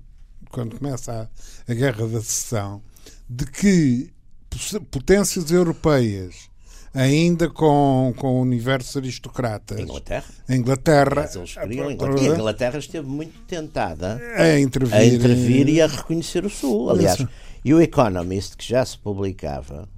quando 0.50 0.78
começa 0.78 1.28
a, 1.68 1.72
a 1.72 1.74
Guerra 1.74 2.06
da 2.06 2.20
Secessão, 2.20 2.80
de 3.28 3.44
que 3.46 4.14
potências 4.92 5.50
europeias, 5.50 6.48
ainda 6.94 7.50
com, 7.50 8.14
com 8.16 8.40
universos 8.40 8.96
aristocratas. 8.96 9.80
Inglaterra. 9.80 10.24
A 10.48 10.54
Inglaterra. 10.54 11.30
Eles 11.34 11.54
queriam, 11.54 11.90
Inglaterra. 11.90 12.32
a 12.32 12.34
Inglaterra 12.36 12.78
esteve 12.78 13.08
muito 13.08 13.36
tentada 13.48 14.20
a 14.36 14.60
intervir, 14.60 14.94
a 14.94 15.04
intervir 15.04 15.68
e 15.68 15.82
a 15.82 15.88
reconhecer 15.88 16.46
o 16.46 16.50
Sul. 16.50 16.90
Aliás, 16.90 17.18
Isso. 17.18 17.28
e 17.64 17.74
o 17.74 17.80
Economist, 17.80 18.56
que 18.56 18.68
já 18.68 18.84
se 18.86 18.96
publicava, 18.96 19.88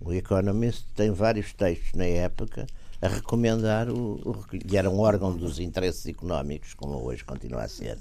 o 0.00 0.12
Economist 0.12 0.84
tem 0.96 1.12
vários 1.12 1.52
textos 1.52 1.92
na 1.94 2.06
época 2.06 2.66
a 3.02 3.08
recomendar, 3.08 3.88
o, 3.88 4.14
o, 4.24 4.44
e 4.70 4.76
era 4.76 4.90
um 4.90 4.98
órgão 4.98 5.34
dos 5.34 5.58
interesses 5.58 6.06
económicos, 6.06 6.74
como 6.74 7.02
hoje 7.02 7.24
continua 7.24 7.62
a 7.62 7.68
ser, 7.68 7.98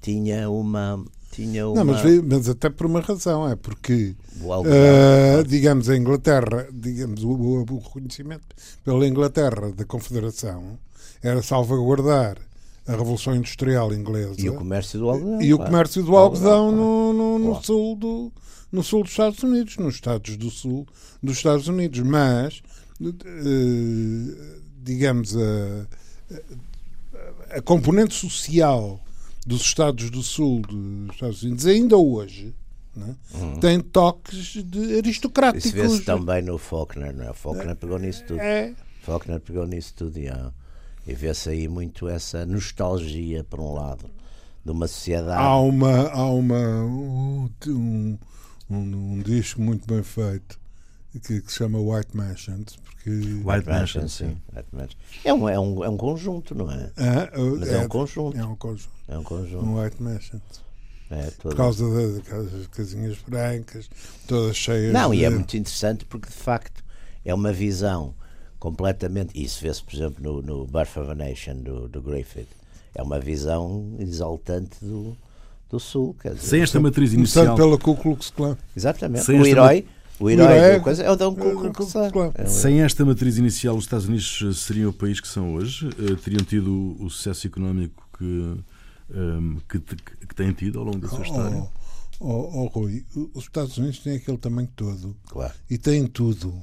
tinha 0.00 0.50
uma. 0.50 1.02
Tinha 1.30 1.66
uma... 1.66 1.82
Não, 1.82 1.92
mas, 1.92 2.22
mas 2.22 2.48
até 2.48 2.70
por 2.70 2.86
uma 2.86 3.00
razão, 3.00 3.48
é 3.48 3.56
porque, 3.56 4.14
uh, 4.40 5.44
digamos, 5.44 5.88
a 5.88 5.96
Inglaterra, 5.96 6.68
digamos, 6.72 7.24
o, 7.24 7.30
o 7.30 7.78
reconhecimento 7.78 8.44
pela 8.84 9.06
Inglaterra 9.06 9.72
da 9.72 9.84
Confederação 9.84 10.78
era 11.20 11.42
salvaguardar 11.42 12.36
a 12.86 12.92
Revolução 12.92 13.34
Industrial 13.34 13.92
Inglesa 13.92 14.34
e 14.38 14.48
o 14.48 14.54
comércio 14.54 14.98
do 14.98 15.08
algodão, 15.08 15.42
e 15.42 15.54
o 15.54 15.58
comércio 15.58 16.02
do 16.02 16.16
algodão 16.16 16.70
no, 16.70 17.12
no, 17.12 17.38
no 17.38 17.64
sul 17.64 17.96
do 17.96 18.32
no 18.70 18.82
sul 18.82 19.02
dos 19.04 19.12
Estados 19.12 19.42
Unidos, 19.42 19.76
nos 19.76 19.94
estados 19.94 20.36
do 20.36 20.50
sul 20.50 20.86
dos 21.22 21.36
Estados 21.36 21.68
Unidos, 21.68 22.00
mas 22.00 22.60
digamos, 24.82 25.36
a, 25.36 25.86
a 27.56 27.62
componente 27.62 28.14
social 28.14 29.00
dos 29.46 29.62
Estados 29.62 30.10
do 30.10 30.22
Sul 30.22 30.60
dos 30.62 31.14
Estados 31.14 31.42
Unidos, 31.42 31.66
ainda 31.66 31.96
hoje, 31.96 32.54
né, 32.94 33.16
uhum. 33.34 33.60
tem 33.60 33.80
toques 33.80 34.64
de 34.64 34.98
aristocráticos. 34.98 35.66
Isso 35.66 35.74
vê-se 35.74 36.02
também 36.02 36.42
no 36.42 36.56
Faulkner, 36.58 37.14
não 37.14 37.28
é? 37.28 37.32
Faulkner 37.32 37.76
pegou 37.76 37.98
nisso 37.98 38.24
tudo. 38.26 38.40
É. 38.40 38.74
Faulkner 39.02 39.40
pegou 39.40 39.66
nisso 39.66 39.92
tudo 39.94 40.18
e, 40.18 40.30
e 41.06 41.14
vê-se 41.14 41.50
aí 41.50 41.68
muito 41.68 42.08
essa 42.08 42.46
nostalgia, 42.46 43.44
por 43.44 43.60
um 43.60 43.74
lado, 43.74 44.08
de 44.64 44.70
uma 44.70 44.86
sociedade. 44.86 45.42
Há 45.42 45.58
uma. 45.58 46.08
Há 46.08 46.26
uma 46.26 46.84
um, 46.84 47.50
um, 47.66 48.18
um 48.70 49.22
disco 49.22 49.60
muito 49.60 49.86
bem 49.86 50.02
feito 50.02 50.63
que, 51.20 51.40
que 51.40 51.52
se 51.52 51.58
chama 51.58 51.78
White 51.78 52.16
Mansions. 52.16 52.76
Porque... 52.76 53.10
White 53.10 53.68
Mansions, 53.68 54.12
sim. 54.12 54.36
White 54.54 54.68
Mansions. 54.72 54.96
É, 55.24 55.34
um, 55.34 55.48
é, 55.48 55.58
um, 55.58 55.84
é 55.84 55.88
um 55.88 55.96
conjunto, 55.96 56.54
não 56.54 56.70
é? 56.70 56.90
Ah, 56.96 57.30
Mas 57.58 57.68
é, 57.68 57.74
é, 57.74 57.78
um 57.80 57.88
conjunto. 57.88 58.38
É 58.38 58.44
um 58.44 58.56
conjunto. 58.56 58.92
É 59.08 59.18
um 59.18 59.22
conjunto. 59.22 59.64
Um 59.64 59.80
White 59.80 60.02
Mansions. 60.02 60.64
É, 61.10 61.30
Por 61.38 61.54
causa 61.54 61.84
das 61.88 62.66
casinhas 62.68 63.18
brancas, 63.28 63.88
todas 64.26 64.56
cheias 64.56 64.92
Não, 64.92 65.10
de... 65.10 65.18
e 65.18 65.24
é 65.24 65.30
muito 65.30 65.56
interessante 65.56 66.04
porque 66.06 66.28
de 66.28 66.34
facto 66.34 66.82
é 67.24 67.32
uma 67.32 67.52
visão 67.52 68.14
completamente. 68.58 69.40
Isso 69.40 69.62
vê-se, 69.62 69.82
por 69.82 69.94
exemplo, 69.94 70.22
no, 70.22 70.42
no 70.42 70.66
Birth 70.66 70.96
of 70.96 71.10
a 71.10 71.14
Nation 71.14 71.56
do, 71.56 71.88
do 71.88 72.00
Griffith. 72.00 72.48
É 72.94 73.02
uma 73.02 73.20
visão 73.20 73.94
exaltante 73.98 74.76
do, 74.80 75.16
do 75.68 75.78
Sul. 75.78 76.16
Quer 76.20 76.34
dizer, 76.34 76.48
Sem 76.48 76.62
esta 76.62 76.80
matriz 76.80 77.12
inicial. 77.12 77.54
pela 77.54 77.76
Ku 77.76 77.94
Klux 77.96 78.30
Klan. 78.30 78.56
Exatamente. 78.74 79.24
Sem 79.24 79.40
o 79.40 79.46
herói. 79.46 79.86
O 80.20 80.30
herói, 80.30 80.46
o 80.46 80.50
herói 80.50 80.80
coisa 80.80 81.02
é 81.02 81.10
o 81.10 81.16
Dom 81.16 81.36
é 82.34 82.46
Sem 82.46 82.82
esta 82.82 83.04
matriz 83.04 83.36
inicial, 83.36 83.76
os 83.76 83.84
Estados 83.84 84.06
Unidos 84.06 84.42
eh, 84.44 84.52
seriam 84.52 84.90
o 84.90 84.92
país 84.92 85.20
que 85.20 85.26
são 85.26 85.54
hoje? 85.54 85.88
Uh, 85.88 86.16
teriam 86.16 86.44
tido 86.44 86.96
o 87.00 87.10
sucesso 87.10 87.46
económico 87.46 88.08
que, 88.16 88.56
ehm, 89.12 89.56
que, 89.68 89.80
que, 89.80 90.34
têm 90.34 90.52
tido 90.52 90.78
ao 90.78 90.84
longo 90.84 90.98
da 90.98 91.08
sua 91.08 91.18
oh, 91.18 91.22
história? 91.22 91.56
Oh, 91.56 92.28
oh, 92.28 92.62
oh, 92.62 92.66
Rui, 92.66 93.04
os 93.34 93.42
Estados 93.42 93.76
Unidos 93.76 93.98
têm 93.98 94.16
aquele 94.16 94.38
tamanho 94.38 94.68
todo. 94.76 95.16
Claro. 95.28 95.52
E 95.68 95.76
têm 95.76 96.06
tudo 96.06 96.54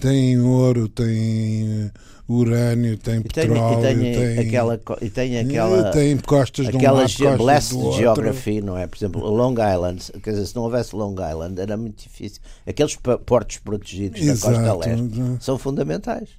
tem 0.00 0.38
ouro, 0.38 0.88
tem 0.88 1.90
urânio, 2.28 2.98
tem 2.98 3.22
petróleo, 3.22 3.80
tem, 3.80 3.92
e 3.92 3.96
tem, 3.96 4.36
tem, 4.36 4.38
aquela 4.46 4.80
e 5.00 5.10
tem 5.10 5.38
aquela 5.38 5.90
tem 5.90 6.16
costas 6.18 6.66
aquela 6.66 7.06
de 7.06 7.22
um 7.22 7.26
lado, 7.26 7.38
blessed 7.38 7.78
do 7.78 7.92
geography, 7.92 8.60
não 8.60 8.76
é? 8.76 8.86
Por 8.86 8.96
exemplo, 8.96 9.30
Long 9.30 9.52
Island, 9.52 10.12
quer 10.22 10.30
dizer, 10.30 10.46
se 10.46 10.56
não 10.56 10.64
houvesse 10.64 10.94
Long 10.94 11.14
Island 11.14 11.60
era 11.60 11.76
muito 11.76 12.02
difícil. 12.02 12.40
Aqueles 12.66 12.96
portos 13.24 13.58
protegidos 13.58 14.20
Exato. 14.20 14.60
da 14.60 14.72
costa 14.74 14.90
leste 14.90 15.44
são 15.44 15.56
fundamentais. 15.58 16.30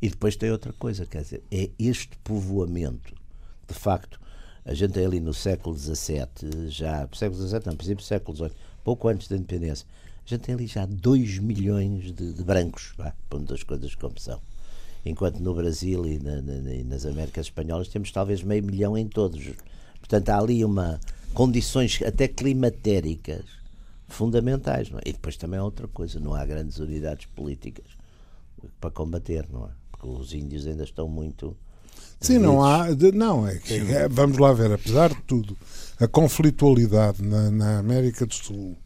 E 0.00 0.08
depois 0.08 0.36
tem 0.36 0.52
outra 0.52 0.72
coisa, 0.72 1.04
quer 1.04 1.22
dizer, 1.22 1.42
é 1.50 1.68
este 1.76 2.16
povoamento, 2.22 3.12
de 3.66 3.74
facto, 3.74 4.20
a 4.64 4.72
gente 4.72 5.00
é 5.00 5.04
ali 5.04 5.18
no 5.18 5.34
século 5.34 5.76
XVII, 5.76 6.68
já, 6.68 7.08
século 7.12 7.48
XVII 7.48 7.62
não, 7.66 7.74
princípio 7.74 7.96
do 7.96 8.06
século 8.06 8.36
XVIII, 8.36 8.52
pouco 8.84 9.08
antes 9.08 9.26
da 9.26 9.34
independência, 9.34 9.84
a 10.24 10.28
gente 10.28 10.42
tem 10.42 10.54
ali 10.54 10.66
já 10.66 10.86
2 10.86 11.38
milhões 11.38 12.12
de, 12.12 12.32
de 12.32 12.44
brancos, 12.44 12.92
vá, 12.96 13.12
pondo 13.28 13.52
as 13.52 13.62
coisas 13.62 13.94
como 13.94 14.18
são. 14.18 14.40
Enquanto 15.04 15.40
no 15.40 15.54
Brasil 15.54 16.06
e, 16.06 16.18
na, 16.18 16.40
na, 16.40 16.72
e, 16.72 16.84
nas 16.84 17.04
Américas 17.04 17.46
Espanholas 17.46 17.88
temos 17.88 18.12
talvez 18.12 18.42
meio 18.42 18.62
milhão 18.62 18.96
em 18.96 19.08
todos. 19.08 19.44
Portanto, 19.98 20.28
há 20.28 20.38
ali 20.38 20.64
uma 20.64 21.00
condições 21.34 22.00
até 22.02 22.28
climatéricas 22.28 23.44
fundamentais. 24.08 24.90
Não 24.90 24.98
é? 24.98 25.02
E 25.06 25.12
depois 25.12 25.36
também 25.36 25.58
há 25.58 25.64
outra 25.64 25.88
coisa, 25.88 26.20
não 26.20 26.34
há 26.34 26.44
grandes 26.44 26.78
unidades 26.78 27.26
políticas 27.34 27.86
para 28.80 28.90
combater, 28.90 29.46
não 29.50 29.64
é? 29.64 29.70
Porque 29.90 30.06
os 30.06 30.32
índios 30.32 30.66
ainda 30.66 30.84
estão 30.84 31.08
muito. 31.08 31.56
Sim, 32.20 32.38
não 32.38 32.62
há. 32.62 32.86
Não, 33.12 33.46
é 33.46 33.56
que, 33.56 33.74
é, 33.74 34.08
vamos 34.08 34.38
lá 34.38 34.52
ver, 34.52 34.70
apesar 34.70 35.10
de 35.10 35.20
tudo, 35.22 35.56
a 35.98 36.06
conflitualidade 36.06 37.20
na, 37.22 37.50
na 37.50 37.78
América 37.78 38.24
do 38.24 38.34
Sul 38.34 38.76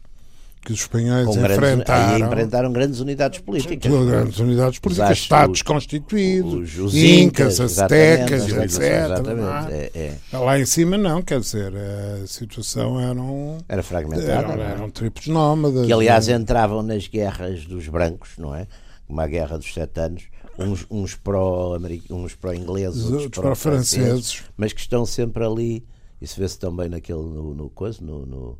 que 0.67 0.73
os 0.73 0.81
espanhóis 0.81 1.29
enfrentaram. 1.29 2.17
Grandes, 2.17 2.27
enfrentaram 2.27 2.73
grandes 2.73 2.99
unidades 2.99 3.39
políticas. 3.39 3.89
Grandes 3.89 4.37
unidades 4.37 4.79
políticas, 4.79 5.11
os 5.11 5.17
Estados 5.17 5.61
constituídos, 5.61 6.77
os, 6.77 6.93
os 6.93 6.95
Incas, 6.95 7.61
Aztecas, 7.61 8.49
etc. 8.49 8.81
Exatamente, 8.81 9.71
é? 9.71 9.91
É, 9.93 10.17
é. 10.33 10.37
Lá 10.37 10.59
em 10.59 10.65
cima 10.65 10.97
não, 10.97 11.21
quer 11.21 11.39
dizer, 11.39 11.71
a 11.73 12.27
situação 12.27 12.99
era 12.99 13.17
um, 13.17 13.59
Era 13.69 13.81
fragmentada. 13.81 14.51
Eram, 14.51 14.61
eram 14.61 14.89
tripos 14.89 15.27
nómadas. 15.27 15.85
Que 15.85 15.93
aliás 15.93 16.27
entravam 16.27 16.83
nas 16.83 17.07
guerras 17.07 17.63
dos 17.63 17.87
brancos, 17.87 18.31
não 18.37 18.53
é? 18.53 18.67
Uma 19.07 19.25
guerra 19.25 19.57
dos 19.57 19.73
sete 19.73 20.01
anos. 20.01 20.23
Uns, 20.59 20.85
uns 20.91 21.15
pró-ingleses, 21.15 22.11
uns 22.11 22.35
pró-ingleses, 22.35 23.05
outros 23.05 23.29
pró-franceses, 23.29 24.43
mas 24.57 24.73
que 24.73 24.81
estão 24.81 25.05
sempre 25.05 25.45
ali 25.45 25.85
Isso 26.19 26.37
vê-se 26.39 26.57
também 26.59 26.89
naquele, 26.89 27.19
no, 27.19 27.53
no, 27.53 27.69
coisa, 27.69 27.99
no, 28.01 28.25
no, 28.25 28.57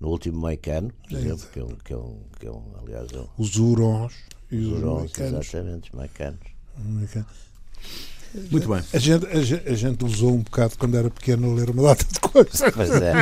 no 0.00 0.08
último 0.08 0.40
Moicano, 0.40 0.90
por 1.08 1.16
é 1.16 1.20
exemplo, 1.20 1.46
que 1.52 1.60
é, 1.60 1.64
um, 1.64 1.76
que, 1.76 1.92
é 1.92 1.96
um, 1.96 2.20
que 2.40 2.46
é 2.46 2.50
um, 2.50 2.64
aliás, 2.82 3.12
é 3.12 3.18
um, 3.18 3.28
os 3.36 3.56
Hurons 3.56 4.14
e 4.50 4.56
os, 4.56 5.18
exatamente, 5.18 5.90
os 5.90 5.96
Moicanos. 5.96 6.40
Muito 8.50 8.68
bem. 8.68 8.82
A 8.92 8.98
gente, 8.98 9.26
a, 9.26 9.42
gente, 9.42 9.68
a 9.68 9.74
gente 9.74 10.04
usou 10.04 10.32
um 10.34 10.42
bocado 10.42 10.78
quando 10.78 10.96
era 10.96 11.10
pequeno 11.10 11.50
a 11.50 11.54
ler 11.54 11.68
uma 11.70 11.82
data 11.82 12.04
de 12.04 12.20
coisas. 12.20 12.60
Pois 12.72 12.90
é. 12.90 13.12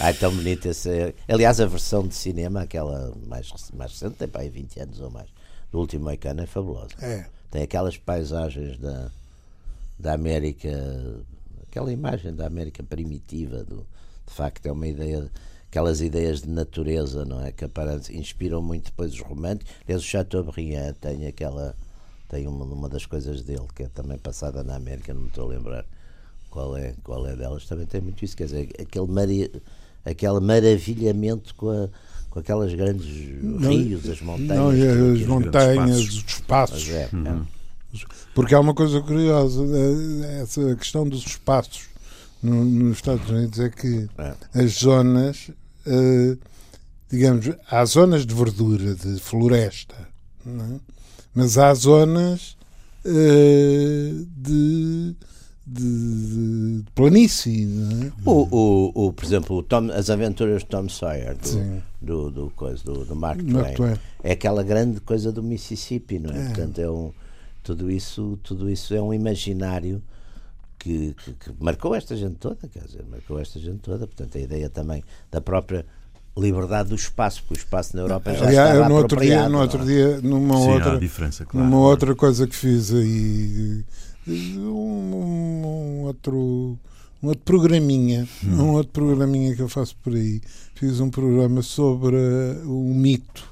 Ai, 0.00 0.12
tão 0.14 0.34
bonito 0.34 0.66
esse. 0.66 1.14
Aliás, 1.28 1.60
a 1.60 1.66
versão 1.66 2.06
de 2.06 2.14
cinema, 2.14 2.62
aquela 2.62 3.14
mais, 3.26 3.52
mais 3.72 3.92
recente, 3.92 4.16
tem 4.16 4.28
para 4.28 4.42
aí 4.42 4.50
20 4.50 4.80
anos 4.80 5.00
ou 5.00 5.10
mais, 5.10 5.28
do 5.70 5.78
último 5.78 6.04
Moicano, 6.04 6.42
é 6.42 6.46
fabulosa. 6.46 6.94
É. 7.00 7.26
Tem 7.50 7.62
aquelas 7.62 7.96
paisagens 7.96 8.76
da, 8.78 9.10
da 9.98 10.14
América, 10.14 10.68
aquela 11.62 11.92
imagem 11.92 12.34
da 12.34 12.46
América 12.46 12.82
primitiva, 12.82 13.62
do, 13.62 13.86
de 14.26 14.34
facto 14.34 14.66
é 14.66 14.72
uma 14.72 14.88
ideia 14.88 15.30
aquelas 15.72 16.02
ideias 16.02 16.42
de 16.42 16.50
natureza, 16.50 17.24
não 17.24 17.42
é? 17.42 17.50
Que 17.50 17.64
aparecem, 17.64 18.18
inspiram 18.18 18.60
muito 18.60 18.90
depois 18.90 19.14
os 19.14 19.20
românticos. 19.20 19.72
Aliás, 19.84 20.02
o 20.02 20.04
Chateaubriand 20.04 20.92
tem 21.00 21.26
aquela 21.26 21.74
tem 22.28 22.46
uma, 22.46 22.66
uma 22.66 22.88
das 22.90 23.06
coisas 23.06 23.42
dele 23.42 23.66
que 23.74 23.84
é 23.84 23.88
também 23.88 24.18
passada 24.18 24.62
na 24.62 24.76
América, 24.76 25.14
não 25.14 25.22
me 25.22 25.28
estou 25.28 25.44
a 25.44 25.48
lembrar 25.48 25.86
qual 26.50 26.76
é, 26.76 26.94
qual 27.02 27.26
é 27.26 27.34
delas, 27.34 27.64
também 27.64 27.86
tem 27.86 28.02
muito 28.02 28.22
isso, 28.22 28.36
quer 28.36 28.44
dizer, 28.44 28.68
aquele, 28.78 29.06
mari, 29.06 29.50
aquele 30.04 30.40
maravilhamento 30.40 31.54
com, 31.54 31.70
a, 31.70 31.88
com 32.28 32.38
aquelas 32.38 32.74
grandes 32.74 33.42
não, 33.42 33.70
rios, 33.70 34.08
as 34.08 34.20
montanhas. 34.20 34.56
Não, 34.58 35.12
as 35.12 35.26
montanhas, 35.26 36.00
os 36.00 36.24
espaços. 36.26 36.88
É, 36.90 37.02
é. 37.02 37.16
uhum. 37.16 37.46
Porque 38.34 38.54
há 38.54 38.60
uma 38.60 38.74
coisa 38.74 39.00
curiosa, 39.00 39.62
é, 39.64 40.42
essa 40.42 40.76
questão 40.76 41.08
dos 41.08 41.26
espaços 41.26 41.88
no, 42.42 42.64
nos 42.64 42.96
Estados 42.96 43.28
Unidos 43.30 43.58
é 43.60 43.70
que 43.70 44.08
é. 44.18 44.34
as 44.54 44.72
zonas, 44.72 45.50
uh, 45.86 46.38
digamos, 47.10 47.50
há 47.70 47.84
zonas 47.84 48.24
de 48.24 48.34
verdura, 48.34 48.94
de 48.94 49.18
floresta, 49.18 50.12
é? 50.46 50.80
Mas 51.34 51.56
há 51.56 51.72
zonas 51.72 52.56
uh, 53.04 54.26
de, 54.36 55.14
de, 55.66 56.82
de, 56.82 56.84
planície. 56.94 57.64
É? 57.64 58.12
o, 58.28 58.48
o, 58.50 59.06
o, 59.06 59.12
por 59.12 59.24
exemplo, 59.24 59.62
Tom, 59.62 59.90
as 59.92 60.10
aventuras 60.10 60.62
de 60.62 60.68
Tom 60.68 60.88
Sawyer, 60.88 61.36
do, 61.36 61.82
do, 62.00 62.30
do, 62.30 62.50
coisa, 62.50 62.82
do, 62.84 63.04
do 63.04 63.16
Mark, 63.16 63.40
Mark 63.42 63.74
Twain, 63.74 63.74
Twain, 63.74 63.98
é 64.22 64.32
aquela 64.32 64.62
grande 64.62 65.00
coisa 65.00 65.32
do 65.32 65.42
Mississippi, 65.42 66.18
não 66.18 66.34
é? 66.34 66.38
é. 66.38 66.44
Portanto, 66.46 66.80
é 66.80 66.90
um, 66.90 67.12
tudo, 67.62 67.90
isso, 67.90 68.38
tudo 68.42 68.68
isso 68.68 68.94
é 68.94 69.00
um 69.00 69.14
imaginário. 69.14 70.02
Que, 70.82 71.14
que, 71.14 71.32
que, 71.34 71.52
marcou 71.60 71.94
esta 71.94 72.16
gente 72.16 72.38
toda, 72.38 72.66
quer 72.66 72.82
dizer, 72.82 73.04
marcou 73.08 73.38
esta 73.38 73.60
gente 73.60 73.78
toda. 73.78 74.04
Portanto, 74.04 74.36
a 74.36 74.40
ideia 74.40 74.68
também 74.68 75.04
da 75.30 75.40
própria 75.40 75.86
liberdade 76.36 76.88
do 76.88 76.96
espaço, 76.96 77.40
porque 77.42 77.54
o 77.54 77.56
espaço 77.56 77.94
na 77.94 78.02
Europa 78.02 78.34
já 78.34 78.46
Aliás, 78.46 78.70
estava 78.70 78.88
no 78.88 78.96
outro 78.96 79.20
dia, 79.20 79.48
no 79.48 79.60
outro 79.60 79.82
é? 79.82 79.84
dia 79.84 80.20
numa 80.20 80.56
Sim, 80.56 80.70
outra 80.72 80.98
diferença, 80.98 81.44
claro, 81.44 81.64
numa 81.64 81.78
outra 81.86 82.16
coisa 82.16 82.48
que 82.48 82.56
fiz 82.56 82.92
aí 82.92 83.84
um, 84.26 85.14
um 85.62 86.02
outro 86.02 86.76
um 87.22 87.28
outro 87.28 87.44
programinha, 87.44 88.26
hum. 88.44 88.62
um 88.62 88.70
outro 88.72 88.92
programinha 88.92 89.54
que 89.54 89.62
eu 89.62 89.68
faço 89.68 89.94
por 90.02 90.12
aí. 90.14 90.40
Fiz 90.74 90.98
um 90.98 91.08
programa 91.08 91.62
sobre 91.62 92.16
uh, 92.16 92.66
o 92.66 92.92
mito 92.92 93.48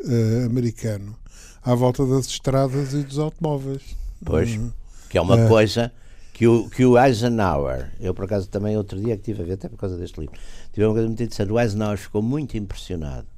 uh, 0.00 0.44
americano 0.44 1.16
à 1.62 1.74
volta 1.74 2.04
das 2.04 2.26
estradas 2.26 2.92
e 2.92 3.02
dos 3.02 3.18
automóveis. 3.18 3.82
Pois, 4.22 4.50
hum. 4.50 4.70
que 5.08 5.16
é 5.16 5.20
uma 5.22 5.46
uh, 5.46 5.48
coisa 5.48 5.90
que 6.34 6.48
o, 6.48 6.68
que 6.68 6.84
o 6.84 6.98
Eisenhower, 6.98 7.92
eu 8.00 8.12
por 8.12 8.24
acaso 8.24 8.48
também 8.48 8.76
outro 8.76 9.00
dia 9.00 9.16
que 9.16 9.20
estive 9.20 9.42
a 9.42 9.46
ver, 9.46 9.52
até 9.52 9.68
por 9.68 9.78
causa 9.78 9.96
deste 9.96 10.18
livro, 10.18 10.36
tive 10.72 10.84
uma 10.84 10.92
coisa 10.92 11.06
muito 11.06 11.22
interessante. 11.22 11.52
O 11.52 11.60
Eisenhower 11.60 11.96
ficou 11.96 12.20
muito 12.20 12.56
impressionado 12.58 13.28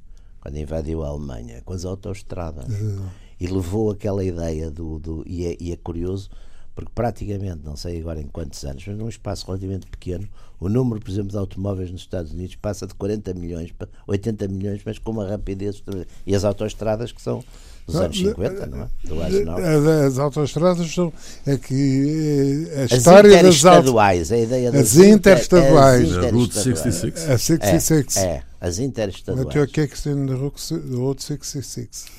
quando 0.41 0.57
invadiu 0.57 1.03
a 1.03 1.07
Alemanha 1.09 1.61
com 1.63 1.73
as 1.73 1.85
autoestradas 1.85 2.67
uhum. 2.67 3.05
e 3.39 3.45
levou 3.45 3.91
aquela 3.91 4.25
ideia 4.25 4.71
do. 4.71 4.97
do 4.97 5.23
e, 5.27 5.45
é, 5.45 5.55
e 5.59 5.71
é 5.71 5.77
curioso 5.77 6.29
porque 6.73 6.91
praticamente, 6.93 7.61
não 7.63 7.75
sei 7.75 7.99
agora 7.99 8.21
em 8.21 8.27
quantos 8.27 8.63
anos, 8.63 8.85
mas 8.85 8.95
num 8.95 9.09
espaço 9.09 9.47
relativamente 9.47 9.87
pequeno, 9.87 10.27
o 10.59 10.69
número, 10.69 11.01
por 11.01 11.09
exemplo, 11.09 11.31
de 11.31 11.37
automóveis 11.37 11.89
nos 11.89 12.01
Estados 12.01 12.31
Unidos 12.31 12.55
passa 12.55 12.85
de 12.85 12.93
40 12.93 13.33
milhões 13.33 13.71
para 13.71 13.89
80 14.05 14.47
milhões, 14.47 14.81
mas 14.85 14.99
com 14.99 15.11
uma 15.11 15.27
rapidez. 15.27 15.83
E 16.23 16.35
as 16.35 16.43
autoestradas 16.43 17.11
que 17.11 17.19
são 17.19 17.43
dos 17.87 17.95
anos 17.95 18.17
50, 18.17 18.65
não 18.67 18.83
é? 18.83 18.87
Do 19.05 19.21
As, 19.23 20.11
as 20.11 20.19
autoestradas 20.19 20.93
são 20.93 21.11
é 21.45 21.57
que 21.57 22.67
eh, 22.69 22.81
a 22.81 22.83
as 22.83 22.91
história 22.91 23.41
das 23.41 23.55
estaduais, 23.55 24.31
a 24.31 24.37
ideia 24.37 24.71
das 24.71 24.81
as 24.81 24.97
interestaduais. 24.97 26.17
A 26.17 26.29
Route 26.29 26.53
66. 26.53 27.29
A 27.29 27.37
66. 27.37 28.17
É, 28.17 28.21
é 28.21 28.43
as 28.59 28.79
interestaduais. 28.79 29.45
Mas 29.45 29.63
o 29.63 29.67
que 29.67 29.81
é 29.81 29.87
que 29.87 30.01
tem 30.01 30.15
na 30.15 30.35
Route 30.35 31.23
66? 31.23 32.16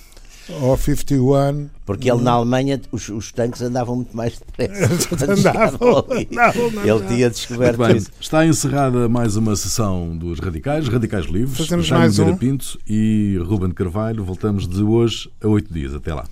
Ou 0.60 0.76
51. 0.76 1.68
Porque 1.84 2.10
ele 2.10 2.22
na 2.22 2.32
Alemanha 2.32 2.80
os, 2.92 3.08
os 3.08 3.32
tanques 3.32 3.62
andavam 3.62 3.96
muito 3.96 4.16
mais 4.16 4.38
depressa. 4.38 5.14
andavam, 5.24 6.06
ele 6.10 7.06
tinha 7.06 7.30
descoberto 7.30 7.78
bem, 7.78 7.96
isso. 7.96 8.10
Está 8.20 8.46
encerrada 8.46 9.08
mais 9.08 9.36
uma 9.36 9.56
sessão 9.56 10.16
dos 10.16 10.38
Radicais, 10.38 10.88
Radicais 10.88 11.26
Livres, 11.26 11.58
Fazemos 11.58 11.86
Jaime 11.86 12.04
mais 12.04 12.18
um. 12.18 12.36
Pinto 12.36 12.78
e 12.86 13.38
Ruben 13.44 13.70
Carvalho. 13.70 14.24
Voltamos 14.24 14.68
de 14.68 14.82
hoje 14.82 15.30
a 15.42 15.48
oito 15.48 15.72
dias. 15.72 15.94
Até 15.94 16.14
lá. 16.14 16.26